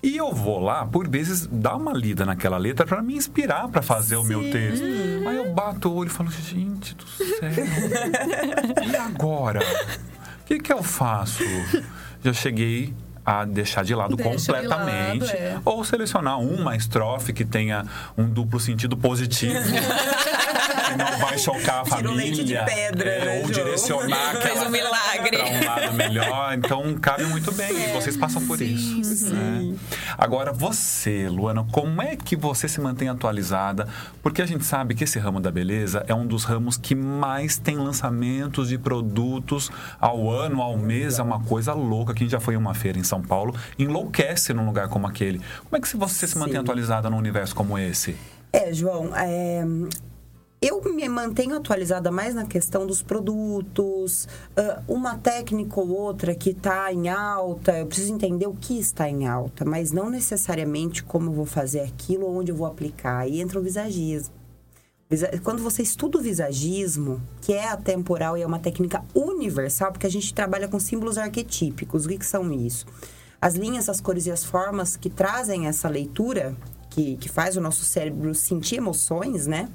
E 0.00 0.16
eu 0.18 0.32
vou 0.32 0.60
lá, 0.60 0.84
por 0.86 1.08
vezes, 1.08 1.46
dar 1.50 1.74
uma 1.76 1.92
lida 1.92 2.24
naquela 2.26 2.58
letra 2.58 2.86
para 2.86 3.02
me 3.02 3.16
inspirar 3.16 3.68
para 3.68 3.80
fazer 3.82 4.16
o 4.16 4.22
meu 4.22 4.52
texto. 4.52 4.84
Aí 5.26 5.36
eu 5.36 5.50
bato 5.52 5.88
o 5.88 5.94
olho 5.96 6.08
e 6.08 6.10
falo, 6.10 6.30
gente 6.30 6.94
do 6.94 7.06
céu, 7.08 7.50
e 8.92 8.96
agora? 8.96 9.60
O 10.42 10.44
que, 10.46 10.58
que 10.60 10.72
eu 10.72 10.82
faço? 10.82 11.42
Já 12.22 12.32
cheguei 12.34 12.94
a 13.24 13.44
deixar 13.44 13.84
de 13.84 13.94
lado 13.94 14.16
Deixa 14.16 14.30
de 14.30 14.36
completamente. 14.36 15.24
lado, 15.24 15.36
é. 15.36 15.58
Ou 15.64 15.84
selecionar 15.84 16.38
uma 16.40 16.76
estrofe 16.76 17.32
que 17.32 17.44
tenha 17.44 17.84
um 18.16 18.28
duplo 18.28 18.60
sentido 18.60 18.96
positivo. 18.96 19.54
que 20.54 20.96
não 20.96 21.18
vai 21.18 21.38
chocar 21.38 21.82
a 21.82 21.84
família. 21.84 22.12
leite 22.14 22.44
de 22.44 22.54
pedra, 22.54 23.10
é, 23.10 23.24
né, 23.24 23.30
ou 23.42 23.52
João? 23.52 23.64
direcionar 23.66 24.30
Fez 24.32 24.44
aquela 24.44 24.66
um 24.66 24.70
milagre. 24.70 25.36
para 25.38 25.46
um 25.46 25.64
lado 25.64 25.92
melhor. 25.94 26.54
Então 26.54 26.94
cabe 26.94 27.24
muito 27.24 27.52
bem. 27.52 27.70
e 27.90 27.92
vocês 27.92 28.16
passam 28.16 28.46
por 28.46 28.60
isso. 28.60 29.34
né? 29.34 29.74
Agora, 30.16 30.52
você, 30.52 31.28
Luana, 31.28 31.64
como 31.72 32.00
é 32.02 32.16
que 32.16 32.36
você 32.36 32.68
se 32.68 32.80
mantém 32.80 33.08
atualizada? 33.08 33.88
Porque 34.22 34.40
a 34.42 34.46
gente 34.46 34.64
sabe 34.64 34.94
que 34.94 35.04
esse 35.04 35.18
ramo 35.18 35.40
da 35.40 35.50
beleza 35.50 36.04
é 36.08 36.14
um 36.14 36.26
dos 36.26 36.44
ramos 36.44 36.76
que 36.76 36.94
mais 36.94 37.56
tem 37.58 37.76
lançamentos 37.76 38.68
de 38.68 38.78
produtos 38.78 39.70
ao 40.00 40.30
ano, 40.30 40.62
ao 40.62 40.76
mês. 40.76 41.18
É 41.18 41.22
uma 41.22 41.40
coisa 41.40 41.72
louca. 41.72 42.14
Quem 42.14 42.28
já 42.28 42.40
foi 42.40 42.54
em 42.54 42.56
uma 42.56 42.74
feira 42.74 42.98
em 42.98 43.04
São 43.04 43.20
Paulo 43.22 43.54
enlouquece 43.78 44.52
num 44.54 44.64
lugar 44.66 44.88
como 44.88 45.06
aquele. 45.06 45.40
Como 45.64 45.76
é 45.76 45.80
que 45.80 45.96
você 45.96 46.26
se 46.26 46.36
mantém 46.38 46.54
Sim. 46.54 46.60
atualizada 46.60 47.10
num 47.10 47.16
universo 47.18 47.54
como 47.54 47.78
esse? 47.78 48.16
É, 48.52 48.72
João, 48.72 49.10
é, 49.16 49.64
eu 50.66 50.80
me 50.94 51.06
mantenho 51.08 51.56
atualizada 51.56 52.10
mais 52.10 52.34
na 52.34 52.46
questão 52.46 52.86
dos 52.86 53.02
produtos, 53.02 54.26
uma 54.88 55.18
técnica 55.18 55.78
ou 55.78 55.90
outra 55.90 56.34
que 56.34 56.50
está 56.50 56.90
em 56.92 57.08
alta, 57.10 57.78
eu 57.78 57.86
preciso 57.86 58.14
entender 58.14 58.46
o 58.46 58.54
que 58.54 58.78
está 58.78 59.08
em 59.08 59.26
alta, 59.26 59.64
mas 59.64 59.92
não 59.92 60.08
necessariamente 60.08 61.02
como 61.04 61.28
eu 61.28 61.34
vou 61.34 61.44
fazer 61.46 61.80
aquilo, 61.80 62.26
onde 62.34 62.50
eu 62.50 62.56
vou 62.56 62.66
aplicar. 62.66 63.18
Aí 63.18 63.40
entra 63.40 63.60
o 63.60 63.62
visagismo. 63.62 64.32
Visa- 65.10 65.30
Quando 65.42 65.62
você 65.62 65.82
estuda 65.82 66.18
o 66.18 66.22
visagismo, 66.22 67.20
que 67.42 67.52
é 67.52 67.68
atemporal 67.68 68.38
e 68.38 68.42
é 68.42 68.46
uma 68.46 68.58
técnica 68.58 69.04
universal, 69.14 69.92
porque 69.92 70.06
a 70.06 70.10
gente 70.10 70.32
trabalha 70.32 70.66
com 70.66 70.80
símbolos 70.80 71.18
arquetípicos. 71.18 72.06
O 72.06 72.08
que, 72.08 72.18
que 72.18 72.26
são 72.26 72.50
isso? 72.50 72.86
As 73.38 73.54
linhas, 73.54 73.90
as 73.90 74.00
cores 74.00 74.24
e 74.24 74.30
as 74.30 74.42
formas 74.42 74.96
que 74.96 75.10
trazem 75.10 75.66
essa 75.66 75.88
leitura, 75.90 76.56
que, 76.88 77.16
que 77.18 77.28
faz 77.28 77.54
o 77.56 77.60
nosso 77.60 77.84
cérebro 77.84 78.34
sentir 78.34 78.76
emoções, 78.76 79.46
né? 79.46 79.68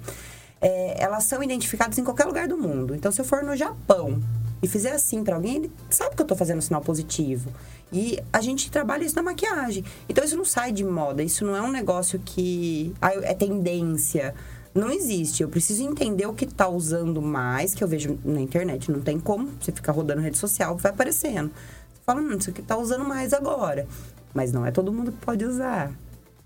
É, 0.62 1.02
elas 1.02 1.24
são 1.24 1.42
identificadas 1.42 1.98
em 1.98 2.04
qualquer 2.04 2.26
lugar 2.26 2.48
do 2.48 2.58
mundo. 2.58 2.94
Então, 2.94 3.12
se 3.12 3.22
eu 3.22 3.26
for 3.26 3.44
no 3.44 3.56
Japão 3.56 4.22
e 4.62 4.68
fizer 4.68 4.92
assim 4.92 5.24
para 5.24 5.36
alguém, 5.36 5.56
ele 5.56 5.72
sabe 5.90 6.16
que 6.16 6.22
eu 6.22 6.28
tô 6.28 6.36
fazendo 6.36 6.62
sinal 6.62 6.82
positivo. 6.82 7.50
E 7.92 8.20
a 8.32 8.42
gente 8.42 8.70
trabalha 8.70 9.04
isso 9.04 9.16
na 9.16 9.24
maquiagem. 9.24 9.84
Então, 10.08 10.24
isso 10.24 10.36
não 10.36 10.46
sai 10.46 10.72
de 10.72 10.84
moda. 10.84 11.24
Isso 11.24 11.46
não 11.46 11.56
é 11.56 11.62
um 11.62 11.72
negócio 11.72 12.20
que 12.20 12.94
ah, 13.02 13.14
é 13.14 13.34
tendência. 13.34 14.34
Não 14.76 14.92
existe. 14.92 15.42
Eu 15.42 15.50
preciso 15.50 15.84
entender 15.84 16.26
o 16.28 16.34
que 16.34 16.46
tá 16.46 16.68
usando 16.68 17.22
mais, 17.22 17.74
que 17.74 17.84
eu 17.84 17.88
vejo 17.88 18.20
na 18.24 18.42
internet. 18.42 18.92
Não 18.92 19.02
tem 19.02 19.20
como. 19.20 19.50
Você 19.60 19.72
ficar 19.72 19.94
rodando 19.94 20.22
rede 20.22 20.38
social, 20.38 20.78
vai 20.78 20.92
aparecendo. 20.92 21.50
Você 21.94 22.02
fala, 22.06 22.22
hum, 22.22 22.38
isso 22.38 22.50
aqui 22.50 22.62
tá 22.62 22.78
usando 22.78 23.06
mais 23.06 23.34
agora. 23.34 23.88
Mas 24.34 24.52
não 24.52 24.66
é 24.66 24.72
todo 24.72 24.94
mundo 24.94 25.12
que 25.12 25.26
pode 25.26 25.44
usar. 25.46 25.92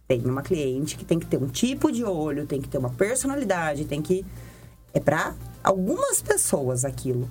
Tem 0.07 0.21
uma 0.25 0.41
cliente 0.41 0.97
que 0.97 1.05
tem 1.05 1.19
que 1.19 1.25
ter 1.25 1.37
um 1.37 1.47
tipo 1.47 1.91
de 1.91 2.03
olho, 2.03 2.45
tem 2.45 2.61
que 2.61 2.67
ter 2.67 2.77
uma 2.77 2.89
personalidade, 2.89 3.85
tem 3.85 4.01
que. 4.01 4.25
É 4.93 4.99
para 4.99 5.33
algumas 5.63 6.21
pessoas 6.21 6.85
aquilo. 6.85 7.29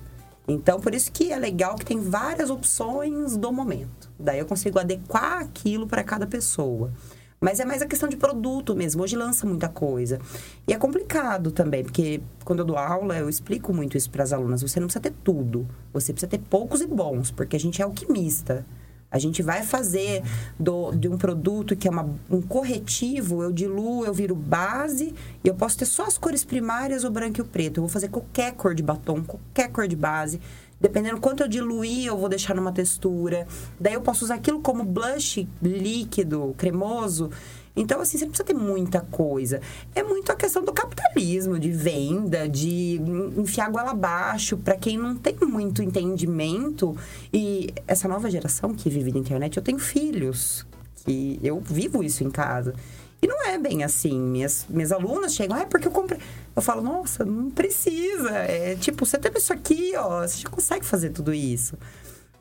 Então, 0.48 0.80
por 0.80 0.94
isso 0.94 1.12
que 1.12 1.32
é 1.32 1.38
legal 1.38 1.76
que 1.76 1.84
tem 1.84 2.00
várias 2.00 2.50
opções 2.50 3.36
do 3.36 3.52
momento. 3.52 4.10
Daí 4.18 4.38
eu 4.38 4.46
consigo 4.46 4.78
adequar 4.78 5.38
aquilo 5.38 5.86
para 5.86 6.02
cada 6.02 6.26
pessoa. 6.26 6.92
Mas 7.40 7.58
é 7.58 7.64
mais 7.64 7.82
a 7.82 7.86
questão 7.86 8.08
de 8.08 8.16
produto 8.16 8.74
mesmo. 8.74 9.02
Hoje 9.02 9.16
lança 9.16 9.44
muita 9.44 9.68
coisa. 9.68 10.20
E 10.66 10.72
é 10.72 10.78
complicado 10.78 11.50
também, 11.50 11.82
porque 11.82 12.20
quando 12.44 12.60
eu 12.60 12.64
dou 12.64 12.78
aula, 12.78 13.16
eu 13.16 13.28
explico 13.28 13.74
muito 13.74 13.96
isso 13.96 14.08
para 14.10 14.22
as 14.22 14.32
alunas. 14.32 14.62
Você 14.62 14.78
não 14.78 14.86
precisa 14.86 15.02
ter 15.02 15.14
tudo. 15.24 15.68
Você 15.92 16.12
precisa 16.12 16.30
ter 16.30 16.38
poucos 16.38 16.80
e 16.80 16.86
bons, 16.86 17.32
porque 17.32 17.56
a 17.56 17.60
gente 17.60 17.82
é 17.82 17.84
alquimista. 17.84 18.64
A 19.12 19.18
gente 19.18 19.42
vai 19.42 19.62
fazer 19.62 20.22
do, 20.58 20.90
de 20.92 21.06
um 21.06 21.18
produto 21.18 21.76
que 21.76 21.86
é 21.86 21.90
uma- 21.90 22.08
um 22.30 22.40
corretivo, 22.40 23.42
eu 23.42 23.52
diluo, 23.52 24.04
eu 24.06 24.14
viro 24.14 24.34
base, 24.34 25.14
e 25.44 25.48
eu 25.48 25.54
posso 25.54 25.76
ter 25.76 25.84
só 25.84 26.04
as 26.04 26.16
cores 26.16 26.44
primárias, 26.44 27.04
o 27.04 27.10
branco 27.10 27.38
e 27.38 27.42
o 27.42 27.44
preto. 27.44 27.76
Eu 27.78 27.82
vou 27.82 27.90
fazer 27.90 28.08
qualquer 28.08 28.52
cor 28.54 28.74
de 28.74 28.82
batom, 28.82 29.22
qualquer 29.22 29.68
cor 29.70 29.86
de 29.86 29.94
base. 29.94 30.40
Dependendo 30.80 31.20
quanto 31.20 31.42
eu 31.44 31.48
diluir, 31.48 32.06
eu 32.06 32.16
vou 32.16 32.28
deixar 32.28 32.56
numa 32.56 32.72
textura. 32.72 33.46
Daí 33.78 33.94
eu 33.94 34.00
posso 34.00 34.24
usar 34.24 34.34
aquilo 34.36 34.60
como 34.60 34.82
blush 34.82 35.46
líquido, 35.62 36.54
cremoso. 36.58 37.30
Então, 37.74 38.00
assim, 38.00 38.18
você 38.18 38.24
não 38.24 38.32
precisa 38.32 38.46
ter 38.46 38.54
muita 38.54 39.00
coisa. 39.00 39.60
É 39.94 40.02
muito 40.02 40.30
a 40.30 40.36
questão 40.36 40.62
do 40.62 40.72
capitalismo, 40.72 41.58
de 41.58 41.70
venda, 41.70 42.48
de 42.48 43.00
enfiar 43.36 43.70
goela 43.70 43.92
abaixo 43.92 44.56
para 44.56 44.76
quem 44.76 44.98
não 44.98 45.16
tem 45.16 45.36
muito 45.42 45.82
entendimento. 45.82 46.96
E 47.32 47.72
essa 47.86 48.06
nova 48.06 48.30
geração 48.30 48.74
que 48.74 48.90
vive 48.90 49.12
na 49.12 49.18
internet, 49.18 49.56
eu 49.56 49.62
tenho 49.62 49.78
filhos, 49.78 50.66
que 51.04 51.40
eu 51.42 51.60
vivo 51.60 52.02
isso 52.02 52.22
em 52.22 52.30
casa. 52.30 52.74
E 53.22 53.26
não 53.26 53.46
é 53.46 53.56
bem 53.56 53.84
assim. 53.84 54.20
Minhas, 54.20 54.66
minhas 54.68 54.92
alunas 54.92 55.34
chegam, 55.34 55.56
ah, 55.56 55.60
é 55.60 55.66
porque 55.66 55.86
eu 55.86 55.92
comprei. 55.92 56.18
Eu 56.54 56.60
falo, 56.60 56.82
nossa, 56.82 57.24
não 57.24 57.50
precisa. 57.50 58.30
É 58.30 58.76
tipo, 58.76 59.06
você 59.06 59.16
teve 59.16 59.38
isso 59.38 59.52
aqui, 59.52 59.92
ó, 59.96 60.26
você 60.26 60.40
já 60.42 60.48
consegue 60.50 60.84
fazer 60.84 61.10
tudo 61.10 61.32
isso. 61.32 61.78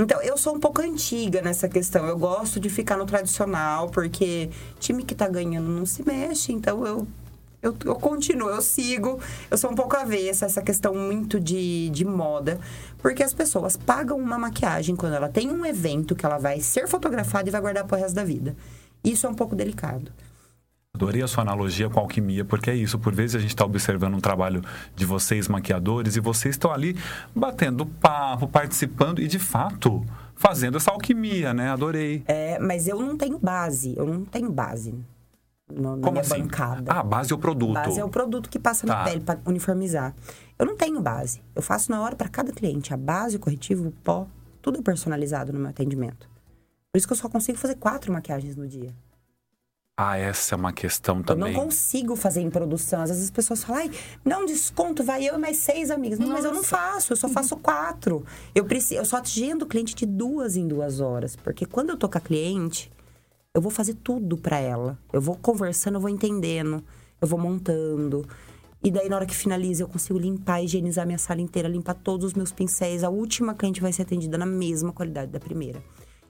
Então, 0.02 0.20
eu 0.22 0.36
sou 0.36 0.56
um 0.56 0.60
pouco 0.60 0.82
antiga 0.82 1.44
nessa 1.44 1.70
questão. 1.70 2.08
Eu 2.08 2.18
gosto 2.18 2.60
de 2.60 2.70
ficar 2.70 2.98
no 2.98 3.06
tradicional, 3.06 3.88
porque 3.90 4.50
time 4.80 5.04
que 5.04 5.14
tá 5.14 5.28
ganhando 5.28 5.70
não 5.70 5.86
se 5.86 6.04
mexe. 6.04 6.52
Então, 6.52 6.84
eu, 6.88 7.08
eu, 7.62 7.78
eu 7.86 7.96
continuo, 7.96 8.50
eu 8.50 8.64
sigo. 8.64 9.20
Eu 9.52 9.58
sou 9.60 9.72
um 9.72 9.76
pouco 9.76 9.96
avessa 9.96 10.48
essa 10.48 10.60
questão 10.60 10.96
muito 10.96 11.40
de, 11.40 11.92
de 11.92 12.04
moda. 12.04 12.60
Porque 12.98 13.22
as 13.22 13.32
pessoas 13.32 13.78
pagam 13.78 14.18
uma 14.18 14.40
maquiagem 14.40 14.96
quando 14.96 15.14
ela 15.14 15.30
tem 15.30 15.52
um 15.52 15.64
evento 15.64 16.16
que 16.16 16.26
ela 16.26 16.40
vai 16.40 16.60
ser 16.62 16.88
fotografada 16.88 17.48
e 17.48 17.52
vai 17.52 17.62
guardar 17.62 17.86
pro 17.86 17.96
resto 17.96 18.16
da 18.16 18.24
vida. 18.24 18.56
Isso 19.04 19.28
é 19.28 19.30
um 19.30 19.36
pouco 19.36 19.56
delicado. 19.56 20.12
Adorei 20.94 21.22
a 21.24 21.28
sua 21.28 21.42
analogia 21.44 21.90
com 21.90 22.00
a 22.00 22.04
alquimia, 22.04 22.44
porque 22.44 22.70
é 22.70 22.76
isso. 22.76 23.00
Por 23.00 23.16
vezes 23.16 23.36
a 23.36 23.40
gente 23.40 23.52
está 23.52 23.64
observando 23.64 24.14
um 24.16 24.20
trabalho 24.20 24.62
de 24.94 25.06
vocês, 25.06 25.48
maquiadores, 25.48 26.16
e 26.18 26.20
vocês 26.20 26.56
estão 26.56 26.72
ali 26.72 26.96
batendo 27.34 27.86
papo, 27.86 28.46
participando 28.48 29.22
e, 29.22 29.28
de 29.28 29.40
fato, 29.40 30.06
fazendo 30.36 30.78
essa 30.78 30.92
alquimia, 30.92 31.54
né? 31.54 31.70
Adorei. 31.70 32.24
É, 32.28 32.60
mas 32.60 32.88
eu 32.88 33.00
não 33.00 33.18
tenho 33.18 33.40
base. 33.40 33.96
Eu 33.98 34.06
não 34.06 34.26
tenho 34.26 34.52
base 34.52 34.94
na 35.72 35.92
Como 35.92 36.12
minha 36.12 36.22
assim? 36.22 36.40
bancada. 36.42 36.92
Ah, 36.92 37.00
a 37.00 37.04
base 37.04 37.32
é 37.32 37.36
o 37.36 37.40
produto. 37.40 37.74
Base 37.74 38.00
é 38.00 38.04
o 38.04 38.10
produto 38.10 38.50
que 38.50 38.60
passa 38.60 38.86
Tá. 38.86 38.98
na 38.98 39.04
pele 39.06 39.22
para 39.22 39.40
uniformizar. 39.46 40.14
Eu 40.60 40.66
não 40.66 40.76
tenho 40.76 41.00
base. 41.02 41.42
Eu 41.56 41.62
faço 41.62 41.90
na 41.90 42.02
hora 42.02 42.18
para 42.18 42.28
cada 42.28 42.52
cliente. 42.52 42.94
A 42.94 42.98
base, 42.98 43.38
o 43.38 43.40
corretivo, 43.40 43.88
o 43.88 43.92
pó, 43.92 44.28
tudo 44.62 44.80
é 44.80 44.82
personalizado 44.82 45.54
no 45.54 45.60
meu 45.60 45.70
atendimento. 45.70 46.30
Por 46.92 46.98
isso 46.98 47.08
que 47.08 47.14
eu 47.14 47.18
só 47.18 47.30
consigo 47.30 47.58
fazer 47.58 47.76
quatro 47.76 48.12
maquiagens 48.12 48.58
no 48.58 48.68
dia. 48.68 48.94
Ah, 49.98 50.18
essa 50.18 50.56
é 50.56 50.58
uma 50.58 50.72
questão 50.74 51.18
Eu 51.18 51.24
também. 51.24 51.54
não 51.54 51.64
consigo 51.66 52.16
fazer 52.16 52.42
em 52.42 52.50
produção. 52.50 53.02
Às 53.02 53.10
vezes 53.10 53.26
as 53.26 53.32
pessoas 53.32 53.64
falam, 53.64 53.84
ai, 53.84 53.92
não 54.26 54.46
desconto, 54.46 55.04
vai 55.04 55.24
eu 55.28 55.36
e 55.36 55.38
mais 55.38 55.58
seis 55.58 55.92
amigas. 55.92 56.18
Não, 56.18 56.30
mas 56.30 56.46
eu 56.46 56.54
não 56.54 56.64
faço, 56.64 57.14
eu 57.14 57.18
só 57.18 57.28
faço 57.30 57.56
quatro. 57.58 58.26
Eu, 58.56 58.66
preciso, 58.66 59.02
eu 59.02 59.06
só 59.06 59.18
agendo 59.18 59.66
o 59.66 59.68
cliente 59.68 59.94
de 59.94 60.06
duas 60.06 60.56
em 60.56 60.68
duas 60.68 61.00
horas. 61.00 61.36
Porque 61.36 61.66
quando 61.66 61.90
eu 61.92 61.98
tô 61.98 62.10
com 62.10 62.18
a 62.18 62.22
cliente, 62.22 62.92
eu 63.54 63.62
vou 63.62 63.72
fazer 63.72 63.94
tudo 63.96 64.38
pra 64.38 64.58
ela. 64.60 64.98
Eu 65.14 65.22
vou 65.22 65.36
conversando, 65.36 65.96
eu 65.96 66.02
vou 66.02 66.10
entendendo, 66.10 66.84
eu 67.22 67.28
vou 67.28 67.38
montando. 67.40 68.26
E 68.84 68.90
daí, 68.90 69.08
na 69.08 69.18
hora 69.18 69.26
que 69.28 69.36
finaliza, 69.36 69.84
eu 69.84 69.88
consigo 69.88 70.18
limpar, 70.18 70.64
higienizar 70.64 71.06
minha 71.06 71.20
sala 71.20 71.40
inteira, 71.42 71.68
limpar 71.68 71.94
todos 71.94 72.26
os 72.26 72.34
meus 72.34 72.52
pincéis. 72.52 73.04
A 73.04 73.10
última 73.10 73.54
cliente 73.54 73.80
vai 73.80 73.94
ser 73.94 74.02
atendida 74.02 74.36
na 74.40 74.46
mesma 74.48 74.92
qualidade 74.92 75.32
da 75.32 75.40
primeira. 75.40 75.84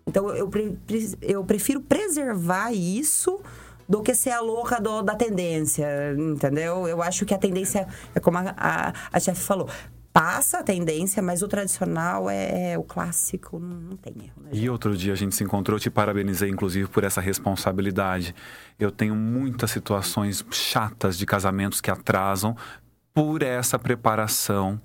Então, 0.05 0.29
eu, 0.35 0.47
pre- 0.49 0.77
eu 1.21 1.43
prefiro 1.43 1.81
preservar 1.81 2.71
isso 2.71 3.39
do 3.87 4.01
que 4.01 4.13
ser 4.15 4.31
a 4.31 4.39
louca 4.41 4.79
do- 4.79 5.01
da 5.01 5.15
tendência, 5.15 5.85
entendeu? 6.17 6.87
Eu 6.87 7.01
acho 7.01 7.25
que 7.25 7.33
a 7.33 7.37
tendência 7.37 7.87
é 8.15 8.19
como 8.19 8.37
a, 8.37 8.53
a, 8.57 8.93
a 9.11 9.19
chefe 9.19 9.41
falou. 9.41 9.69
Passa 10.13 10.59
a 10.59 10.63
tendência, 10.63 11.21
mas 11.23 11.41
o 11.41 11.47
tradicional 11.47 12.29
é, 12.29 12.73
é 12.73 12.77
o 12.77 12.83
clássico, 12.83 13.57
não, 13.59 13.77
não 13.77 13.95
tem 13.97 14.13
erro, 14.25 14.41
né? 14.43 14.49
E 14.51 14.69
outro 14.69 14.95
dia 14.97 15.13
a 15.13 15.15
gente 15.15 15.33
se 15.35 15.43
encontrou, 15.43 15.79
te 15.79 15.89
parabenizei, 15.89 16.49
inclusive, 16.49 16.89
por 16.89 17.05
essa 17.05 17.21
responsabilidade. 17.21 18.35
Eu 18.77 18.91
tenho 18.91 19.15
muitas 19.15 19.71
situações 19.71 20.45
chatas 20.51 21.17
de 21.17 21.25
casamentos 21.25 21.79
que 21.79 21.89
atrasam 21.89 22.57
por 23.13 23.41
essa 23.41 23.79
preparação 23.79 24.81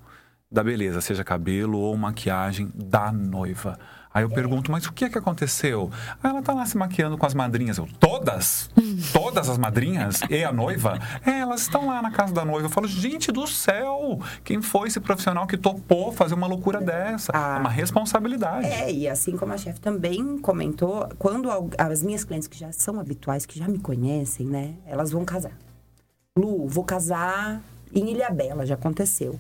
da 0.51 0.63
beleza, 0.63 1.01
seja 1.01 1.25
cabelo 1.25 1.79
ou 1.79 1.97
maquiagem 1.97 2.71
da 2.75 3.11
noiva. 3.11 3.79
Aí 4.17 4.23
eu 4.23 4.31
pergunto, 4.31 4.73
mas 4.73 4.87
o 4.87 4.95
que 4.95 5.05
é 5.05 5.11
que 5.11 5.19
aconteceu? 5.19 5.91
Aí 6.23 6.31
ela 6.31 6.41
tá 6.41 6.55
lá 6.55 6.65
se 6.65 6.75
maquiando 6.75 7.19
com 7.19 7.27
as 7.27 7.35
madrinhas. 7.35 7.77
Eu, 7.77 7.87
todas? 8.01 8.71
Todas 9.13 9.51
as 9.51 9.59
madrinhas? 9.59 10.23
E 10.31 10.43
a 10.43 10.51
noiva? 10.51 10.99
É, 11.23 11.41
elas 11.41 11.61
estão 11.61 11.89
lá 11.89 12.01
na 12.01 12.11
casa 12.11 12.33
da 12.33 12.43
noiva. 12.43 12.65
Eu 12.65 12.71
falo, 12.71 12.89
gente 12.89 13.31
do 13.31 13.47
céu, 13.47 14.19
quem 14.43 14.63
foi 14.63 14.89
esse 14.89 15.01
profissional 15.01 15.47
que 15.47 15.59
topou 15.59 16.13
fazer 16.13 16.33
uma 16.33 16.47
loucura 16.47 16.81
dessa? 16.81 17.31
Ah. 17.35 17.57
É 17.59 17.61
uma 17.61 17.69
responsabilidade. 17.69 18.67
É, 18.67 18.91
e 18.91 19.07
assim 19.07 19.37
como 19.37 19.53
a 19.53 19.59
chefe 19.59 19.81
também 19.81 20.39
comentou, 20.39 21.07
quando 21.19 21.51
as 21.77 22.03
minhas 22.03 22.25
clientes 22.25 22.49
que 22.49 22.59
já 22.59 22.73
são 22.73 22.99
habituais, 22.99 23.45
que 23.45 23.59
já 23.59 23.69
me 23.69 23.79
conhecem, 23.79 24.47
né, 24.47 24.77
elas 24.87 25.11
vão 25.11 25.27
casar. 25.27 25.53
Lu, 26.39 26.67
vou 26.67 26.85
casar 26.85 27.61
em 27.95 28.13
Ilhabela, 28.13 28.65
já 28.65 28.77
aconteceu. 28.77 29.39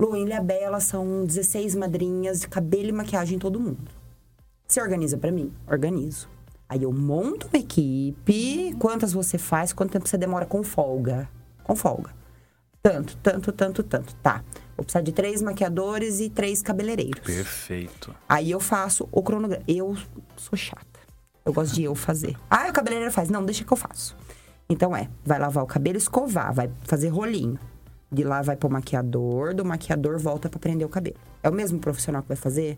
Lu, 0.00 0.16
em 0.16 0.24
Ilhabela 0.24 0.80
são 0.80 1.26
16 1.26 1.74
madrinhas 1.74 2.40
de 2.40 2.48
cabelo 2.48 2.88
e 2.88 2.92
maquiagem 2.92 3.38
todo 3.38 3.60
mundo. 3.60 3.90
Você 4.66 4.80
organiza 4.80 5.18
pra 5.18 5.30
mim? 5.30 5.52
Organizo. 5.70 6.26
Aí 6.66 6.84
eu 6.84 6.90
monto 6.90 7.48
uma 7.48 7.58
equipe, 7.58 8.74
quantas 8.78 9.12
você 9.12 9.36
faz, 9.36 9.74
quanto 9.74 9.90
tempo 9.90 10.08
você 10.08 10.16
demora 10.16 10.46
com 10.46 10.62
folga? 10.62 11.28
Com 11.62 11.76
folga. 11.76 12.14
Tanto, 12.82 13.14
tanto, 13.18 13.52
tanto, 13.52 13.82
tanto. 13.82 14.14
Tá. 14.22 14.42
Vou 14.74 14.84
precisar 14.84 15.02
de 15.02 15.12
três 15.12 15.42
maquiadores 15.42 16.18
e 16.20 16.30
três 16.30 16.62
cabeleireiros. 16.62 17.20
Perfeito. 17.20 18.14
Aí 18.26 18.50
eu 18.50 18.58
faço 18.58 19.06
o 19.12 19.22
cronograma. 19.22 19.62
Eu 19.68 19.94
sou 20.34 20.56
chata. 20.56 21.00
Eu 21.44 21.52
gosto 21.52 21.74
de 21.74 21.82
eu 21.82 21.94
fazer. 21.94 22.38
Ah, 22.48 22.68
o 22.70 22.72
cabeleireiro 22.72 23.12
faz. 23.12 23.28
Não, 23.28 23.44
deixa 23.44 23.64
que 23.64 23.72
eu 23.72 23.76
faço. 23.76 24.16
Então 24.66 24.96
é, 24.96 25.10
vai 25.22 25.38
lavar 25.38 25.62
o 25.62 25.66
cabelo, 25.66 25.98
escovar, 25.98 26.54
vai 26.54 26.70
fazer 26.84 27.08
rolinho. 27.08 27.58
De 28.12 28.24
lá 28.24 28.42
vai 28.42 28.56
pro 28.56 28.68
maquiador, 28.68 29.54
do 29.54 29.64
maquiador 29.64 30.18
volta 30.18 30.48
pra 30.48 30.58
prender 30.58 30.86
o 30.86 30.90
cabelo. 30.90 31.16
É 31.42 31.48
o 31.48 31.52
mesmo 31.52 31.78
profissional 31.78 32.22
que 32.22 32.28
vai 32.28 32.36
fazer? 32.36 32.76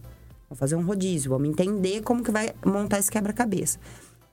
Vamos 0.48 0.58
fazer 0.58 0.76
um 0.76 0.84
rodízio, 0.84 1.30
vamos 1.30 1.48
entender 1.48 2.02
como 2.02 2.22
que 2.22 2.30
vai 2.30 2.52
montar 2.64 2.98
esse 2.98 3.10
quebra-cabeça. 3.10 3.78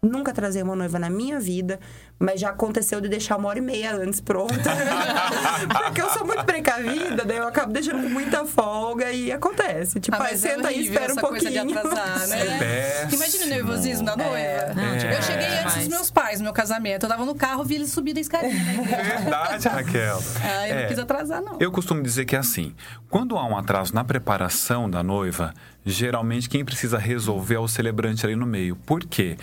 Nunca 0.01 0.31
trazei 0.31 0.61
uma 0.63 0.77
noiva 0.77 0.97
na 0.97 1.09
minha 1.09 1.41
vida, 1.41 1.77
mas 2.17 2.39
já 2.39 2.51
aconteceu 2.51 3.01
de 3.01 3.09
deixar 3.09 3.35
uma 3.35 3.49
hora 3.49 3.59
e 3.59 3.61
meia 3.61 3.93
antes 3.93 4.21
pronta. 4.21 4.55
Porque 5.83 6.01
eu 6.01 6.09
sou 6.11 6.25
muito 6.25 6.43
precavida, 6.45 7.25
daí 7.25 7.35
eu 7.37 7.45
acabo 7.47 7.73
deixando 7.73 8.03
com 8.03 8.09
muita 8.09 8.45
folga 8.45 9.11
e 9.11 9.29
acontece. 9.29 9.99
Tipo, 9.99 10.15
Ah, 10.15 10.23
aí 10.25 10.31
mas 10.31 10.45
é 10.45 10.55
senta 10.55 10.67
aí, 10.69 10.75
horrível 10.75 10.93
espera 10.93 11.13
um 11.13 11.15
pouquinho. 11.17 11.51
de 11.51 11.57
atrasar, 11.77 12.27
né? 12.29 12.57
Péssimo. 12.59 13.13
Imagina 13.15 13.45
o 13.45 13.49
nervosismo 13.49 14.05
da 14.05 14.15
noiva. 14.15 14.35
É. 14.37 15.17
Eu 15.17 15.21
cheguei 15.21 15.47
antes 15.47 15.63
Mas- 15.65 15.75
dos 15.79 15.87
meus 15.89 16.09
pais 16.11 16.39
no 16.39 16.45
meu 16.45 16.53
casamento. 16.53 17.03
Eu 17.05 17.09
tava 17.09 17.25
no 17.25 17.35
carro, 17.35 17.65
vi 17.65 17.75
eles 17.75 17.89
subir 17.91 18.13
da 18.13 18.21
escadinha. 18.21 18.53
Verdade, 18.83 19.67
Raquel. 19.67 20.23
Ah, 20.41 20.67
eu 20.69 20.75
É. 20.75 20.81
não 20.83 20.87
quis 20.87 20.99
atrasar, 20.99 21.41
não. 21.41 21.57
Eu 21.59 21.71
costumo 21.73 22.01
dizer 22.01 22.23
que 22.23 22.37
é 22.37 22.39
assim: 22.39 22.73
quando 23.09 23.37
há 23.37 23.45
um 23.45 23.57
atraso 23.57 23.93
na 23.93 24.03
preparação 24.05 24.89
da 24.89 25.03
noiva, 25.03 25.53
geralmente 25.85 26.47
quem 26.47 26.63
precisa 26.63 26.97
resolver 26.97 27.55
é 27.55 27.59
o 27.59 27.67
celebrante 27.67 28.25
ali 28.25 28.35
no 28.37 28.45
meio. 28.45 28.77
Por 28.77 29.01
quê? 29.01 29.37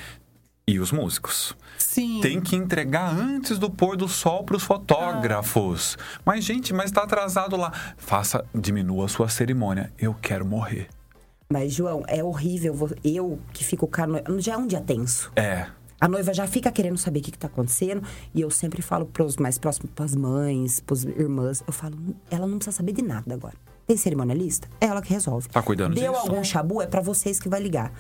E 0.68 0.80
os 0.80 0.90
músicos. 0.90 1.56
Sim. 1.78 2.20
Tem 2.20 2.40
que 2.40 2.56
entregar 2.56 3.16
antes 3.16 3.56
do 3.56 3.70
pôr 3.70 3.96
do 3.96 4.08
sol 4.08 4.42
para 4.42 4.56
os 4.56 4.64
fotógrafos. 4.64 5.96
Mas, 6.24 6.42
gente, 6.42 6.74
mas 6.74 6.86
está 6.86 7.04
atrasado 7.04 7.56
lá. 7.56 7.72
Faça, 7.96 8.44
diminua 8.52 9.04
a 9.04 9.08
sua 9.08 9.28
cerimônia. 9.28 9.92
Eu 9.96 10.12
quero 10.12 10.44
morrer. 10.44 10.88
Mas, 11.48 11.72
João, 11.72 12.02
é 12.08 12.24
horrível. 12.24 12.90
Eu 13.04 13.38
que 13.52 13.62
fico 13.64 13.88
a 13.96 14.06
noiva. 14.08 14.40
Já 14.40 14.54
é 14.54 14.56
um 14.56 14.66
dia 14.66 14.80
tenso. 14.80 15.30
É. 15.36 15.68
A 16.00 16.08
noiva 16.08 16.34
já 16.34 16.48
fica 16.48 16.72
querendo 16.72 16.98
saber 16.98 17.20
o 17.20 17.22
que, 17.22 17.30
que 17.30 17.38
tá 17.38 17.46
acontecendo. 17.46 18.02
E 18.34 18.40
eu 18.40 18.50
sempre 18.50 18.82
falo 18.82 19.06
pros 19.06 19.36
mais 19.36 19.58
próximos, 19.58 19.92
pras 19.94 20.16
mães, 20.16 20.80
pras 20.80 21.04
irmãs. 21.04 21.62
Eu 21.64 21.72
falo, 21.72 21.96
ela 22.28 22.44
não 22.44 22.58
precisa 22.58 22.76
saber 22.76 22.90
de 22.90 23.02
nada 23.02 23.32
agora. 23.32 23.54
Tem 23.86 23.96
cerimonialista? 23.96 24.68
É 24.80 24.86
ela 24.86 25.00
que 25.00 25.12
resolve. 25.12 25.48
Tá 25.48 25.62
cuidando 25.62 25.94
Deu 25.94 26.12
disso? 26.12 26.24
algum 26.24 26.42
chabu? 26.42 26.82
É 26.82 26.86
pra 26.88 27.00
vocês 27.00 27.38
que 27.38 27.48
vai 27.48 27.60
ligar. 27.60 27.92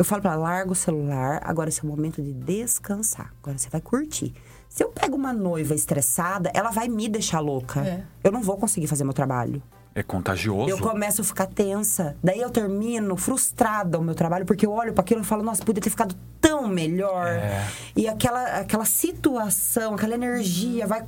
Eu 0.00 0.04
falo 0.06 0.22
pra 0.22 0.32
ela, 0.32 0.44
larga 0.44 0.72
o 0.72 0.74
celular. 0.74 1.42
Agora 1.44 1.68
é 1.68 1.70
seu 1.70 1.86
momento 1.86 2.22
de 2.22 2.32
descansar. 2.32 3.34
Agora 3.42 3.58
você 3.58 3.68
vai 3.68 3.82
curtir. 3.82 4.32
Se 4.66 4.82
eu 4.82 4.88
pego 4.88 5.14
uma 5.14 5.30
noiva 5.30 5.74
estressada, 5.74 6.50
ela 6.54 6.70
vai 6.70 6.88
me 6.88 7.06
deixar 7.06 7.38
louca. 7.38 7.80
É. 7.82 8.02
Eu 8.24 8.32
não 8.32 8.40
vou 8.40 8.56
conseguir 8.56 8.86
fazer 8.86 9.04
meu 9.04 9.12
trabalho. 9.12 9.62
É 9.94 10.02
contagioso. 10.02 10.70
Eu 10.70 10.78
começo 10.78 11.20
a 11.20 11.24
ficar 11.24 11.44
tensa. 11.44 12.16
Daí 12.24 12.40
eu 12.40 12.48
termino 12.48 13.14
frustrada 13.14 13.98
o 13.98 14.02
meu 14.02 14.14
trabalho, 14.14 14.46
porque 14.46 14.64
eu 14.64 14.72
olho 14.72 14.94
para 14.94 15.02
aquilo 15.02 15.20
e 15.20 15.24
falo, 15.24 15.42
nossa, 15.42 15.62
podia 15.62 15.82
ter 15.82 15.90
ficado 15.90 16.16
tão 16.40 16.66
melhor. 16.66 17.26
É. 17.26 17.68
E 17.94 18.08
aquela, 18.08 18.60
aquela 18.60 18.86
situação, 18.86 19.96
aquela 19.96 20.14
energia 20.14 20.86
vai. 20.86 21.04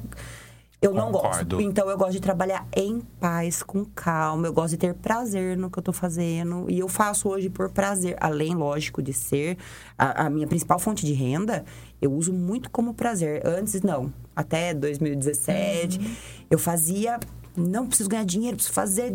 Eu 0.82 0.92
não 0.92 1.12
Concordo. 1.12 1.56
gosto. 1.56 1.60
Então 1.60 1.88
eu 1.88 1.96
gosto 1.96 2.12
de 2.14 2.20
trabalhar 2.20 2.66
em 2.76 2.98
paz, 3.20 3.62
com 3.62 3.84
calma. 3.84 4.48
Eu 4.48 4.52
gosto 4.52 4.70
de 4.70 4.78
ter 4.78 4.92
prazer 4.94 5.56
no 5.56 5.70
que 5.70 5.78
eu 5.78 5.82
tô 5.82 5.92
fazendo. 5.92 6.66
E 6.68 6.80
eu 6.80 6.88
faço 6.88 7.28
hoje 7.28 7.48
por 7.48 7.70
prazer. 7.70 8.16
Além, 8.20 8.52
lógico, 8.56 9.00
de 9.00 9.12
ser 9.12 9.56
a, 9.96 10.26
a 10.26 10.30
minha 10.30 10.46
principal 10.48 10.80
fonte 10.80 11.06
de 11.06 11.12
renda, 11.12 11.64
eu 12.00 12.12
uso 12.12 12.32
muito 12.32 12.68
como 12.68 12.94
prazer. 12.94 13.46
Antes, 13.46 13.80
não. 13.80 14.12
Até 14.34 14.74
2017, 14.74 16.00
eu 16.50 16.58
fazia. 16.58 17.20
Não 17.56 17.86
preciso 17.86 18.08
ganhar 18.08 18.24
dinheiro, 18.24 18.56
preciso 18.56 18.74
fazer. 18.74 19.14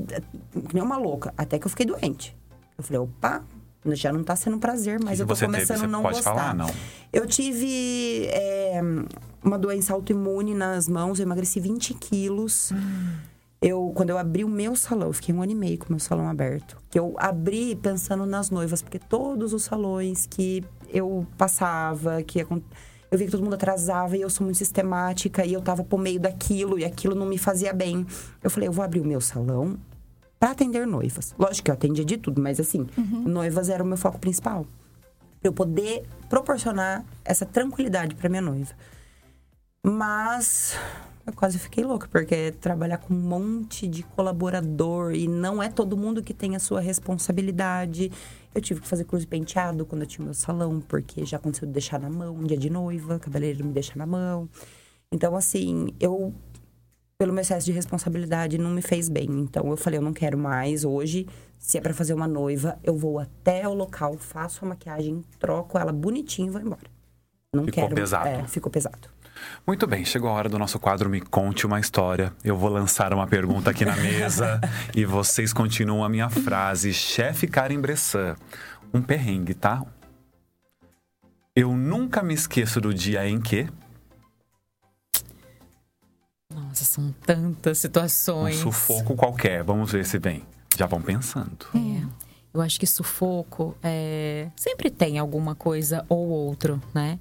Nem 0.74 0.82
uma 0.82 0.98
louca. 0.98 1.34
Até 1.38 1.60
que 1.60 1.66
eu 1.68 1.70
fiquei 1.70 1.86
doente. 1.86 2.34
Eu 2.78 2.84
falei, 2.84 3.02
opa, 3.02 3.44
já 3.88 4.14
não 4.14 4.24
tá 4.24 4.36
sendo 4.36 4.56
um 4.56 4.60
prazer, 4.60 5.00
mas 5.04 5.18
que 5.18 5.24
eu 5.24 5.28
tô 5.28 5.36
começando 5.36 5.84
a 5.84 5.88
não 5.88 6.02
pode 6.02 6.16
gostar. 6.16 6.34
falar? 6.34 6.54
Não. 6.54 6.70
Eu 7.12 7.26
tive 7.26 8.26
é, 8.28 8.82
uma 9.48 9.58
doença 9.58 9.94
autoimune 9.94 10.54
nas 10.54 10.88
mãos, 10.88 11.20
eu 11.20 11.24
emagreci 11.24 11.60
20 11.60 11.94
quilos. 11.94 12.72
Eu, 13.62 13.92
quando 13.96 14.12
eu 14.12 14.18
abri 14.18 14.44
o 14.44 14.50
meu 14.50 14.76
salão, 14.76 15.08
eu 15.08 15.14
fiquei 15.14 15.34
um 15.34 15.42
ano 15.42 15.52
e 15.52 15.56
meio 15.56 15.78
com 15.80 15.86
o 15.86 15.92
meu 15.92 16.00
salão 16.00 16.30
aberto. 16.30 16.78
Que 16.90 17.00
eu 17.00 17.16
abri 17.18 17.76
pensando 17.76 18.26
nas 18.26 18.50
noivas, 18.50 18.82
porque 18.82 19.00
todos 19.00 19.54
os 19.54 19.64
salões 19.64 20.28
que 20.28 20.64
eu 20.90 21.26
passava, 21.38 22.22
que 22.22 22.40
eu 22.40 23.18
via 23.18 23.26
que 23.26 23.32
todo 23.32 23.44
mundo 23.44 23.56
atrasava 23.56 24.16
e 24.16 24.22
eu 24.22 24.30
sou 24.30 24.44
muito 24.46 24.58
sistemática 24.58 25.46
e 25.46 25.54
eu 25.54 25.62
tava 25.62 25.84
por 25.84 26.00
meio 26.00 26.20
daquilo 26.20 26.78
e 26.78 26.86
aquilo 26.86 27.16
não 27.16 27.26
me 27.26 27.38
fazia 27.38 27.74
bem. 27.74 28.06
Eu 28.44 28.50
falei, 28.50 28.68
eu 28.68 28.74
vou 28.74 28.84
abrir 28.84 29.00
o 29.00 29.06
meu 29.06 29.22
salão 29.22 29.78
para 30.40 30.52
atender 30.52 30.86
noivas. 30.86 31.34
Lógico 31.40 31.66
que 31.66 31.72
eu 31.72 31.76
atendia 31.76 32.06
de 32.06 32.18
tudo, 32.18 32.42
mas 32.42 32.60
assim, 32.60 32.86
noivas 33.26 33.70
era 33.70 33.84
o 33.84 33.88
meu 33.88 33.98
foco 33.98 34.20
principal. 34.20 34.68
Pra 35.40 35.50
eu 35.50 35.54
poder 35.54 36.04
proporcionar 36.30 37.04
essa 37.26 37.46
tranquilidade 37.46 38.14
para 38.14 38.30
minha 38.30 38.42
noiva. 38.42 38.74
Mas 39.90 40.78
eu 41.26 41.32
quase 41.32 41.58
fiquei 41.58 41.82
louca, 41.82 42.10
porque 42.12 42.52
trabalhar 42.52 42.98
com 42.98 43.14
um 43.14 43.18
monte 43.18 43.88
de 43.88 44.04
colaborador 44.04 45.14
e 45.14 45.30
não 45.30 45.64
é 45.64 45.70
todo 45.70 45.96
mundo 45.96 46.22
que 46.22 46.34
tem 46.34 46.58
a 46.58 46.60
sua 46.60 46.82
responsabilidade. 46.82 48.12
Eu 48.54 48.62
tive 48.62 48.82
que 48.82 48.88
fazer 48.88 49.06
curso 49.06 49.26
de 49.26 49.30
penteado 49.30 49.86
quando 49.86 50.02
eu 50.02 50.08
tinha 50.08 50.24
o 50.24 50.26
meu 50.26 50.34
salão, 50.34 50.82
porque 50.82 51.24
já 51.26 51.38
aconteceu 51.38 51.66
de 51.66 51.74
deixar 51.74 52.02
na 52.02 52.10
mão, 52.10 52.36
um 52.36 52.44
dia 52.44 52.58
de 52.58 52.70
noiva, 52.70 53.18
cabeleireiro 53.18 53.66
me 53.66 53.72
deixa 53.72 53.94
na 53.96 54.06
mão. 54.06 54.50
Então, 55.10 55.38
assim, 55.38 55.88
eu, 56.02 56.34
pelo 57.18 57.32
meu 57.32 57.42
excesso 57.42 57.66
de 57.66 57.72
responsabilidade, 57.72 58.58
não 58.58 58.72
me 58.72 58.82
fez 58.82 59.08
bem. 59.08 59.30
Então, 59.30 59.70
eu 59.70 59.78
falei, 59.78 60.00
eu 60.00 60.04
não 60.04 60.12
quero 60.12 60.38
mais. 60.38 60.84
Hoje, 60.84 61.26
se 61.58 61.78
é 61.78 61.82
pra 61.82 61.94
fazer 61.94 62.14
uma 62.14 62.28
noiva, 62.28 62.78
eu 62.84 62.96
vou 62.98 63.20
até 63.20 63.66
o 63.66 63.74
local, 63.74 64.18
faço 64.18 64.66
a 64.66 64.68
maquiagem, 64.68 65.24
troco 65.40 65.78
ela 65.78 65.94
bonitinho 65.94 66.50
e 66.50 66.52
vou 66.52 66.62
embora. 66.62 66.98
Não 67.54 67.64
Ficou 67.64 67.84
quero. 67.84 67.96
pesado. 67.96 68.28
É, 68.28 68.48
ficou 68.48 68.72
pesado. 68.72 69.17
Muito 69.66 69.86
bem, 69.86 70.06
chegou 70.06 70.30
a 70.30 70.34
hora 70.34 70.50
do 70.50 70.58
nosso 70.58 70.80
quadro 70.80 71.10
Me 71.10 71.20
Conte 71.22 71.66
uma 71.66 71.80
História. 71.80 72.34
Eu 72.44 72.56
vou 72.58 72.70
lançar 72.70 73.14
uma 73.14 73.28
pergunta 73.28 73.72
aqui 73.72 73.84
na 73.84 73.96
mesa 73.98 74.62
e 74.96 75.06
vocês 75.06 75.52
continuam 75.52 76.04
a 76.04 76.10
minha 76.10 76.30
frase. 76.30 76.94
Chefe 76.94 77.48
Karen 77.48 77.80
Bressan, 77.80 78.36
um 78.94 79.02
perrengue, 79.02 79.54
tá? 79.54 79.84
Eu 81.56 81.76
nunca 81.76 82.22
me 82.22 82.34
esqueço 82.34 82.80
do 82.80 82.94
dia 82.94 83.28
em 83.28 83.42
que 83.42 83.68
Nossa, 86.54 86.86
são 86.86 87.12
tantas 87.26 87.78
um 87.78 87.82
situações. 87.82 88.56
sufoco 88.58 89.16
qualquer. 89.16 89.64
Vamos 89.64 89.92
ver 89.92 90.06
se 90.06 90.18
vem. 90.20 90.46
Já 90.78 90.86
vão 90.86 91.02
pensando. 91.02 91.66
É. 91.76 92.06
Eu 92.54 92.62
acho 92.62 92.80
que 92.80 92.88
sufoco 92.88 93.76
é, 93.84 94.50
sempre 94.56 94.90
tem 94.90 95.20
alguma 95.20 95.54
coisa 95.54 96.06
ou 96.08 96.28
outro, 96.28 96.82
né? 96.94 97.20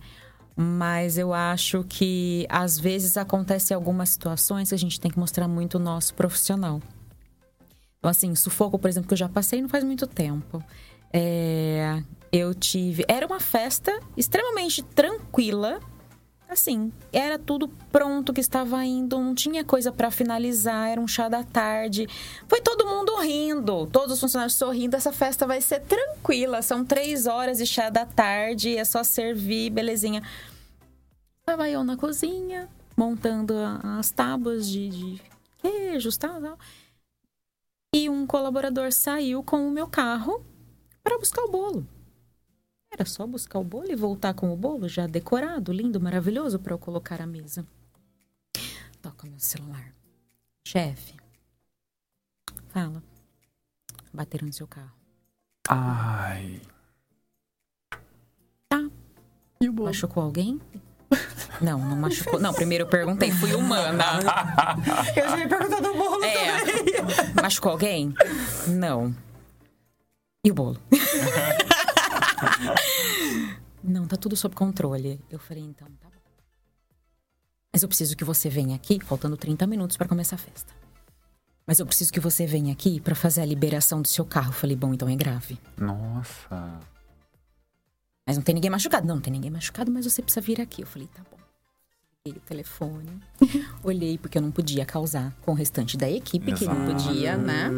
Mas 0.57 1.19
eu 1.19 1.35
acho 1.35 1.85
que 1.85 2.47
às 2.49 2.79
vezes 2.79 3.19
acontece 3.19 3.75
algumas 3.75 4.09
situações 4.09 4.71
que 4.71 4.75
a 4.75 4.79
gente 4.79 4.99
tem 4.99 5.11
que 5.11 5.19
mostrar 5.19 5.47
muito 5.47 5.75
o 5.75 5.79
nosso 5.79 6.15
profissional. 6.15 6.81
Então, 7.99 8.11
assim, 8.11 8.35
sufoco, 8.35 8.79
por 8.79 8.89
exemplo, 8.89 9.09
que 9.09 9.15
eu 9.15 9.19
já 9.19 9.29
passei 9.29 9.61
não 9.61 9.69
faz 9.69 9.85
muito 9.85 10.07
tempo. 10.07 10.65
É, 11.13 12.03
eu 12.33 12.55
tive. 12.55 13.05
Era 13.07 13.27
uma 13.27 13.41
festa 13.41 14.01
extremamente 14.17 14.83
tranquila. 14.83 15.81
Assim, 16.49 16.93
era 17.13 17.39
tudo 17.39 17.69
pronto 17.91 18.33
que 18.33 18.41
estava 18.41 18.85
indo, 18.85 19.19
não 19.19 19.35
tinha 19.35 19.65
coisa 19.65 19.91
para 19.91 20.13
finalizar, 20.13 20.91
era 20.91 21.01
um 21.01 21.09
chá 21.09 21.29
da 21.29 21.43
tarde. 21.43 22.07
Foi 22.47 22.61
todo 22.61 22.87
mundo 22.87 23.17
rindo, 23.17 23.87
todos 23.89 24.15
os 24.15 24.21
funcionários 24.21 24.55
sorrindo. 24.55 24.95
Essa 24.95 25.13
festa 25.13 25.45
vai 25.45 25.61
ser 25.61 25.81
tranquila, 25.81 26.63
são 26.63 26.85
três 26.85 27.27
horas 27.27 27.59
de 27.59 27.67
chá 27.67 27.91
da 27.91 28.07
tarde, 28.07 28.77
é 28.77 28.85
só 28.85 29.03
servir, 29.03 29.71
belezinha. 29.71 30.23
Estava 31.41 31.69
eu 31.69 31.83
na 31.83 31.97
cozinha, 31.97 32.69
montando 32.97 33.55
as 33.99 34.11
tábuas 34.11 34.69
de, 34.69 34.89
de 34.89 35.23
queijos, 35.59 36.17
tal, 36.17 36.41
tal. 36.41 36.59
E 37.93 38.09
um 38.09 38.25
colaborador 38.25 38.93
saiu 38.93 39.43
com 39.43 39.67
o 39.67 39.71
meu 39.71 39.89
carro 39.89 40.45
para 41.03 41.19
buscar 41.19 41.43
o 41.43 41.51
bolo. 41.51 41.96
Era 42.99 43.05
só 43.05 43.27
buscar 43.27 43.59
o 43.59 43.65
bolo 43.65 43.91
e 43.91 43.95
voltar 43.95 44.33
com 44.33 44.51
o 44.51 44.57
bolo 44.57 44.89
já 44.89 45.07
decorado, 45.07 45.71
lindo, 45.71 46.01
maravilhoso 46.01 46.59
para 46.59 46.73
eu 46.73 46.79
colocar 46.79 47.21
à 47.21 47.27
mesa. 47.27 47.67
Toca 49.03 49.27
meu 49.27 49.39
celular. 49.39 49.93
Chefe. 50.67 51.15
Fala. 52.69 53.03
Bateram 54.15 54.47
no 54.47 54.53
seu 54.53 54.67
carro. 54.67 54.95
Ai. 55.69 56.63
Tá. 58.67 58.89
E 59.61 59.69
o 59.69 59.73
bolo? 59.75 59.89
Machucou 59.89 60.23
alguém? 60.23 60.59
Não, 61.61 61.79
não 61.79 61.97
machucou. 61.97 62.41
Não, 62.41 62.55
primeiro 62.55 62.85
eu 62.85 62.89
perguntei, 62.89 63.31
fui 63.31 63.55
humana. 63.55 64.05
Eu 65.15 65.29
já 65.29 65.39
ia 65.39 65.49
perguntar 65.49 65.81
do 65.83 65.93
bolo 65.93 66.25
É. 66.25 66.61
também. 66.61 67.35
Machucou 67.43 67.73
alguém? 67.73 68.15
Não. 68.69 69.15
E 70.43 70.51
o 70.51 70.55
bolo? 70.55 70.81
Não, 73.83 74.07
tá 74.07 74.17
tudo 74.17 74.37
sob 74.37 74.55
controle. 74.55 75.21
Eu 75.31 75.39
falei, 75.39 75.63
então, 75.63 75.87
tá 76.01 76.09
bom. 76.09 76.17
Mas 77.73 77.83
eu 77.83 77.89
preciso 77.89 78.17
que 78.17 78.25
você 78.25 78.49
venha 78.49 78.75
aqui, 78.75 78.99
faltando 79.01 79.37
30 79.37 79.67
minutos 79.67 79.97
para 79.97 80.09
começar 80.09 80.37
a 80.37 80.39
festa. 80.39 80.73
Mas 81.67 81.79
eu 81.79 81.87
preciso 81.87 82.13
que 82.13 82.21
você 82.21 82.47
venha 82.47 82.73
aqui 82.73 83.01
para 83.01 83.15
fazer 83.15 83.43
a 83.43 83.45
liberação 83.45 84.01
do 84.01 84.09
seu 84.09 84.25
carro. 84.25 84.49
Eu 84.51 84.55
falei, 84.55 84.77
bom, 84.77 84.95
então 84.95 85.09
é 85.09 85.17
grave. 85.17 85.59
Nossa. 85.77 86.81
Mas 88.27 88.37
não 88.37 88.43
tem 88.43 88.55
ninguém 88.55 88.71
machucado. 88.71 89.07
Não, 89.07 89.17
não 89.17 89.23
tem 89.23 89.33
ninguém 89.33 89.51
machucado, 89.51 89.91
mas 89.91 90.05
você 90.05 90.23
precisa 90.23 90.41
vir 90.41 90.61
aqui. 90.61 90.83
Eu 90.83 90.87
falei, 90.87 91.09
tá 91.09 91.23
bom. 91.31 91.37
Liguei 92.27 92.41
o 92.41 92.45
telefone, 92.45 93.21
olhei 93.85 94.19
porque 94.19 94.37
eu 94.37 94.43
não 94.43 94.51
podia 94.51 94.85
causar 94.85 95.33
com 95.43 95.53
o 95.53 95.55
restante 95.55 95.97
da 95.97 96.11
equipe, 96.11 96.53
que 96.55 96.65
não 96.65 96.85
Exato. 96.85 97.05
podia, 97.05 97.37
né? 97.37 97.71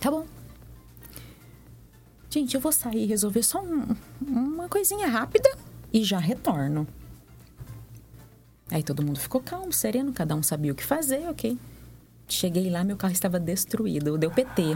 Tá 0.00 0.08
bom. 0.10 0.24
Gente, 2.32 2.54
eu 2.54 2.60
vou 2.62 2.72
sair 2.72 3.04
resolver 3.04 3.42
só 3.42 3.62
um- 3.62 3.94
uma 4.26 4.66
coisinha 4.66 5.06
rápida 5.06 5.50
e 5.92 6.02
já 6.02 6.18
retorno. 6.18 6.88
Aí 8.70 8.82
todo 8.82 9.04
mundo 9.04 9.20
ficou 9.20 9.38
calmo, 9.38 9.70
sereno, 9.70 10.14
cada 10.14 10.34
um 10.34 10.42
sabia 10.42 10.72
o 10.72 10.74
que 10.74 10.82
fazer, 10.82 11.28
ok. 11.28 11.58
Cheguei 12.32 12.70
lá, 12.70 12.82
meu 12.82 12.96
carro 12.96 13.12
estava 13.12 13.38
destruído, 13.38 14.16
deu 14.16 14.30
PT. 14.30 14.74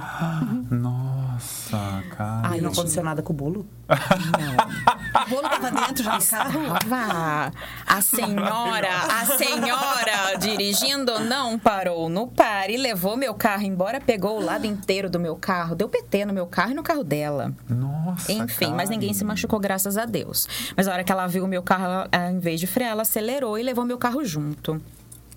Nossa, 0.70 2.04
cara. 2.10 2.54
E 2.54 2.60
não 2.60 2.68
eu 2.68 2.72
aconteceu 2.72 3.02
nada 3.02 3.22
com 3.22 3.32
o 3.32 3.36
bolo? 3.36 3.66
Não. 3.88 5.22
O 5.22 5.28
bolo 5.30 5.48
tava 5.48 5.70
dentro 5.70 6.04
já 6.04 6.18
do 6.18 6.26
carro? 6.26 6.78
Tava. 6.78 7.52
A 7.86 8.00
senhora, 8.02 8.88
a 9.10 9.24
senhora 9.24 10.36
dirigindo 10.38 11.18
não 11.20 11.58
parou 11.58 12.10
no 12.10 12.26
pare, 12.26 12.76
levou 12.76 13.16
meu 13.16 13.32
carro 13.32 13.62
embora, 13.62 14.02
pegou 14.02 14.38
o 14.38 14.44
lado 14.44 14.66
inteiro 14.66 15.08
do 15.08 15.18
meu 15.18 15.34
carro, 15.34 15.74
deu 15.74 15.88
PT 15.88 16.26
no 16.26 16.34
meu 16.34 16.46
carro 16.46 16.72
e 16.72 16.74
no 16.74 16.82
carro 16.82 17.02
dela. 17.02 17.54
Nossa. 17.70 18.30
Enfim, 18.32 18.74
mas 18.74 18.90
ninguém 18.90 19.14
se 19.14 19.24
machucou, 19.24 19.58
graças 19.58 19.96
a 19.96 20.04
Deus. 20.04 20.46
Mas 20.76 20.86
a 20.86 20.92
hora 20.92 21.02
que 21.02 21.10
ela 21.10 21.26
viu 21.26 21.44
o 21.44 21.48
meu 21.48 21.62
carro, 21.62 21.84
ela, 21.84 22.08
ao 22.12 22.30
invés 22.32 22.60
de 22.60 22.66
frear, 22.66 22.90
ela 22.90 23.02
acelerou 23.02 23.58
e 23.58 23.62
levou 23.62 23.86
meu 23.86 23.96
carro 23.96 24.22
junto. 24.26 24.78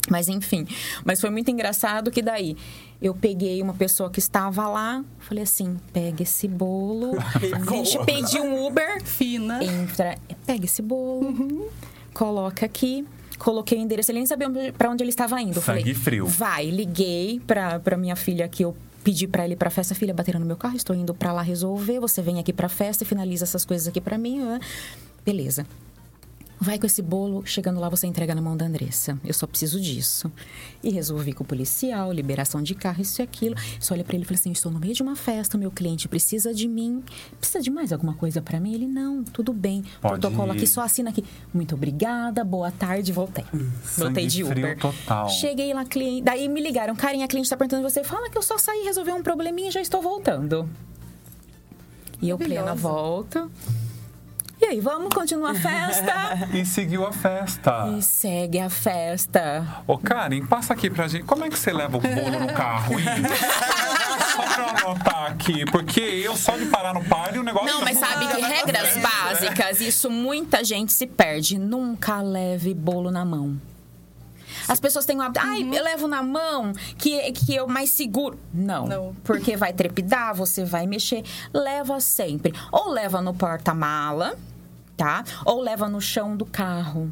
Mas 0.09 0.27
enfim, 0.27 0.65
mas 1.05 1.21
foi 1.21 1.29
muito 1.29 1.49
engraçado 1.51 2.09
que 2.11 2.21
daí 2.21 2.57
eu 3.01 3.13
peguei 3.13 3.61
uma 3.61 3.73
pessoa 3.73 4.09
que 4.09 4.19
estava 4.19 4.67
lá, 4.67 5.03
falei 5.19 5.43
assim: 5.43 5.77
pega 5.93 6.23
esse 6.23 6.47
bolo, 6.47 7.11
deixa, 7.69 8.03
pedi 8.03 8.39
um 8.39 8.65
Uber, 8.67 9.03
Fina. 9.03 9.63
entra, 9.63 10.17
pega 10.45 10.65
esse 10.65 10.81
bolo, 10.81 11.69
coloca 12.13 12.65
aqui. 12.65 13.05
Coloquei 13.37 13.77
o 13.77 13.81
endereço, 13.81 14.11
ele 14.11 14.19
nem 14.19 14.25
sabia 14.25 14.49
onde- 14.49 14.73
pra 14.73 14.89
onde 14.89 15.01
ele 15.01 15.11
estava 15.11 15.39
indo. 15.41 15.61
Sangue 15.61 15.79
Falei, 15.81 15.93
frio. 15.93 16.25
Vai, 16.27 16.69
liguei 16.69 17.39
pra, 17.47 17.79
pra 17.79 17.95
minha 17.95 18.13
filha 18.17 18.45
que 18.49 18.65
eu 18.65 18.75
pedi 19.01 19.27
pra 19.27 19.45
ele 19.45 19.53
ir 19.53 19.55
pra 19.55 19.69
festa. 19.69 19.95
Filha, 19.95 20.13
bateram 20.13 20.41
no 20.41 20.45
meu 20.45 20.57
carro, 20.57 20.75
estou 20.75 20.93
indo 20.93 21.13
pra 21.13 21.31
lá 21.31 21.41
resolver. 21.41 22.01
Você 22.01 22.21
vem 22.21 22.37
aqui 22.37 22.51
pra 22.51 22.67
festa 22.67 23.05
e 23.05 23.07
finaliza 23.07 23.45
essas 23.45 23.63
coisas 23.63 23.87
aqui 23.87 24.01
pra 24.01 24.17
mim. 24.17 24.39
né? 24.41 24.59
Beleza. 25.25 25.65
Vai 26.61 26.77
com 26.77 26.85
esse 26.85 27.01
bolo, 27.01 27.45
chegando 27.45 27.79
lá 27.79 27.87
você 27.87 28.05
entrega 28.05 28.35
na 28.35 28.41
mão 28.41 28.57
da 28.57 28.65
Andressa. 28.65 29.17
Eu 29.23 29.33
só 29.33 29.47
preciso 29.47 29.79
disso. 29.79 30.29
E 30.83 30.89
resolvi 30.89 31.31
com 31.31 31.43
o 31.43 31.47
policial, 31.47 32.11
liberação 32.11 32.61
de 32.61 32.75
carro, 32.75 33.01
isso 33.01 33.21
e 33.21 33.23
aquilo. 33.23 33.55
Só 33.79 33.93
olha 33.93 34.03
pra 34.03 34.15
ele 34.15 34.23
e 34.23 34.25
falei 34.25 34.39
assim: 34.39 34.51
estou 34.51 34.69
no 34.71 34.77
meio 34.79 34.93
de 34.93 35.01
uma 35.01 35.15
festa, 35.15 35.57
meu 35.57 35.71
cliente 35.71 36.09
precisa 36.09 36.53
de 36.53 36.67
mim. 36.67 37.01
Precisa 37.39 37.61
de 37.61 37.69
mais 37.69 37.93
alguma 37.93 38.13
coisa 38.13 38.41
pra 38.41 38.59
mim? 38.59 38.73
Ele, 38.73 38.87
não, 38.87 39.23
tudo 39.23 39.53
bem. 39.53 39.83
Pode 40.01 40.19
Protocolo 40.19 40.53
ir. 40.53 40.57
aqui, 40.57 40.67
só 40.67 40.81
assina 40.81 41.09
aqui. 41.11 41.23
Muito 41.53 41.75
obrigada, 41.75 42.43
boa 42.43 42.71
tarde, 42.71 43.13
voltei. 43.13 43.45
Voltei 43.97 44.27
de 44.27 44.39
Sangue 44.43 44.51
frio 44.51 44.65
Uber. 44.65 44.77
total. 44.79 45.29
Cheguei 45.29 45.73
lá, 45.73 45.85
cliente. 45.85 46.23
Daí 46.23 46.49
me 46.49 46.61
ligaram, 46.61 46.93
Karen, 46.95 47.23
a 47.23 47.27
cliente 47.27 47.49
tá 47.49 47.55
perguntando 47.55 47.85
de 47.87 47.93
você. 47.93 48.03
Fala 48.03 48.29
que 48.29 48.37
eu 48.37 48.43
só 48.43 48.57
saí 48.57 48.83
resolver 48.83 49.13
um 49.13 49.23
probleminha 49.23 49.69
e 49.69 49.71
já 49.71 49.79
estou 49.81 50.01
voltando. 50.01 50.69
E 52.21 52.27
eu 52.27 52.37
plena 52.37 52.75
volta. 52.75 53.49
E 54.61 54.65
aí, 54.65 54.81
vamos 54.81 55.09
continuar 55.13 55.51
a 55.51 55.55
festa? 55.55 56.49
E 56.53 56.65
seguiu 56.65 57.05
a 57.05 57.13
festa. 57.13 57.87
E 57.97 58.01
segue 58.01 58.59
a 58.59 58.69
festa. 58.69 59.65
Ô, 59.87 59.97
Karen, 59.97 60.45
passa 60.45 60.73
aqui 60.73 60.89
pra 60.89 61.07
gente. 61.07 61.23
Como 61.23 61.45
é 61.45 61.49
que 61.49 61.57
você 61.57 61.71
leva 61.71 61.97
o 61.97 62.01
bolo 62.01 62.39
no 62.39 62.53
carro, 62.53 62.95
só 64.35 64.41
pra 64.43 64.63
eu 64.63 64.69
anotar 64.89 65.31
aqui, 65.31 65.65
porque 65.71 66.01
eu 66.01 66.35
só 66.35 66.57
de 66.57 66.65
parar 66.65 66.93
no 66.93 67.03
pare 67.05 67.39
o 67.39 67.43
negócio... 67.43 67.67
Não, 67.73 67.81
mas 67.81 67.97
sabe 67.97 68.27
que 68.27 68.41
já- 68.41 68.47
regras 68.47 68.97
É. 68.97 68.99
básicas, 68.99 69.79
isso 69.81 70.09
muita 70.09 70.63
gente 70.63 70.91
se 70.91 71.07
perde. 71.07 71.57
Nunca 71.57 72.21
leve 72.21 72.73
bolo 72.73 73.11
na 73.11 73.23
mão. 73.23 73.59
As 74.67 74.79
pessoas 74.79 75.05
têm 75.05 75.17
o 75.17 75.21
hábito, 75.21 75.39
ai, 75.43 75.61
eu 75.63 75.83
levo 75.83 76.07
na 76.07 76.21
mão, 76.21 76.73
que, 76.97 77.31
que 77.31 77.55
eu 77.55 77.67
mais 77.67 77.91
seguro. 77.91 78.37
Não, 78.53 78.87
Não. 78.87 79.15
porque 79.23 79.55
vai 79.55 79.71
trepidar, 79.73 80.35
você 80.35 80.65
vai 80.65 80.85
mexer. 80.85 81.23
Leva 81.53 81.99
sempre. 81.99 82.53
Ou 82.71 82.89
leva 82.91 83.21
no 83.21 83.33
porta-mala, 83.33 84.35
tá? 84.99 85.23
Ou 85.45 85.61
leva 85.61 85.87
no 85.87 86.01
chão 86.01 86.35
do 86.35 86.45
carro. 86.45 87.09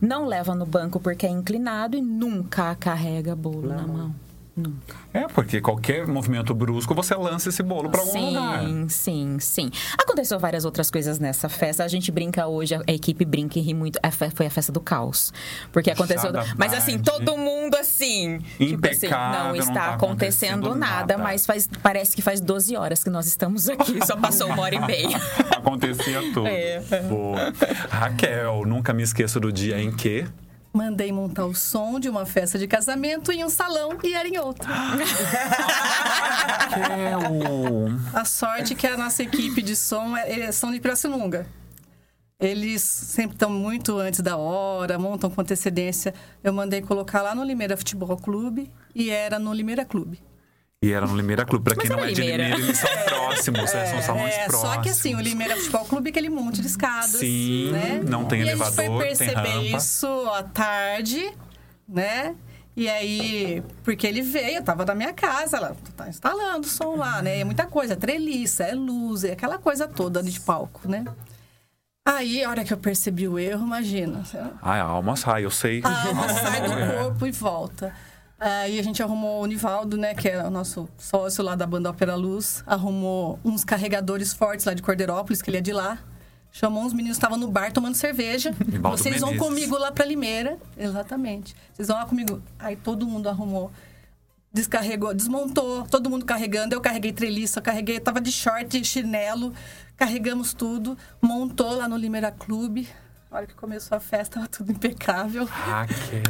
Não 0.00 0.24
leva 0.24 0.54
no 0.54 0.64
banco 0.64 1.00
porque 1.00 1.26
é 1.26 1.30
inclinado 1.30 1.96
e 1.96 2.00
nunca 2.00 2.72
carrega 2.76 3.34
bolo 3.34 3.70
na 3.70 3.84
mão. 3.84 4.14
Nunca. 4.56 4.96
É, 5.12 5.26
porque 5.28 5.60
qualquer 5.60 6.06
movimento 6.06 6.54
brusco, 6.54 6.94
você 6.94 7.14
lança 7.14 7.48
esse 7.48 7.62
bolo 7.62 7.90
pra 7.90 8.00
algum 8.00 8.12
sim, 8.12 8.26
lugar. 8.26 8.64
Sim, 8.88 9.36
sim. 9.40 9.70
Aconteceu 9.98 10.38
várias 10.38 10.64
outras 10.64 10.90
coisas 10.90 11.18
nessa 11.18 11.48
festa. 11.48 11.84
A 11.84 11.88
gente 11.88 12.10
brinca 12.12 12.46
hoje, 12.46 12.74
a 12.74 12.92
equipe 12.92 13.24
brinca 13.24 13.58
e 13.58 13.62
ri 13.62 13.74
muito. 13.74 13.98
Foi 14.34 14.46
a 14.46 14.50
festa 14.50 14.70
do 14.70 14.80
caos. 14.80 15.32
Porque 15.72 15.90
aconteceu. 15.90 16.32
da 16.32 16.44
Mas 16.56 16.72
assim, 16.72 16.98
todo 16.98 17.36
mundo 17.36 17.74
assim. 17.76 18.38
tipo 18.58 18.86
assim, 18.86 19.06
Impecável, 19.06 19.38
não 19.38 19.48
não 19.48 19.56
está 19.56 19.72
tá 19.72 19.94
acontecendo 19.94 20.24
acontecendo 20.34 20.74
nada, 20.74 21.16
nada. 21.16 21.18
mas 21.18 21.46
faz, 21.46 21.68
parece 21.82 22.14
que 22.14 22.22
faz 22.22 22.40
12 22.40 22.76
horas 22.76 23.02
que 23.02 23.10
nós 23.10 23.26
estamos 23.26 23.68
aqui. 23.68 24.04
Só 24.06 24.16
passou 24.16 24.48
uma 24.48 24.62
hora 24.62 24.74
e 24.74 24.80
meia. 24.80 25.16
Acontecia 25.56 26.20
tudo. 26.32 26.46
É. 26.46 26.80
Boa. 27.08 27.52
Raquel, 27.90 28.64
nunca 28.66 28.92
me 28.92 29.02
esqueço 29.02 29.40
do 29.40 29.52
dia 29.52 29.80
em 29.80 29.90
que... 29.90 30.24
Mandei 30.74 31.12
montar 31.12 31.46
o 31.46 31.54
som 31.54 32.00
de 32.00 32.08
uma 32.08 32.26
festa 32.26 32.58
de 32.58 32.66
casamento 32.66 33.30
em 33.30 33.44
um 33.44 33.48
salão 33.48 33.96
e 34.02 34.12
era 34.12 34.26
em 34.26 34.36
outro. 34.38 34.68
Raquel... 36.58 37.30
A 38.12 38.24
sorte 38.24 38.74
que 38.74 38.84
a 38.84 38.96
nossa 38.96 39.22
equipe 39.22 39.62
de 39.62 39.76
som 39.76 40.16
é, 40.16 40.32
eles 40.32 40.56
são 40.56 40.72
de 40.72 40.80
Pirassununga. 40.80 41.46
Eles 42.40 42.82
sempre 42.82 43.36
estão 43.36 43.50
muito 43.50 43.96
antes 43.96 44.18
da 44.18 44.36
hora, 44.36 44.98
montam 44.98 45.30
com 45.30 45.40
antecedência. 45.40 46.12
Eu 46.42 46.52
mandei 46.52 46.82
colocar 46.82 47.22
lá 47.22 47.36
no 47.36 47.44
Limeira 47.44 47.76
Futebol 47.76 48.16
Clube 48.16 48.68
e 48.92 49.10
era 49.10 49.38
no 49.38 49.54
Limeira 49.54 49.84
Clube. 49.84 50.20
E 50.84 50.92
era 50.92 51.06
no 51.06 51.16
Limeira 51.16 51.44
Clube. 51.44 51.64
Pra 51.64 51.74
quem 51.76 51.88
Mas 51.88 51.98
não 51.98 52.04
é 52.04 52.12
de 52.12 52.20
Limeira. 52.20 52.44
Limeira, 52.44 52.64
eles 52.66 52.78
são 52.78 52.90
próximos, 53.04 53.74
é, 53.74 53.86
são 53.86 54.02
salões 54.02 54.34
É, 54.34 54.46
próximos. 54.46 54.74
só 54.74 54.80
que 54.82 54.88
assim, 54.90 55.14
o 55.14 55.20
Limeira 55.20 55.56
Futebol 55.56 55.84
Clube 55.86 56.08
é 56.08 56.10
aquele 56.10 56.28
monte 56.28 56.60
de 56.60 56.66
escadas. 56.66 57.10
Sim, 57.10 57.70
né? 57.72 58.00
não 58.06 58.24
tem 58.24 58.40
e 58.40 58.42
elevador, 58.42 58.68
a 58.68 58.82
gente 58.82 58.86
foi 58.90 58.98
tem 58.98 58.98
perceber 59.16 59.48
rampa. 59.48 59.76
isso 59.78 60.06
à 60.34 60.42
tarde, 60.42 61.32
né? 61.88 62.34
E 62.76 62.88
aí, 62.88 63.62
porque 63.84 64.04
ele 64.04 64.20
veio, 64.20 64.56
eu 64.56 64.62
tava 64.64 64.84
na 64.84 64.96
minha 64.96 65.12
casa, 65.12 65.58
ela 65.58 65.76
tá 65.96 66.08
instalando 66.08 66.66
o 66.66 66.70
som 66.70 66.96
lá, 66.96 67.22
né? 67.22 67.38
É 67.40 67.44
muita 67.44 67.66
coisa, 67.66 67.94
treliça, 67.94 68.64
é 68.64 68.74
luz, 68.74 69.22
é 69.22 69.32
aquela 69.32 69.58
coisa 69.58 69.86
toda 69.86 70.20
de 70.22 70.40
palco, 70.40 70.88
né? 70.88 71.04
Aí, 72.06 72.42
a 72.44 72.50
hora 72.50 72.64
que 72.64 72.72
eu 72.72 72.76
percebi 72.76 73.26
o 73.28 73.38
erro, 73.38 73.64
imagina. 73.64 74.22
Ai, 74.60 74.80
a 74.80 74.84
alma 74.84 75.14
sai, 75.16 75.44
eu 75.44 75.50
sei. 75.50 75.80
A 75.84 76.06
alma 76.08 76.28
sai 76.28 76.60
do 76.68 76.72
É. 76.76 77.02
corpo 77.04 77.26
e 77.26 77.30
volta. 77.30 77.94
Aí 78.38 78.78
a 78.78 78.82
gente 78.82 79.02
arrumou 79.02 79.42
o 79.42 79.46
Nivaldo, 79.46 79.96
né, 79.96 80.14
que 80.14 80.28
é 80.28 80.42
o 80.42 80.50
nosso 80.50 80.88
sócio 80.98 81.42
lá 81.42 81.54
da 81.54 81.66
banda 81.66 81.88
Ópera 81.90 82.14
Luz, 82.14 82.62
arrumou 82.66 83.38
uns 83.44 83.64
carregadores 83.64 84.32
fortes 84.34 84.66
lá 84.66 84.74
de 84.74 84.82
Cordeirópolis, 84.82 85.40
que 85.40 85.50
ele 85.50 85.58
é 85.58 85.60
de 85.60 85.72
lá. 85.72 85.98
Chamou 86.52 86.84
uns 86.84 86.92
meninos 86.92 87.16
estavam 87.16 87.36
no 87.36 87.48
bar 87.48 87.72
tomando 87.72 87.94
cerveja. 87.96 88.54
Nivaldo 88.66 88.98
Vocês 88.98 89.20
vão 89.20 89.30
Menezes. 89.30 89.48
comigo 89.48 89.76
lá 89.76 89.90
pra 89.90 90.04
Limeira. 90.04 90.56
Exatamente. 90.76 91.54
Vocês 91.72 91.88
vão 91.88 91.96
lá 91.96 92.06
comigo. 92.06 92.40
Aí 92.58 92.76
todo 92.76 93.06
mundo 93.06 93.28
arrumou. 93.28 93.72
Descarregou, 94.52 95.12
desmontou, 95.12 95.84
todo 95.84 96.08
mundo 96.08 96.24
carregando. 96.24 96.72
Eu 96.72 96.80
carreguei 96.80 97.12
treliça, 97.12 97.58
eu 97.58 97.62
carreguei, 97.62 97.98
tava 97.98 98.20
de 98.20 98.30
short, 98.30 98.84
chinelo, 98.84 99.52
carregamos 99.96 100.54
tudo, 100.54 100.96
montou 101.20 101.72
lá 101.76 101.88
no 101.88 101.96
Limeira 101.96 102.30
Clube. 102.30 102.88
A 103.34 103.38
hora 103.38 103.46
que 103.48 103.54
começou 103.54 103.96
a 103.96 104.00
festa, 104.00 104.36
tava 104.36 104.46
tudo 104.46 104.70
impecável. 104.70 105.44
Raquel. 105.44 106.22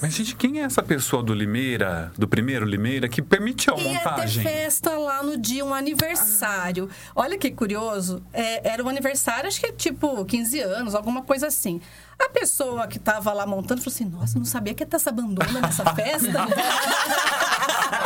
Mas, 0.00 0.14
gente, 0.14 0.34
quem 0.36 0.62
é 0.62 0.64
essa 0.64 0.82
pessoa 0.82 1.22
do 1.22 1.34
Limeira, 1.34 2.10
do 2.16 2.26
primeiro 2.26 2.64
Limeira, 2.64 3.10
que 3.10 3.20
permitiu 3.20 3.74
a 3.74 3.78
Ia 3.78 3.84
ter 3.84 3.92
montagem? 4.08 4.42
festa 4.42 4.96
lá 4.96 5.22
no 5.22 5.36
dia, 5.36 5.62
um 5.62 5.74
aniversário. 5.74 6.88
Olha 7.14 7.36
que 7.36 7.50
curioso. 7.50 8.22
é, 8.32 8.66
era 8.70 8.82
um 8.82 8.88
aniversário, 8.88 9.46
acho 9.48 9.60
que 9.60 9.70
tipo 9.72 10.24
15 10.24 10.58
anos, 10.60 10.94
alguma 10.94 11.20
coisa 11.24 11.46
assim. 11.46 11.78
A 12.18 12.30
pessoa 12.30 12.86
que 12.88 12.98
tava 12.98 13.34
lá 13.34 13.46
montando 13.46 13.82
falou 13.82 13.94
assim: 13.94 14.06
Nossa, 14.06 14.38
não 14.38 14.46
sabia 14.46 14.72
que 14.72 14.82
ia 14.82 14.86
ter 14.86 14.96
essa 14.96 15.12
bandona 15.12 15.60
nessa 15.60 15.84
festa. 15.94 16.46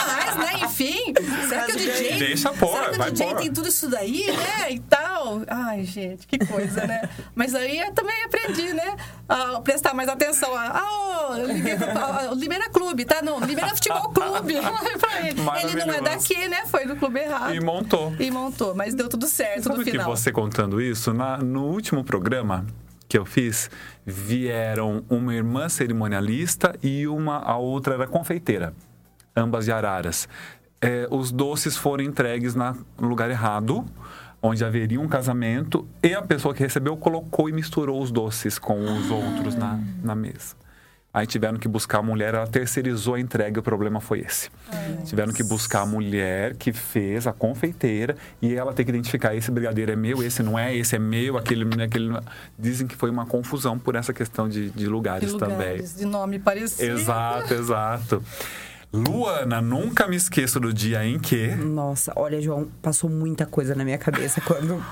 Mas, 0.07 0.37
né, 0.37 0.65
enfim. 0.65 1.15
Será 1.49 1.67
que 1.67 1.73
o 1.73 1.77
DJ. 1.77 2.19
Deixa 2.19 2.53
pôr, 2.53 2.73
será 2.73 2.91
que 2.91 3.01
o 3.01 3.13
DJ 3.13 3.27
pôr. 3.29 3.37
tem 3.37 3.53
tudo 3.53 3.69
isso 3.69 3.89
daí, 3.89 4.27
né? 4.27 4.73
E 4.73 4.81
tal. 4.81 5.10
Ai, 5.49 5.85
gente, 5.85 6.27
que 6.27 6.39
coisa, 6.47 6.87
né? 6.87 7.09
Mas 7.35 7.55
aí 7.55 7.79
eu 7.79 7.93
também 7.93 8.23
aprendi, 8.25 8.73
né? 8.73 8.97
A 9.29 9.61
prestar 9.61 9.95
mais 9.95 10.09
atenção. 10.09 10.51
Ah, 10.57 11.29
ô, 11.31 11.35
eu 11.37 11.47
liguei 11.47 11.77
pro- 11.77 11.91
ah, 11.91 12.29
o 12.33 12.35
Limeira 12.35 12.69
Clube, 12.71 13.05
tá? 13.05 13.21
Não, 13.23 13.39
Limeira 13.41 13.71
Futebol 13.75 14.11
Clube. 14.11 14.55
Ele. 15.63 15.85
não 15.85 15.95
é 15.95 16.01
daqui, 16.01 16.49
né? 16.49 16.67
Foi 16.67 16.87
do 16.87 16.97
clube 16.97 17.21
errado. 17.21 17.55
E 17.55 17.61
montou. 17.61 18.13
E 18.19 18.31
montou, 18.31 18.75
mas 18.75 18.95
deu 18.95 19.09
tudo 19.09 19.27
certo 19.27 19.65
Sabe 19.65 19.79
no 19.79 19.85
que 19.85 19.91
final. 19.93 20.07
você 20.17 20.33
contando 20.33 20.81
isso, 20.81 21.13
na- 21.13 21.39
no 21.39 21.65
último 21.67 22.03
programa 22.05 22.67
que 23.09 23.19
eu 23.19 23.25
fiz, 23.27 23.71
vieram 24.07 25.05
uma 25.09 25.35
irmã 25.35 25.69
cerimonialista 25.69 26.75
e 26.83 27.07
uma 27.09 27.39
a 27.39 27.57
outra 27.57 27.95
era 27.95 28.07
confeiteira, 28.07 28.73
ambas 29.37 29.65
de 29.65 29.73
Araras. 29.73 30.29
É, 30.81 31.07
os 31.11 31.31
doces 31.31 31.77
foram 31.77 32.03
entregues 32.05 32.55
na- 32.55 32.75
no 32.99 33.09
lugar 33.09 33.31
errado, 33.31 33.85
onde 34.43 34.65
haveria 34.65 35.01
um 35.01 35.09
casamento, 35.09 35.87
e 36.03 36.15
a 36.15 36.23
pessoa 36.23 36.55
que 36.55 36.63
recebeu 36.63 36.97
colocou 36.97 37.49
e 37.49 37.53
misturou 37.53 38.01
os 38.03 38.11
doces 38.11 38.59
com 38.59 38.81
os 38.81 39.11
outros 39.11 39.55
na, 39.55 39.79
na 40.03 40.15
mesa. 40.15 40.61
Aí 41.13 41.27
tiveram 41.27 41.59
que 41.59 41.67
buscar 41.67 41.99
a 41.99 42.03
mulher, 42.03 42.35
ela 42.35 42.47
terceirizou 42.47 43.15
a 43.15 43.21
entrega, 43.21 43.59
o 43.59 43.63
problema 43.65 44.01
foi 44.01 44.21
esse. 44.21 44.49
Tiveram 45.05 45.33
que 45.33 45.43
buscar 45.43 45.81
a 45.81 45.87
mulher 45.87 46.55
que 46.55 46.73
fez, 46.73 47.27
a 47.27 47.33
confeiteira, 47.33 48.17
e 48.41 48.55
ela 48.55 48.73
tem 48.73 48.85
que 48.85 48.93
identificar 48.93 49.35
esse 49.35 49.51
brigadeiro 49.51 49.91
é 49.91 49.97
meu, 49.97 50.23
esse 50.23 50.41
não 50.41 50.57
é, 50.57 50.75
esse 50.75 50.95
é 50.95 51.01
meu, 51.01 51.37
aquele, 51.37 51.83
aquele. 51.83 52.17
Dizem 52.57 52.87
que 52.87 52.95
foi 52.95 53.11
uma 53.11 53.27
confusão 53.27 53.77
por 53.77 53.97
essa 53.97 54.13
questão 54.13 54.49
de, 54.49 54.71
de 54.71 54.87
lugares, 54.87 55.31
de 55.31 55.35
lugares, 55.35 55.97
de 55.97 56.05
nome 56.05 56.39
parecido. 56.39 56.79
também. 56.81 57.03
Exato, 57.03 57.55
exato. 57.55 58.23
Luana, 58.93 59.61
nunca 59.61 60.07
me 60.09 60.17
esqueço 60.17 60.59
do 60.59 60.73
dia 60.73 61.05
em 61.07 61.19
que. 61.19 61.49
Nossa, 61.55 62.13
olha, 62.17 62.41
João, 62.41 62.69
passou 62.83 63.09
muita 63.09 63.47
coisa 63.47 63.75
na 63.75 63.85
minha 63.85 63.99
cabeça 63.99 64.41
quando 64.41 64.83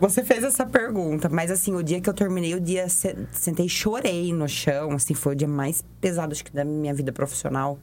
você 0.00 0.24
fez 0.24 0.42
essa 0.42 0.66
pergunta. 0.66 1.28
Mas 1.28 1.50
assim, 1.50 1.74
o 1.74 1.82
dia 1.82 2.00
que 2.00 2.10
eu 2.10 2.14
terminei 2.14 2.54
o 2.54 2.60
dia, 2.60 2.88
se- 2.88 3.16
sentei 3.30 3.66
e 3.66 3.68
chorei 3.68 4.32
no 4.32 4.48
chão. 4.48 4.90
Assim, 4.92 5.14
foi 5.14 5.34
o 5.34 5.36
dia 5.36 5.46
mais 5.46 5.84
pesado, 6.00 6.32
acho 6.32 6.44
que, 6.44 6.50
da 6.52 6.64
minha 6.64 6.92
vida 6.92 7.12
profissional. 7.12 7.78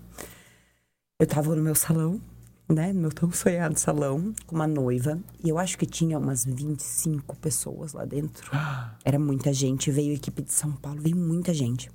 Eu 1.18 1.26
tava 1.28 1.56
no 1.56 1.62
meu 1.62 1.76
salão, 1.76 2.20
né? 2.68 2.92
No 2.92 3.00
meu 3.02 3.12
tão 3.12 3.32
sonhado 3.32 3.80
salão, 3.80 4.34
com 4.46 4.56
uma 4.56 4.68
noiva. 4.68 5.18
E 5.42 5.48
eu 5.48 5.58
acho 5.58 5.78
que 5.78 5.86
tinha 5.86 6.20
umas 6.20 6.44
25 6.44 7.38
pessoas 7.38 7.94
lá 7.94 8.04
dentro. 8.04 8.52
Era 9.06 9.18
muita 9.18 9.54
gente. 9.54 9.90
Veio 9.92 10.14
equipe 10.14 10.42
de 10.42 10.52
São 10.52 10.74
Paulo, 10.74 11.00
veio 11.02 11.16
muita 11.16 11.54
gente. 11.54 11.90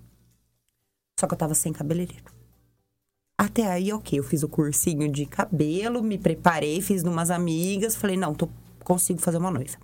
Só 1.20 1.26
que 1.26 1.34
eu 1.34 1.38
tava 1.38 1.54
sem 1.54 1.70
cabeleireiro. 1.72 2.34
Até 3.38 3.66
aí, 3.66 3.92
ok, 3.92 4.18
eu 4.18 4.24
fiz 4.24 4.42
o 4.42 4.48
cursinho 4.48 5.10
de 5.12 5.26
cabelo, 5.26 6.02
me 6.02 6.16
preparei, 6.16 6.80
fiz 6.80 7.02
numas 7.02 7.30
amigas, 7.30 7.94
falei, 7.94 8.16
não, 8.16 8.34
tô, 8.34 8.48
consigo 8.82 9.20
fazer 9.20 9.36
uma 9.36 9.50
noiva. 9.50 9.76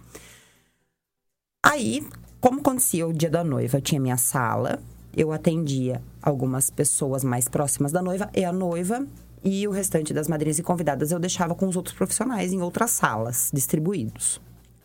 Aí, 1.64 2.06
como 2.40 2.60
acontecia 2.60 3.06
o 3.06 3.12
dia 3.12 3.28
da 3.28 3.44
noiva, 3.44 3.76
eu 3.76 3.82
tinha 3.82 4.00
minha 4.00 4.16
sala, 4.16 4.82
eu 5.14 5.32
atendia 5.32 6.02
algumas 6.22 6.70
pessoas 6.70 7.22
mais 7.22 7.46
próximas 7.46 7.92
da 7.92 8.00
noiva 8.00 8.30
e 8.34 8.42
a 8.42 8.52
noiva, 8.52 9.06
e 9.44 9.68
o 9.68 9.70
restante 9.70 10.14
das 10.14 10.28
madrinhas 10.28 10.58
e 10.58 10.62
convidadas 10.62 11.12
eu 11.12 11.18
deixava 11.18 11.54
com 11.54 11.68
os 11.68 11.76
outros 11.76 11.94
profissionais 11.94 12.52
em 12.52 12.62
outras 12.62 12.90
salas, 12.90 13.50
distribuídos. 13.52 14.40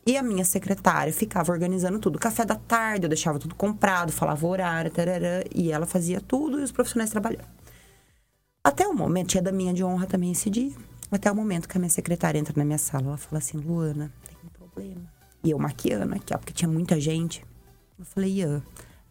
E 0.05 0.17
a 0.17 0.23
minha 0.23 0.43
secretária 0.43 1.13
ficava 1.13 1.51
organizando 1.51 1.99
tudo. 1.99 2.17
Café 2.17 2.45
da 2.45 2.55
tarde, 2.55 3.05
eu 3.05 3.09
deixava 3.09 3.39
tudo 3.39 3.55
comprado, 3.55 4.11
falava 4.11 4.47
horário, 4.47 4.89
tarará, 4.89 5.43
e 5.53 5.71
ela 5.71 5.85
fazia 5.85 6.21
tudo 6.21 6.59
e 6.59 6.63
os 6.63 6.71
profissionais 6.71 7.09
trabalhando. 7.09 7.45
Até 8.67 8.85
o 8.85 8.93
momento, 8.93 9.29
tinha 9.29 9.41
da 9.41 9.49
minha 9.49 9.73
de 9.73 9.81
honra 9.81 10.05
também 10.05 10.29
esse 10.29 10.49
dia. 10.49 10.73
Até 11.09 11.31
o 11.31 11.35
momento 11.35 11.69
que 11.69 11.77
a 11.77 11.79
minha 11.79 11.89
secretária 11.89 12.37
entra 12.37 12.53
na 12.53 12.65
minha 12.65 12.77
sala, 12.77 13.07
ela 13.07 13.17
fala 13.17 13.37
assim, 13.37 13.57
Luana, 13.57 14.11
tem 14.27 14.35
um 14.43 14.49
problema. 14.49 15.09
E 15.41 15.51
eu 15.51 15.57
maquiando 15.57 16.13
aqui, 16.13 16.33
ó, 16.33 16.37
porque 16.37 16.51
tinha 16.51 16.67
muita 16.67 16.99
gente. 16.99 17.45
Eu 17.97 18.03
falei, 18.03 18.41
Ian. 18.41 18.61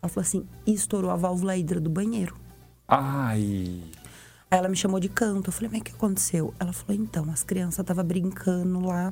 Ela 0.03 0.11
falou 0.11 0.27
assim, 0.27 0.47
estourou 0.67 1.11
a 1.11 1.17
válvula 1.17 1.57
hidra 1.57 1.81
do 1.81 1.89
banheiro. 1.89 2.37
Ai. 2.87 3.81
Aí 4.51 4.59
ela 4.59 4.69
me 4.69 4.77
chamou 4.77 5.01
de 5.01 5.09
canto. 5.09 5.49
Eu 5.49 5.53
falei, 5.55 5.71
mas 5.73 5.81
o 5.81 5.85
que 5.85 5.93
aconteceu? 5.93 6.53
Ela 6.61 6.75
falou, 6.75 7.03
então, 7.03 7.25
as 7.31 7.43
crianças 7.43 7.79
estavam 7.79 8.05
brincando 8.05 8.81
lá 8.81 9.11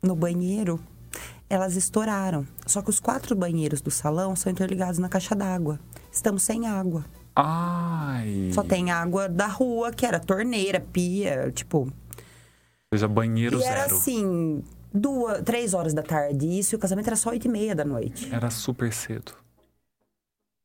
no 0.00 0.14
banheiro. 0.14 0.78
Elas 1.50 1.74
estouraram. 1.74 2.46
Só 2.68 2.82
que 2.82 2.90
os 2.90 3.00
quatro 3.00 3.34
banheiros 3.34 3.80
do 3.80 3.90
salão 3.90 4.36
são 4.36 4.52
interligados 4.52 5.00
na 5.00 5.08
caixa 5.08 5.34
d'água. 5.34 5.80
Estamos 6.12 6.44
sem 6.44 6.68
água. 6.68 7.04
Ai. 7.34 8.50
Só 8.52 8.62
tem 8.62 8.90
água 8.90 9.28
da 9.28 9.46
rua, 9.46 9.90
que 9.90 10.04
era 10.04 10.20
torneira, 10.20 10.80
pia, 10.80 11.50
tipo. 11.52 11.78
Ou 11.80 11.90
seja, 12.94 13.08
banheiro 13.08 13.58
e 13.58 13.64
era 13.64 13.82
zero. 13.82 13.96
assim, 13.96 14.62
duas, 14.92 15.42
três 15.42 15.72
horas 15.72 15.94
da 15.94 16.02
tarde, 16.02 16.46
isso, 16.46 16.74
e 16.74 16.76
o 16.76 16.78
casamento 16.78 17.06
era 17.06 17.16
só 17.16 17.30
oito 17.30 17.46
e 17.46 17.50
meia 17.50 17.74
da 17.74 17.84
noite. 17.84 18.28
Era 18.32 18.50
super 18.50 18.92
cedo. 18.92 19.32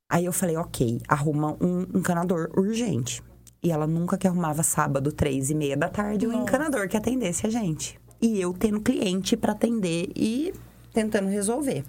Aí 0.09 0.26
eu 0.26 0.34
falei, 0.34 0.55
ok, 0.57 1.01
arruma 1.07 1.57
um 1.61 1.82
encanador 1.97 2.49
urgente. 2.57 3.22
E 3.61 3.72
ela 3.72 3.88
nunca 3.88 4.18
que 4.18 4.28
arrumava 4.28 4.63
sábado, 4.63 5.11
três 5.11 5.49
e 5.49 5.55
meia 5.55 5.76
da 5.76 5.89
tarde, 5.89 6.28
um 6.28 6.34
encanador 6.43 6.88
que 6.88 6.95
atendesse 6.95 7.45
a 7.47 7.49
gente. 7.49 7.99
E 8.22 8.39
eu 8.39 8.53
tendo 8.53 8.80
cliente 8.82 9.36
pra 9.36 9.51
atender 9.51 10.09
e 10.15 10.53
tentando 10.93 11.28
resolver. 11.28 11.84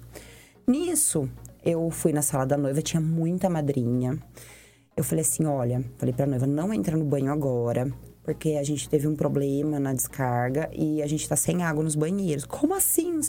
Nisso, 0.67 1.29
eu 1.63 1.89
fui 1.89 2.11
na 2.11 2.21
sala 2.21 2.45
da 2.45 2.57
noiva, 2.57 2.81
tinha 2.81 3.01
muita 3.01 3.49
madrinha. 3.49 4.17
Eu 4.99 5.03
falei 5.05 5.21
assim, 5.21 5.45
olha, 5.45 5.81
falei 5.97 6.13
pra 6.13 6.27
noiva, 6.27 6.45
não 6.45 6.73
entra 6.73 6.97
no 6.97 7.05
banho 7.05 7.31
agora, 7.31 7.89
porque 8.21 8.57
a 8.59 8.63
gente 8.63 8.89
teve 8.89 9.07
um 9.07 9.15
problema 9.15 9.79
na 9.79 9.93
descarga 9.93 10.69
e 10.73 11.01
a 11.01 11.07
gente 11.07 11.29
tá 11.29 11.37
sem 11.37 11.63
água 11.63 11.81
nos 11.81 11.95
banheiros. 11.95 12.43
Como 12.43 12.73
assim? 12.73 13.21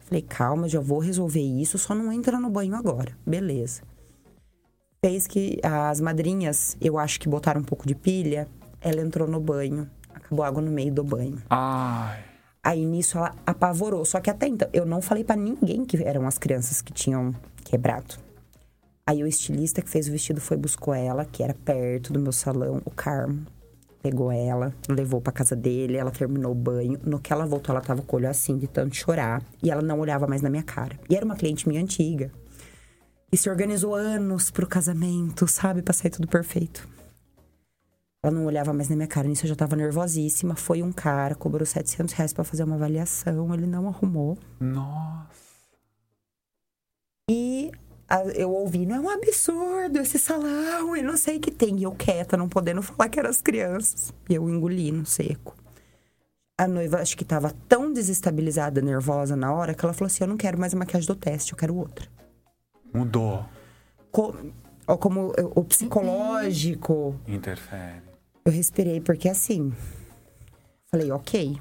Falei, 0.00 0.20
calma, 0.20 0.68
já 0.68 0.80
vou 0.80 0.98
resolver 0.98 1.40
isso, 1.40 1.78
só 1.78 1.94
não 1.94 2.12
entra 2.12 2.38
no 2.38 2.50
banho 2.50 2.74
agora. 2.74 3.16
Beleza 3.26 3.80
fez 5.04 5.26
que 5.26 5.60
as 5.62 6.00
madrinhas, 6.00 6.78
eu 6.80 6.98
acho 6.98 7.20
que 7.20 7.28
botaram 7.28 7.60
um 7.60 7.64
pouco 7.64 7.86
de 7.86 7.94
pilha, 7.94 8.48
ela 8.80 9.02
entrou 9.02 9.28
no 9.28 9.38
banho, 9.38 9.86
acabou 10.14 10.42
a 10.42 10.48
água 10.48 10.62
no 10.62 10.70
meio 10.70 10.90
do 10.90 11.04
banho. 11.04 11.42
Ai. 11.50 12.24
Aí 12.62 12.86
nisso 12.86 13.18
ela 13.18 13.34
apavorou, 13.44 14.02
só 14.06 14.18
que 14.18 14.30
até 14.30 14.46
então 14.46 14.66
eu 14.72 14.86
não 14.86 15.02
falei 15.02 15.22
pra 15.22 15.36
ninguém 15.36 15.84
que 15.84 16.02
eram 16.02 16.26
as 16.26 16.38
crianças 16.38 16.80
que 16.80 16.90
tinham 16.90 17.34
quebrado. 17.64 18.14
Aí 19.06 19.22
o 19.22 19.26
estilista 19.26 19.82
que 19.82 19.90
fez 19.90 20.08
o 20.08 20.12
vestido 20.12 20.40
foi 20.40 20.56
buscou 20.56 20.94
ela, 20.94 21.26
que 21.26 21.42
era 21.42 21.52
perto 21.52 22.10
do 22.10 22.18
meu 22.18 22.32
salão, 22.32 22.80
o 22.86 22.90
Carmo. 22.90 23.46
Pegou 24.02 24.32
ela, 24.32 24.74
levou 24.88 25.20
pra 25.20 25.32
casa 25.32 25.54
dele, 25.54 25.96
ela 25.96 26.10
terminou 26.10 26.52
o 26.52 26.54
banho. 26.54 26.98
No 27.04 27.20
que 27.20 27.32
ela 27.32 27.46
voltou, 27.46 27.74
ela 27.74 27.84
tava 27.84 28.02
com 28.02 28.16
o 28.16 28.18
olho 28.18 28.28
assim, 28.28 28.56
de 28.58 28.66
tanto 28.66 28.96
chorar. 28.96 29.42
E 29.62 29.70
ela 29.70 29.82
não 29.82 30.00
olhava 30.00 30.26
mais 30.26 30.40
na 30.40 30.48
minha 30.48 30.62
cara. 30.62 30.98
E 31.08 31.16
era 31.16 31.24
uma 31.24 31.36
cliente 31.36 31.68
minha 31.68 31.82
antiga. 31.82 32.30
E 33.30 33.36
se 33.36 33.50
organizou 33.50 33.94
anos 33.94 34.50
pro 34.50 34.66
casamento, 34.66 35.46
sabe? 35.48 35.82
Pra 35.82 35.92
sair 35.92 36.10
tudo 36.10 36.28
perfeito. 36.28 36.88
Ela 38.22 38.32
não 38.32 38.46
olhava 38.46 38.72
mais 38.72 38.88
na 38.88 38.96
minha 38.96 39.08
cara, 39.08 39.28
nisso 39.28 39.44
eu 39.44 39.50
já 39.50 39.56
tava 39.56 39.76
nervosíssima. 39.76 40.54
Foi 40.54 40.82
um 40.82 40.92
cara, 40.92 41.34
cobrou 41.34 41.66
700 41.66 42.14
reais 42.14 42.32
pra 42.32 42.42
fazer 42.42 42.64
uma 42.64 42.76
avaliação, 42.76 43.52
ele 43.52 43.66
não 43.66 43.86
arrumou. 43.86 44.38
Nossa. 44.58 45.53
Eu 48.34 48.50
ouvi, 48.52 48.86
não 48.86 48.96
é 48.96 49.00
um 49.00 49.08
absurdo 49.10 49.98
esse 49.98 50.18
salão 50.18 50.96
e 50.96 51.02
não 51.02 51.16
sei 51.16 51.36
o 51.38 51.40
que 51.40 51.50
tem. 51.50 51.78
E 51.78 51.82
eu 51.84 51.92
quieta, 51.92 52.36
não 52.36 52.48
podendo 52.48 52.82
falar 52.82 53.08
que 53.08 53.18
eram 53.18 53.30
as 53.30 53.40
crianças. 53.40 54.12
E 54.28 54.34
eu 54.34 54.48
engoli 54.48 54.92
no 54.92 55.04
seco. 55.06 55.56
A 56.56 56.68
noiva, 56.68 57.00
acho 57.00 57.16
que 57.16 57.24
tava 57.24 57.52
tão 57.68 57.92
desestabilizada, 57.92 58.80
nervosa 58.80 59.34
na 59.34 59.52
hora, 59.52 59.74
que 59.74 59.84
ela 59.84 59.92
falou 59.92 60.06
assim: 60.06 60.22
Eu 60.24 60.28
não 60.28 60.36
quero 60.36 60.58
mais 60.58 60.72
a 60.72 60.76
maquiagem 60.76 61.06
do 61.08 61.16
teste, 61.16 61.52
eu 61.52 61.58
quero 61.58 61.74
outra. 61.74 62.06
Mudou. 62.92 63.44
Co- 64.12 64.36
ó, 64.86 64.96
como 64.96 65.32
eu- 65.36 65.52
o 65.56 65.64
psicológico, 65.64 67.18
Interfere. 67.26 68.02
eu 68.44 68.52
respirei, 68.52 69.00
porque 69.00 69.28
assim. 69.28 69.72
Falei, 70.90 71.10
ok. 71.10 71.58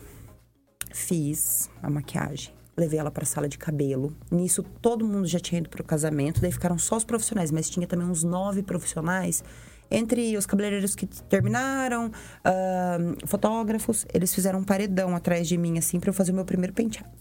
Fiz 0.94 1.72
a 1.82 1.90
maquiagem. 1.90 2.54
Levei 2.76 2.98
ela 3.00 3.12
pra 3.12 3.26
sala 3.26 3.48
de 3.48 3.58
cabelo. 3.58 4.16
Nisso, 4.32 4.64
todo 4.82 5.06
mundo 5.06 5.28
já 5.28 5.40
tinha 5.40 5.60
ido 5.60 5.70
pro 5.70 5.84
casamento. 5.84 6.42
Daí 6.42 6.52
ficaram 6.52 6.78
só 6.78 6.98
os 6.98 7.04
profissionais, 7.04 7.52
mas 7.52 7.70
tinha 7.70 7.86
também 7.86 8.08
uns 8.08 8.24
nove 8.24 8.64
profissionais. 8.64 9.44
Entre 9.92 10.36
os 10.36 10.48
cabeleireiros 10.48 10.96
que 10.96 11.06
terminaram, 11.06 12.12
ahn, 12.44 13.16
fotógrafos, 13.28 14.08
eles 14.12 14.34
fizeram 14.34 14.60
um 14.60 14.64
paredão 14.64 15.16
atrás 15.16 15.48
de 15.48 15.56
mim, 15.56 15.78
assim, 15.78 16.00
pra 16.00 16.10
eu 16.10 16.14
fazer 16.14 16.32
o 16.32 16.36
meu 16.36 16.46
primeiro 16.46 16.74
penteado 16.74 17.12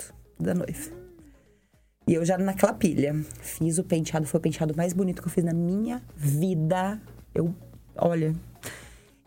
da 0.41 0.55
noiva. 0.55 0.91
E 2.09 2.15
eu 2.15 2.25
já 2.25 2.39
naquela 2.39 2.73
pilha. 2.73 3.15
Fiz 3.43 3.77
o 3.79 3.85
penteado, 3.85 4.27
foi 4.27 4.39
o 4.39 4.43
penteado 4.43 4.75
mais 4.75 4.95
bonito 4.95 5.21
que 5.21 5.29
eu 5.29 5.33
fiz 5.33 5.45
na 5.45 5.53
minha 5.53 6.03
vida. 6.17 6.99
Eu, 7.35 7.55
olha. 7.97 8.35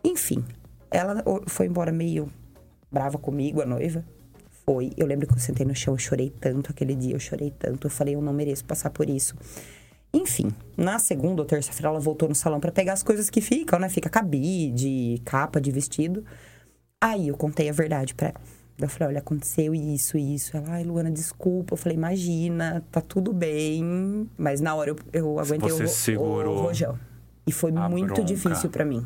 Enfim, 0.03 0.43
ela 0.89 1.21
o- 1.25 1.47
foi 1.47 1.67
embora 1.67 1.91
meio 1.91 2.27
brava 2.91 3.17
comigo, 3.19 3.61
a 3.61 3.65
noiva. 3.65 4.03
Foi. 4.65 4.91
Eu 4.97 5.05
lembro 5.05 5.27
que 5.27 5.33
eu 5.33 5.37
sentei 5.39 5.65
no 5.65 5.75
chão, 5.75 5.93
eu 5.93 5.97
chorei 5.99 6.29
tanto 6.41 6.71
aquele 6.71 6.95
dia, 6.95 7.13
eu 7.15 7.19
chorei 7.19 7.51
tanto. 7.57 7.87
Eu 7.87 7.91
falei, 7.91 8.15
eu 8.15 8.21
não 8.21 8.33
mereço 8.33 8.65
passar 8.65 8.89
por 8.89 9.09
isso. 9.09 9.35
Enfim, 10.13 10.51
na 10.77 10.97
segunda 10.97 11.41
ou 11.41 11.45
terça-feira 11.45 11.89
ela 11.89 11.99
voltou 11.99 12.29
no 12.29 12.35
salão 12.35 12.59
pra 12.59 12.71
pegar 12.71 12.93
as 12.93 13.03
coisas 13.03 13.29
que 13.29 13.41
ficam, 13.41 13.77
né? 13.77 13.89
Fica 13.89 14.09
cabide, 14.09 15.21
capa 15.25 15.59
de 15.59 15.71
vestido. 15.71 16.23
Aí 17.03 17.27
eu 17.27 17.35
contei 17.37 17.69
a 17.69 17.73
verdade 17.73 18.15
pra 18.15 18.29
ela. 18.29 18.41
Eu 18.77 18.89
falei, 18.89 19.09
olha, 19.09 19.19
aconteceu 19.19 19.73
isso, 19.75 20.17
isso. 20.17 20.55
Ela, 20.57 20.71
ai, 20.71 20.83
Luana, 20.83 21.09
desculpa. 21.11 21.73
Eu 21.73 21.77
falei, 21.77 21.97
imagina, 21.97 22.83
tá 22.91 22.99
tudo 23.01 23.31
bem. 23.33 24.27
Mas 24.37 24.59
na 24.61 24.73
hora 24.75 24.89
eu, 24.91 24.95
eu 25.13 25.39
aguentei 25.39 25.69
Você 25.69 25.83
o, 25.83 25.85
ro- 25.85 25.93
segurou 25.93 26.57
o 26.57 26.61
rojão. 26.63 26.99
E 27.47 27.51
foi 27.51 27.71
a 27.75 27.87
muito 27.89 28.07
bronca. 28.07 28.23
difícil 28.23 28.69
pra 28.69 28.83
mim. 28.83 29.05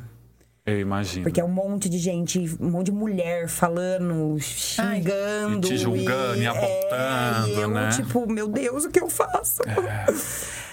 Eu 0.70 0.80
imagino. 0.80 1.24
Porque 1.24 1.42
é 1.42 1.44
um 1.44 1.52
monte 1.52 1.90
de 1.90 1.98
gente, 1.98 2.58
um 2.60 2.70
monte 2.70 2.88
de 2.88 2.92
mulher 2.92 3.48
falando, 3.48 4.38
xingando. 4.40 5.68
E 5.68 5.70
te 5.70 5.78
julgando 5.78 6.42
e 6.42 6.48
apontando, 6.48 6.70
é, 6.94 7.50
e 7.50 7.62
eu, 7.62 7.70
né? 7.70 7.90
Tipo, 7.90 8.32
meu 8.32 8.48
Deus, 8.48 8.86
o 8.86 8.90
que 8.90 9.00
eu 9.00 9.10
faço? 9.10 9.62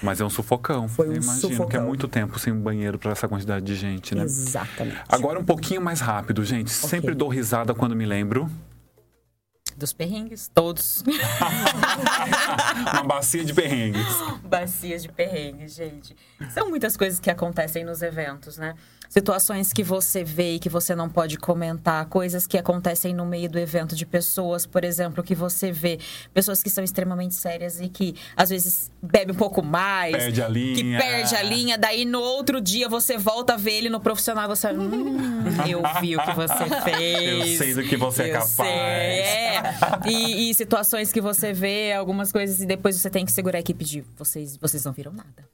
Mas 0.02 0.20
é 0.20 0.24
um 0.24 0.30
sufocão. 0.30 0.88
Foi 0.88 1.08
um 1.08 1.12
eu 1.12 1.16
imagino 1.16 1.40
que 1.40 1.46
é 1.46 1.50
sufocão. 1.50 1.86
muito 1.86 2.06
tempo 2.06 2.38
sem 2.38 2.54
banheiro 2.54 2.98
pra 2.98 3.12
essa 3.12 3.26
quantidade 3.26 3.64
de 3.64 3.74
gente, 3.74 4.14
né? 4.14 4.24
Exatamente. 4.24 4.98
Agora 5.08 5.38
um 5.38 5.44
pouquinho 5.44 5.80
mais 5.80 6.00
rápido, 6.00 6.44
gente. 6.44 6.70
Sempre 6.70 7.14
dou 7.14 7.28
risada 7.28 7.74
quando 7.74 7.96
me 7.96 8.04
lembro. 8.04 8.50
Dos 9.76 9.92
perrengues, 9.92 10.50
todos. 10.54 11.04
Uma 12.92 13.02
bacia 13.02 13.44
de 13.44 13.52
perrengues. 13.52 14.06
Bacias 14.44 15.02
de 15.02 15.08
perrengue, 15.10 15.68
gente. 15.68 16.16
São 16.50 16.68
muitas 16.70 16.96
coisas 16.96 17.20
que 17.20 17.30
acontecem 17.30 17.84
nos 17.84 18.00
eventos, 18.02 18.56
né? 18.56 18.74
Situações 19.08 19.72
que 19.72 19.84
você 19.84 20.24
vê 20.24 20.54
e 20.54 20.58
que 20.58 20.68
você 20.68 20.94
não 20.94 21.08
pode 21.08 21.38
comentar, 21.38 22.06
coisas 22.06 22.44
que 22.44 22.58
acontecem 22.58 23.14
no 23.14 23.24
meio 23.24 23.48
do 23.48 23.56
evento 23.58 23.94
de 23.94 24.04
pessoas, 24.04 24.66
por 24.66 24.82
exemplo, 24.82 25.22
que 25.22 25.32
você 25.34 25.70
vê 25.70 26.00
pessoas 26.34 26.60
que 26.60 26.68
são 26.68 26.82
extremamente 26.82 27.34
sérias 27.36 27.80
e 27.80 27.88
que 27.88 28.16
às 28.36 28.50
vezes 28.50 28.90
bebe 29.00 29.30
um 29.30 29.36
pouco 29.36 29.62
mais, 29.62 30.16
Perde 30.16 30.42
a 30.42 30.48
linha. 30.48 30.74
que 30.74 30.98
perde 31.06 31.36
a 31.36 31.42
linha, 31.42 31.78
daí 31.78 32.04
no 32.04 32.18
outro 32.20 32.60
dia 32.60 32.88
você 32.88 33.16
volta 33.16 33.54
a 33.54 33.56
ver 33.56 33.74
ele 33.74 33.88
no 33.88 34.00
profissional, 34.00 34.48
você, 34.48 34.72
hum, 34.72 35.44
eu 35.68 35.82
vi 36.00 36.16
o 36.16 36.20
que 36.24 36.32
você 36.34 36.64
fez. 36.82 37.50
Eu 37.56 37.58
sei 37.58 37.74
do 37.74 37.82
que 37.84 37.96
você 37.96 38.24
é 38.24 38.28
Eu 38.30 38.32
capaz. 38.32 38.54
sei, 38.54 38.66
é. 38.66 39.65
E, 40.06 40.50
e 40.50 40.54
situações 40.54 41.12
que 41.12 41.20
você 41.20 41.52
vê, 41.52 41.92
algumas 41.92 42.30
coisas, 42.30 42.60
e 42.60 42.66
depois 42.66 42.96
você 42.96 43.10
tem 43.10 43.24
que 43.24 43.32
segurar 43.32 43.58
a 43.58 43.60
equipe 43.60 43.84
de 43.84 44.00
vocês, 44.16 44.56
vocês 44.56 44.84
não 44.84 44.92
viram 44.92 45.12
nada. 45.12 45.48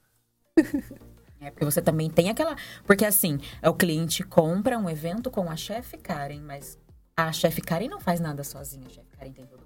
É, 1.41 1.51
porque 1.51 1.65
você 1.65 1.83
também 1.83 2.09
tem 2.09 2.31
aquela. 2.31 2.57
Porque 2.87 3.05
assim, 3.05 3.41
é 3.61 3.69
o 3.69 3.75
cliente 3.75 4.23
compra 4.23 4.79
um 4.79 4.89
evento 4.89 5.31
com 5.31 5.51
a 5.51 5.57
chefe 5.57 5.99
Karen, 5.99 6.41
mas 6.41 6.79
a 7.17 7.33
chefe 7.33 7.61
Karen 7.61 7.89
não 7.89 8.01
faz 8.01 8.21
nada 8.21 8.45
sozinha, 8.45 8.87
a 8.87 8.91
chefe 8.91 9.17
Karen 9.17 9.33
tem 9.33 9.45
equipe. 9.45 9.62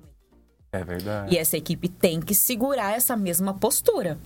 É 0.73 0.85
verdade. 0.85 1.35
E 1.35 1.39
essa 1.39 1.57
equipe 1.57 1.89
tem 1.89 2.21
que 2.21 2.35
segurar 2.35 2.95
essa 2.95 3.17
mesma 3.17 3.55
postura. 3.55 4.19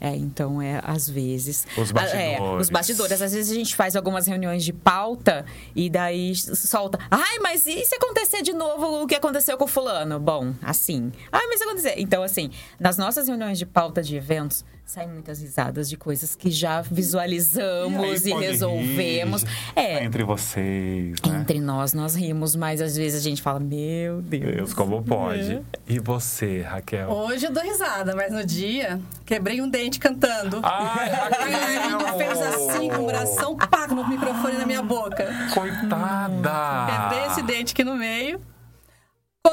É, 0.00 0.14
então 0.16 0.60
é 0.62 0.80
às 0.82 1.08
vezes. 1.08 1.66
Os 1.76 1.90
Ah, 1.94 2.00
é, 2.16 2.30
bastidores. 2.38 2.62
os 2.66 2.70
bastidores. 2.70 3.22
Às 3.22 3.32
vezes 3.32 3.50
a 3.52 3.54
gente 3.54 3.76
faz 3.76 3.94
algumas 3.96 4.26
reuniões 4.26 4.64
de 4.64 4.72
pauta 4.72 5.44
e 5.74 5.90
daí 5.90 6.34
solta. 6.34 6.98
Ai, 7.10 7.38
mas 7.40 7.66
e 7.66 7.84
se 7.84 7.94
acontecer 7.96 8.42
de 8.42 8.52
novo 8.52 9.02
o 9.02 9.06
que 9.06 9.14
aconteceu 9.14 9.56
com 9.58 9.64
o 9.64 9.68
fulano? 9.68 10.18
Bom, 10.18 10.54
assim. 10.62 11.12
Ai, 11.30 11.46
mas 11.48 11.58
se 11.58 11.64
acontecer. 11.64 11.94
Então, 11.98 12.22
assim, 12.22 12.50
nas 12.80 12.96
nossas 12.96 13.28
reuniões 13.28 13.58
de 13.58 13.66
pauta 13.66 14.02
de 14.02 14.16
eventos, 14.16 14.64
saem 14.84 15.08
muitas 15.08 15.40
risadas 15.40 15.88
de 15.88 15.96
coisas 15.96 16.36
que 16.36 16.50
já 16.50 16.82
visualizamos 16.82 18.24
aí 18.24 18.30
e, 18.30 18.34
pode 18.34 18.46
resolvemos. 18.46 19.42
rir. 19.42 19.50
É. 19.74 20.04
Entre 20.04 20.22
vocês, 20.22 21.16
né? 21.26 21.38
Entre 21.40 21.60
nós, 21.60 21.92
nós 21.92 22.14
rimos, 22.14 22.54
mas 22.54 22.80
às 22.80 22.96
vezes 22.96 23.20
a 23.20 23.22
gente 23.22 23.40
fala, 23.40 23.58
meu 23.58 24.20
Deus. 24.20 24.54
Deus, 24.54 24.74
como 24.74 25.02
pode. 25.02 25.54
É. 25.54 25.62
E 25.88 25.98
você, 25.98 26.60
Raquel? 26.60 27.08
Hoje 27.08 27.46
eu 27.46 27.52
dou 27.52 27.62
risada, 27.62 28.14
mas 28.14 28.32
no 28.32 28.44
dia 28.44 29.00
quebrei 29.24 29.60
um 29.60 29.68
dente 29.68 29.98
cantando. 29.98 30.60
Ai, 30.62 31.08
Raquel! 31.08 32.04
fez 32.18 32.40
assim 32.40 32.88
com 32.88 33.02
o 33.02 33.06
bração, 33.06 33.56
pá, 33.56 33.86
no 33.88 34.06
microfone 34.06 34.58
na 34.58 34.66
minha 34.66 34.82
boca. 34.82 35.26
Coitada! 35.52 36.86
Quebrei 36.86 37.26
esse 37.26 37.42
dente 37.42 37.72
aqui 37.72 37.82
no 37.82 37.96
meio. 37.96 38.40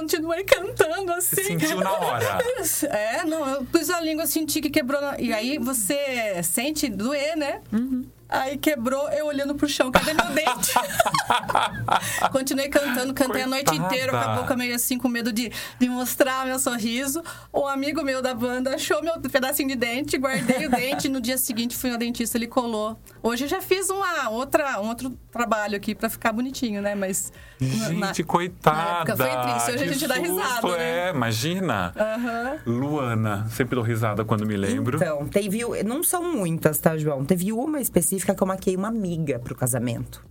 Continuei 0.01 0.43
cantando 0.45 1.11
assim. 1.11 1.35
Você 1.35 1.43
sentiu 1.43 1.81
na 1.81 1.91
hora? 1.91 2.37
É, 2.89 3.25
não, 3.25 3.45
eu 3.47 3.65
pus 3.65 3.89
a 3.89 3.99
língua, 3.99 4.25
senti 4.25 4.61
que 4.61 4.69
quebrou. 4.69 5.01
na- 5.01 5.19
E 5.19 5.33
aí 5.33 5.57
você 5.57 6.41
sente 6.43 6.87
doer, 6.87 7.35
né? 7.35 7.61
Aí 8.31 8.57
quebrou, 8.57 9.09
eu 9.09 9.25
olhando 9.25 9.53
pro 9.55 9.67
chão, 9.67 9.91
cadê 9.91 10.13
meu 10.13 10.25
dente? 10.27 10.73
Continuei 12.31 12.69
cantando, 12.69 13.13
cantei 13.13 13.41
a 13.43 13.47
noite 13.47 13.65
Coitada. 13.65 13.93
inteira 13.93 14.11
com 14.11 14.17
a 14.17 14.35
boca 14.37 14.55
meio 14.55 14.73
assim, 14.73 14.97
com 14.97 15.09
medo 15.09 15.33
de, 15.33 15.51
de 15.79 15.89
mostrar 15.89 16.45
meu 16.45 16.57
sorriso. 16.57 17.21
Um 17.53 17.67
amigo 17.67 18.01
meu 18.03 18.21
da 18.21 18.33
banda 18.33 18.75
achou 18.75 19.03
meu 19.03 19.19
pedacinho 19.19 19.67
de 19.67 19.75
dente, 19.75 20.17
guardei 20.17 20.65
o 20.65 20.69
dente. 20.69 21.09
No 21.09 21.19
dia 21.19 21.37
seguinte 21.37 21.75
fui 21.77 21.91
ao 21.91 21.97
dentista, 21.97 22.37
ele 22.37 22.47
colou. 22.47 22.97
Hoje 23.21 23.43
eu 23.45 23.49
já 23.49 23.61
fiz 23.61 23.89
uma 23.89 24.29
outra, 24.29 24.79
um 24.79 24.87
outro 24.87 25.09
trabalho 25.31 25.75
aqui 25.75 25.93
pra 25.93 26.09
ficar 26.09 26.31
bonitinho, 26.31 26.81
né? 26.81 26.95
Mas. 26.95 27.33
na- 27.59 28.07
Gente, 28.07 28.23
coitada! 28.23 28.77
na 28.77 28.97
época 29.01 29.17
foi 29.17 29.29
triste, 29.51 29.71
hoje 29.71 29.83
a 29.83 29.87
gente 29.93 30.07
dá 30.07 30.15
risada, 30.15 30.61
susto, 30.61 30.67
né? 30.77 31.07
É, 31.07 31.09
imagina. 31.13 31.93
Aham. 31.97 32.57
Luana, 32.65 33.47
sempre 33.51 33.75
dou 33.75 33.83
risada 33.83 34.23
quando 34.23 34.45
me 34.45 34.55
lembro. 34.55 34.97
Então, 34.97 35.27
teve. 35.27 35.61
Não 35.83 36.01
são 36.03 36.23
muitas, 36.23 36.77
tá, 36.79 36.97
João? 36.97 37.25
Teve 37.25 37.51
uma 37.51 37.79
específica 37.81 38.20
que 38.23 38.31
eu 38.43 38.47
maquei 38.47 38.75
uma 38.75 38.87
amiga 38.87 39.39
pro 39.39 39.55
casamento. 39.55 40.25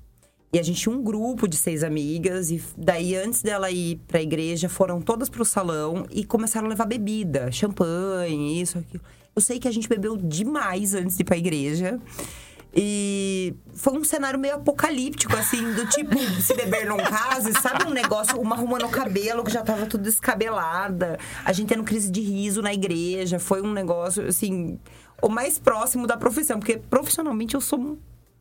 E 0.53 0.59
a 0.59 0.62
gente 0.62 0.80
tinha 0.80 0.95
um 0.95 1.03
grupo 1.03 1.47
de 1.47 1.57
seis 1.57 1.84
amigas, 1.84 2.51
e 2.51 2.61
daí, 2.76 3.14
antes 3.14 3.41
dela 3.41 3.70
ir 3.70 4.01
pra 4.09 4.20
igreja, 4.20 4.68
foram 4.68 5.01
todas 5.01 5.28
pro 5.28 5.45
salão 5.45 6.07
e 6.11 6.24
começaram 6.24 6.66
a 6.66 6.70
levar 6.70 6.86
bebida, 6.86 7.53
champanhe, 7.53 8.61
isso, 8.61 8.78
aquilo. 8.78 9.03
Eu 9.34 9.41
sei 9.41 9.61
que 9.61 9.68
a 9.68 9.70
gente 9.70 9.88
bebeu 9.88 10.16
demais 10.16 10.93
antes 10.93 11.16
de 11.16 11.22
ir 11.22 11.24
pra 11.24 11.36
igreja. 11.36 12.01
E 12.74 13.55
foi 13.74 13.95
um 13.95 14.05
cenário 14.05 14.38
meio 14.38 14.55
apocalíptico, 14.55 15.36
assim, 15.36 15.72
do 15.72 15.86
tipo, 15.86 16.16
se 16.41 16.55
beber 16.55 16.86
não 16.86 16.99
case, 16.99 17.53
sabe 17.61 17.84
um 17.84 17.91
negócio, 17.91 18.41
uma 18.41 18.55
arrumando 18.55 18.86
o 18.86 18.88
cabelo 18.88 19.43
que 19.43 19.51
já 19.53 19.62
tava 19.62 19.86
tudo 19.86 20.05
descabelada, 20.05 21.18
a 21.45 21.53
gente 21.53 21.68
tendo 21.68 21.82
crise 21.82 22.11
de 22.11 22.20
riso 22.20 22.62
na 22.62 22.72
igreja, 22.72 23.38
foi 23.41 23.61
um 23.61 23.72
negócio, 23.72 24.26
assim, 24.26 24.78
o 25.23 25.29
mais 25.29 25.59
próximo 25.59 26.07
da 26.07 26.16
profissão, 26.16 26.59
porque 26.59 26.77
profissionalmente 26.79 27.55
eu 27.55 27.61
sou. 27.61 27.79
um- 27.79 27.99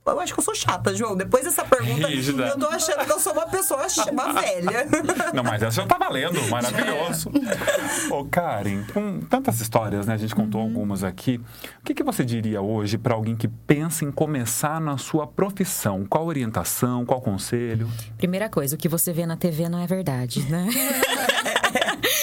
Eu 0.08 0.20
acho 0.20 0.34
que 0.34 0.40
eu 0.40 0.44
sou 0.44 0.56
chata, 0.56 0.96
João. 0.96 1.16
Depois 1.16 1.44
dessa 1.44 1.64
pergunta, 1.64 2.08
Rígida. 2.10 2.48
eu 2.48 2.58
tô 2.58 2.68
achando 2.68 3.06
que 3.06 3.12
eu 3.12 3.20
sou 3.20 3.32
uma 3.34 3.46
pessoa, 3.46 3.86
uma 4.12 4.34
velha. 4.34 4.88
Não, 5.36 5.44
mas 5.44 5.62
essa 5.62 5.82
já 5.82 5.86
tá 5.86 5.98
valendo, 6.00 6.42
maravilhoso. 6.50 7.30
Ô, 8.10 8.26
Karen, 8.26 8.84
com 8.92 9.20
tantas 9.20 9.60
histórias, 9.62 10.08
né? 10.08 10.16
A 10.16 10.18
gente 10.18 10.34
contou 10.34 10.62
algumas 10.62 11.04
aqui. 11.04 11.40
O 11.80 11.84
que, 11.86 11.94
que 11.94 12.02
você 12.02 12.26
diria 12.26 12.60
hoje 12.60 12.98
para 12.98 13.14
alguém 13.14 13.36
que 13.36 13.48
pensa 13.48 14.04
em 14.04 14.12
começar 14.12 14.82
na 14.82 14.98
sua 14.98 15.28
profissão? 15.28 16.04
Qual 16.10 16.26
orientação, 16.26 17.06
qual 17.06 17.22
conselho? 17.22 17.88
Primeira 18.18 18.50
coisa, 18.50 18.76
o 18.76 18.80
que 18.80 18.90
você 18.90 19.14
vê 19.14 19.28
na 19.28 19.38
TV 19.38 19.70
não 19.70 19.78
é 19.80 19.86
verdade, 19.86 20.42
né? 20.50 20.70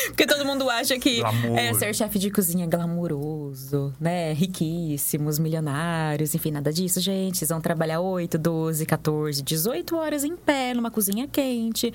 Porque 0.09 0.26
todo 0.26 0.44
mundo 0.44 0.68
acha 0.70 0.98
que 0.98 1.18
Glamour. 1.18 1.59
é, 1.59 1.74
ser 1.74 1.94
chefe 1.94 2.18
de 2.18 2.30
cozinha 2.30 2.64
é 2.64 2.68
glamouroso. 2.68 3.94
né? 4.00 4.32
Riquíssimos, 4.32 5.38
milionários, 5.38 6.34
enfim, 6.34 6.50
nada 6.50 6.72
disso, 6.72 7.00
gente. 7.00 7.38
Vocês 7.38 7.50
vão 7.50 7.61
trabalhar 7.61 8.00
8, 8.00 8.38
12, 8.38 8.86
14, 8.86 9.42
18 9.42 9.96
horas 9.96 10.24
em 10.24 10.36
pé, 10.36 10.74
numa 10.74 10.90
cozinha 10.90 11.26
quente. 11.26 11.92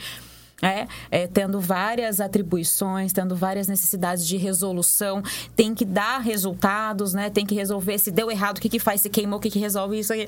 É, 0.62 0.88
é, 1.09 1.28
tendo 1.28 1.59
várias 1.59 2.20
atribuições, 2.20 3.12
tendo 3.12 3.36
várias 3.36 3.68
necessidades 3.68 4.28
de 4.28 4.38
resolução, 4.38 5.24
tem 5.55 5.74
que 5.74 5.84
dar 5.84 6.20
resultados, 6.20 7.16
né? 7.16 7.32
Tem 7.32 7.47
que 7.47 7.55
resolver 7.55 7.97
se 7.97 8.12
deu 8.12 8.30
errado, 8.30 8.59
o 8.59 8.62
que, 8.62 8.70
que 8.70 8.78
faz, 8.78 9.01
se 9.01 9.09
queimou, 9.09 9.39
o 9.39 9.41
que, 9.41 9.49
que 9.49 9.57
resolve 9.57 9.97
isso 9.97 10.14
aqui. 10.14 10.28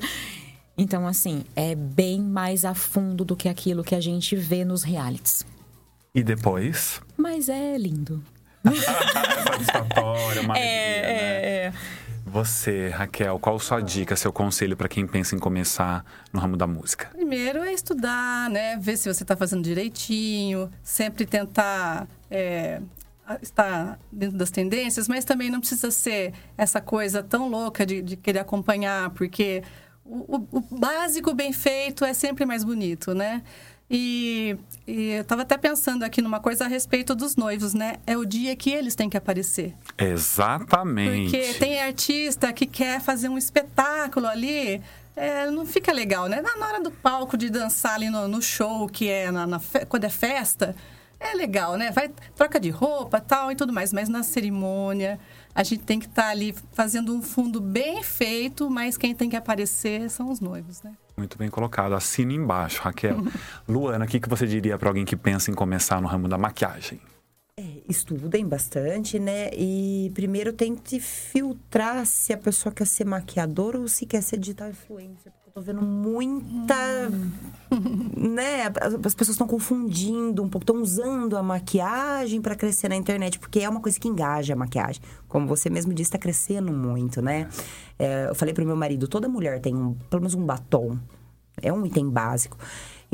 Então, 0.76 1.06
assim, 1.06 1.44
é 1.54 1.76
bem 1.76 2.20
mais 2.20 2.64
a 2.64 2.74
fundo 2.74 3.24
do 3.24 3.36
que 3.36 3.48
aquilo 3.48 3.84
que 3.84 3.94
a 3.94 4.00
gente 4.00 4.34
vê 4.34 4.64
nos 4.64 4.82
realities. 4.82 5.46
E 6.14 6.22
depois? 6.22 7.00
Mas 7.16 7.48
é 7.48 7.76
lindo. 7.76 8.22
Satisfatória, 8.64 10.42
maravilha, 10.42 10.68
É, 10.70 11.02
né? 11.02 11.12
é, 11.12 11.66
é. 11.66 11.72
Você, 12.26 12.88
Raquel, 12.88 13.38
qual 13.38 13.58
sua 13.60 13.80
dica, 13.80 14.16
seu 14.16 14.32
conselho 14.32 14.76
para 14.76 14.88
quem 14.88 15.06
pensa 15.06 15.36
em 15.36 15.38
começar 15.38 16.04
no 16.32 16.40
ramo 16.40 16.56
da 16.56 16.66
música? 16.66 17.08
Primeiro 17.12 17.62
é 17.62 17.72
estudar, 17.72 18.48
né? 18.48 18.76
Ver 18.78 18.96
se 18.96 19.12
você 19.12 19.22
está 19.24 19.36
fazendo 19.36 19.62
direitinho, 19.62 20.70
sempre 20.82 21.26
tentar 21.26 22.08
é, 22.30 22.80
estar 23.42 23.98
dentro 24.10 24.38
das 24.38 24.50
tendências, 24.50 25.06
mas 25.06 25.24
também 25.24 25.50
não 25.50 25.60
precisa 25.60 25.90
ser 25.90 26.32
essa 26.56 26.80
coisa 26.80 27.22
tão 27.22 27.48
louca 27.48 27.84
de, 27.84 28.00
de 28.00 28.16
querer 28.16 28.38
acompanhar, 28.38 29.10
porque 29.10 29.62
o, 30.04 30.36
o- 30.36 30.48
o 30.52 30.60
básico 30.78 31.34
bem 31.34 31.52
feito 31.52 32.04
é 32.04 32.14
sempre 32.14 32.46
mais 32.46 32.64
bonito, 32.64 33.14
né? 33.14 33.42
E, 33.90 34.56
e 34.86 35.10
eu 35.10 35.22
estava 35.22 35.42
até 35.42 35.56
pensando 35.58 36.02
aqui 36.04 36.22
numa 36.22 36.40
coisa 36.40 36.64
a 36.64 36.68
respeito 36.68 37.14
dos 37.14 37.36
noivos, 37.36 37.74
né? 37.74 37.96
É 38.06 38.16
o 38.16 38.24
dia 38.24 38.56
que 38.56 38.70
eles 38.70 38.94
têm 38.94 39.10
que 39.10 39.16
aparecer. 39.16 39.74
Exatamente. 39.98 41.30
Porque 41.30 41.54
tem 41.54 41.80
artista 41.80 42.52
que 42.52 42.66
quer 42.66 43.00
fazer 43.00 43.28
um 43.28 43.36
espetáculo 43.38 44.26
ali, 44.26 44.80
é, 45.14 45.50
não 45.50 45.66
fica 45.66 45.92
legal, 45.92 46.26
né? 46.28 46.40
Na 46.42 46.66
hora 46.66 46.80
do 46.82 46.90
palco 46.90 47.36
de 47.36 47.50
dançar 47.50 47.94
ali 47.94 48.08
no, 48.10 48.26
no 48.26 48.40
show, 48.42 48.88
que 48.88 49.08
é 49.08 49.30
na, 49.30 49.46
na 49.46 49.58
fe- 49.58 49.84
quando 49.86 50.04
é 50.04 50.08
festa, 50.10 50.74
é 51.20 51.34
legal, 51.34 51.76
né? 51.76 51.90
Vai, 51.90 52.10
troca 52.34 52.58
de 52.58 52.70
roupa 52.70 53.20
tal 53.20 53.52
e 53.52 53.54
tudo 53.54 53.72
mais, 53.72 53.92
mas 53.92 54.08
na 54.08 54.22
cerimônia 54.22 55.20
a 55.54 55.62
gente 55.62 55.82
tem 55.84 56.00
que 56.00 56.06
estar 56.06 56.28
ali 56.30 56.54
fazendo 56.72 57.14
um 57.14 57.22
fundo 57.22 57.60
bem 57.60 58.02
feito, 58.02 58.68
mas 58.68 58.96
quem 58.96 59.14
tem 59.14 59.28
que 59.30 59.36
aparecer 59.36 60.10
são 60.10 60.30
os 60.30 60.40
noivos, 60.40 60.82
né? 60.82 60.92
Muito 61.16 61.38
bem 61.38 61.48
colocado. 61.48 61.94
Assina 61.94 62.32
embaixo, 62.32 62.82
Raquel. 62.82 63.18
Luana, 63.68 64.04
o 64.04 64.08
que 64.08 64.20
que 64.20 64.28
você 64.28 64.46
diria 64.46 64.76
para 64.76 64.88
alguém 64.88 65.04
que 65.04 65.16
pensa 65.16 65.50
em 65.50 65.54
começar 65.54 66.00
no 66.00 66.08
ramo 66.08 66.28
da 66.28 66.36
maquiagem? 66.36 67.00
É, 67.56 67.82
estudem 67.88 68.46
bastante, 68.46 69.18
né? 69.18 69.50
E 69.54 70.10
primeiro 70.14 70.52
tente 70.52 70.98
filtrar 70.98 72.04
se 72.04 72.32
a 72.32 72.38
pessoa 72.38 72.74
quer 72.74 72.86
ser 72.86 73.04
maquiadora 73.04 73.78
ou 73.78 73.86
se 73.86 74.06
quer 74.06 74.22
ser 74.22 74.38
digital 74.38 74.70
influencer. 74.70 75.32
Tô 75.54 75.60
vendo 75.60 75.82
muita. 75.82 76.74
né? 78.18 78.66
As 78.80 78.94
as 78.94 79.14
pessoas 79.14 79.36
estão 79.36 79.46
confundindo 79.46 80.42
um 80.42 80.48
pouco, 80.48 80.64
estão 80.64 80.82
usando 80.82 81.36
a 81.36 81.44
maquiagem 81.44 82.42
para 82.42 82.56
crescer 82.56 82.88
na 82.88 82.96
internet, 82.96 83.38
porque 83.38 83.60
é 83.60 83.68
uma 83.68 83.80
coisa 83.80 84.00
que 84.00 84.08
engaja 84.08 84.54
a 84.54 84.56
maquiagem. 84.56 85.00
Como 85.28 85.46
você 85.46 85.70
mesmo 85.70 85.94
disse, 85.94 86.08
está 86.08 86.18
crescendo 86.18 86.72
muito, 86.72 87.22
né? 87.22 87.48
É, 87.96 88.26
eu 88.30 88.34
falei 88.34 88.52
pro 88.52 88.66
meu 88.66 88.74
marido: 88.74 89.06
toda 89.06 89.28
mulher 89.28 89.60
tem 89.60 89.76
um, 89.76 89.94
pelo 90.10 90.22
menos 90.22 90.34
um 90.34 90.44
batom. 90.44 90.98
É 91.62 91.72
um 91.72 91.86
item 91.86 92.10
básico. 92.10 92.58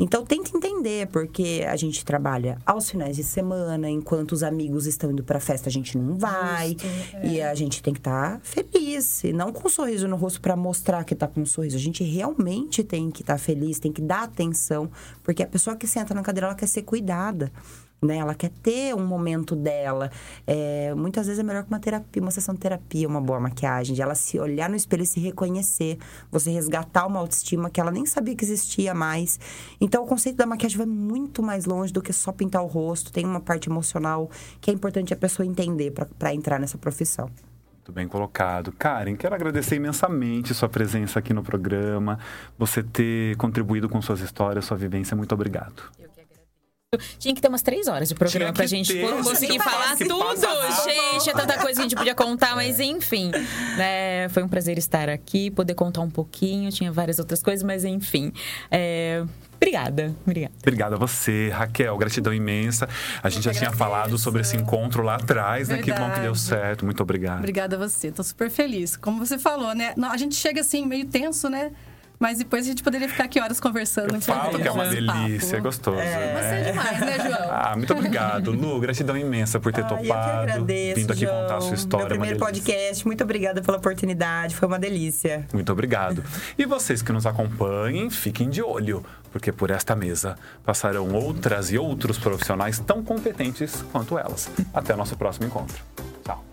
Então, 0.03 0.25
tenta 0.25 0.57
entender, 0.57 1.05
porque 1.09 1.63
a 1.69 1.75
gente 1.75 2.03
trabalha 2.03 2.57
aos 2.65 2.89
finais 2.89 3.17
de 3.17 3.23
semana, 3.23 3.87
enquanto 3.87 4.31
os 4.31 4.41
amigos 4.41 4.87
estão 4.87 5.11
indo 5.11 5.23
pra 5.23 5.39
festa, 5.39 5.69
a 5.69 5.71
gente 5.71 5.95
não 5.95 6.17
vai. 6.17 6.75
E 7.23 7.39
a 7.39 7.53
gente 7.53 7.83
tem 7.83 7.93
que 7.93 7.99
estar 7.99 8.39
feliz, 8.41 9.23
e 9.23 9.31
não 9.31 9.53
com 9.53 9.67
um 9.67 9.69
sorriso 9.69 10.07
no 10.07 10.15
rosto 10.15 10.41
pra 10.41 10.55
mostrar 10.55 11.03
que 11.03 11.13
tá 11.13 11.27
com 11.27 11.41
um 11.41 11.45
sorriso. 11.45 11.77
A 11.77 11.79
gente 11.79 12.03
realmente 12.03 12.83
tem 12.83 13.11
que 13.11 13.21
estar 13.21 13.37
feliz, 13.37 13.77
tem 13.77 13.91
que 13.91 14.01
dar 14.01 14.23
atenção, 14.23 14.89
porque 15.21 15.43
a 15.43 15.47
pessoa 15.47 15.75
que 15.75 15.85
senta 15.85 16.15
na 16.15 16.23
cadeira, 16.23 16.47
ela 16.47 16.55
quer 16.55 16.67
ser 16.67 16.81
cuidada. 16.81 17.51
Né? 18.03 18.17
Ela 18.17 18.33
quer 18.33 18.49
ter 18.49 18.95
um 18.95 19.05
momento 19.05 19.55
dela. 19.55 20.09
É, 20.47 20.91
muitas 20.95 21.27
vezes 21.27 21.39
é 21.39 21.43
melhor 21.43 21.63
que 21.63 21.69
uma 21.69 21.79
terapia, 21.79 22.19
uma 22.19 22.31
sessão 22.31 22.55
de 22.55 22.59
terapia, 22.59 23.07
uma 23.07 23.21
boa 23.21 23.39
maquiagem, 23.39 23.93
de 23.93 24.01
ela 24.01 24.15
se 24.15 24.39
olhar 24.39 24.67
no 24.67 24.75
espelho 24.75 25.03
e 25.03 25.05
se 25.05 25.19
reconhecer, 25.19 25.99
você 26.31 26.49
resgatar 26.49 27.05
uma 27.05 27.19
autoestima 27.19 27.69
que 27.69 27.79
ela 27.79 27.91
nem 27.91 28.05
sabia 28.07 28.35
que 28.35 28.43
existia 28.43 28.95
mais. 28.95 29.39
Então, 29.79 30.03
o 30.03 30.07
conceito 30.07 30.37
da 30.37 30.47
maquiagem 30.47 30.79
vai 30.79 30.87
muito 30.87 31.43
mais 31.43 31.65
longe 31.65 31.93
do 31.93 32.01
que 32.01 32.11
só 32.11 32.31
pintar 32.31 32.63
o 32.63 32.67
rosto. 32.67 33.11
Tem 33.11 33.23
uma 33.23 33.39
parte 33.39 33.69
emocional 33.69 34.31
que 34.59 34.71
é 34.71 34.73
importante 34.73 35.13
a 35.13 35.17
pessoa 35.17 35.45
entender 35.45 35.93
para 36.17 36.33
entrar 36.33 36.59
nessa 36.59 36.79
profissão. 36.79 37.29
Muito 37.75 37.91
bem 37.91 38.07
colocado. 38.07 38.71
Karen, 38.71 39.15
quero 39.15 39.35
agradecer 39.35 39.75
imensamente 39.75 40.55
sua 40.55 40.69
presença 40.69 41.19
aqui 41.19 41.33
no 41.33 41.43
programa, 41.43 42.17
você 42.57 42.81
ter 42.81 43.35
contribuído 43.37 43.87
com 43.87 44.01
suas 44.01 44.21
histórias, 44.21 44.65
sua 44.65 44.77
vivência. 44.77 45.15
Muito 45.15 45.33
obrigado. 45.33 45.83
Tinha 47.17 47.33
que 47.33 47.39
ter 47.39 47.47
umas 47.47 47.61
três 47.61 47.87
horas 47.87 48.09
de 48.09 48.15
programa 48.15 48.51
pra 48.51 48.65
gente 48.65 48.93
ter, 48.93 49.09
conseguir 49.23 49.53
gente, 49.53 49.63
falar 49.63 49.95
que 49.95 50.03
tudo. 50.03 50.25
passa. 50.25 50.89
Gente, 50.89 51.29
é 51.29 51.33
tanta 51.33 51.57
coisa 51.57 51.75
que 51.75 51.79
a 51.79 51.83
gente 51.83 51.95
podia 51.95 52.13
contar, 52.13 52.53
mas 52.53 52.81
enfim. 52.81 53.31
Né? 53.77 54.27
Foi 54.27 54.43
um 54.43 54.47
prazer 54.49 54.77
estar 54.77 55.07
aqui, 55.07 55.49
poder 55.49 55.73
contar 55.73 56.01
um 56.01 56.09
pouquinho. 56.09 56.69
Tinha 56.69 56.91
várias 56.91 57.17
outras 57.17 57.41
coisas, 57.41 57.63
mas 57.63 57.85
enfim. 57.85 58.33
É, 58.69 59.23
Obrigada, 59.55 60.13
obrigada. 60.25 60.53
Obrigado 60.59 60.93
a 60.95 60.97
você, 60.97 61.47
Raquel. 61.47 61.95
Gratidão 61.95 62.33
imensa. 62.33 62.89
A 63.23 63.29
gente 63.29 63.43
já 63.43 63.51
que 63.51 63.59
tinha 63.59 63.71
falado 63.71 64.17
sobre 64.17 64.41
esse 64.41 64.57
encontro 64.57 65.01
lá 65.01 65.15
atrás, 65.15 65.69
né? 65.69 65.77
Que 65.77 65.93
bom 65.93 66.09
que 66.09 66.19
deu 66.19 66.33
Verdade. 66.33 66.39
certo. 66.39 66.83
Muito 66.83 67.01
obrigado. 67.01 67.37
Obrigada 67.39 67.77
a 67.77 67.79
você, 67.79 68.11
tô 68.11 68.21
super 68.21 68.49
feliz. 68.49 68.97
Como 68.97 69.25
você 69.25 69.37
falou, 69.39 69.73
né? 69.73 69.93
A 70.11 70.17
gente 70.17 70.35
chega 70.35 70.59
assim, 70.59 70.85
meio 70.85 71.05
tenso, 71.05 71.47
né? 71.47 71.71
Mas 72.21 72.37
depois 72.37 72.65
a 72.67 72.69
gente 72.69 72.83
poderia 72.83 73.09
ficar 73.09 73.23
aqui 73.23 73.41
horas 73.41 73.59
conversando. 73.59 74.13
Eu 74.13 74.21
falo 74.21 74.59
que 74.59 74.67
é 74.67 74.71
uma 74.71 74.85
delícia, 74.85 75.57
é 75.57 75.59
gostoso. 75.59 75.97
Você 75.97 76.03
é 76.03 76.71
demais, 76.71 76.99
né, 76.99 77.17
João? 77.17 77.41
Ah, 77.51 77.75
muito 77.75 77.91
obrigado, 77.93 78.51
Lu. 78.51 78.79
Gratidão 78.79 79.17
imensa 79.17 79.59
por 79.59 79.73
ter 79.73 79.83
Ai, 79.83 79.91
eu 79.91 79.97
que 79.97 80.07
topado, 80.07 80.41
agradeço, 80.41 80.99
vindo 80.99 81.11
aqui 81.13 81.25
João. 81.25 81.41
contar 81.41 81.57
a 81.57 81.61
sua 81.61 81.73
história. 81.73 82.05
Meu 82.05 82.17
uma 82.17 82.19
primeiro 82.25 82.39
podcast. 82.39 83.07
Muito 83.07 83.23
obrigada 83.23 83.61
pela 83.63 83.77
oportunidade. 83.77 84.55
Foi 84.55 84.67
uma 84.67 84.77
delícia. 84.77 85.47
Muito 85.51 85.71
obrigado. 85.71 86.23
E 86.57 86.65
vocês 86.65 87.01
que 87.01 87.11
nos 87.11 87.25
acompanhem, 87.25 88.07
fiquem 88.11 88.51
de 88.51 88.61
olho, 88.61 89.03
porque 89.31 89.51
por 89.51 89.71
esta 89.71 89.95
mesa 89.95 90.37
passarão 90.63 91.11
outras 91.13 91.71
e 91.71 91.77
outros 91.79 92.19
profissionais 92.19 92.77
tão 92.77 93.03
competentes 93.03 93.83
quanto 93.91 94.19
elas. 94.19 94.47
Até 94.71 94.93
o 94.93 94.97
nosso 94.97 95.17
próximo 95.17 95.47
encontro. 95.47 95.83
Tchau. 96.23 96.45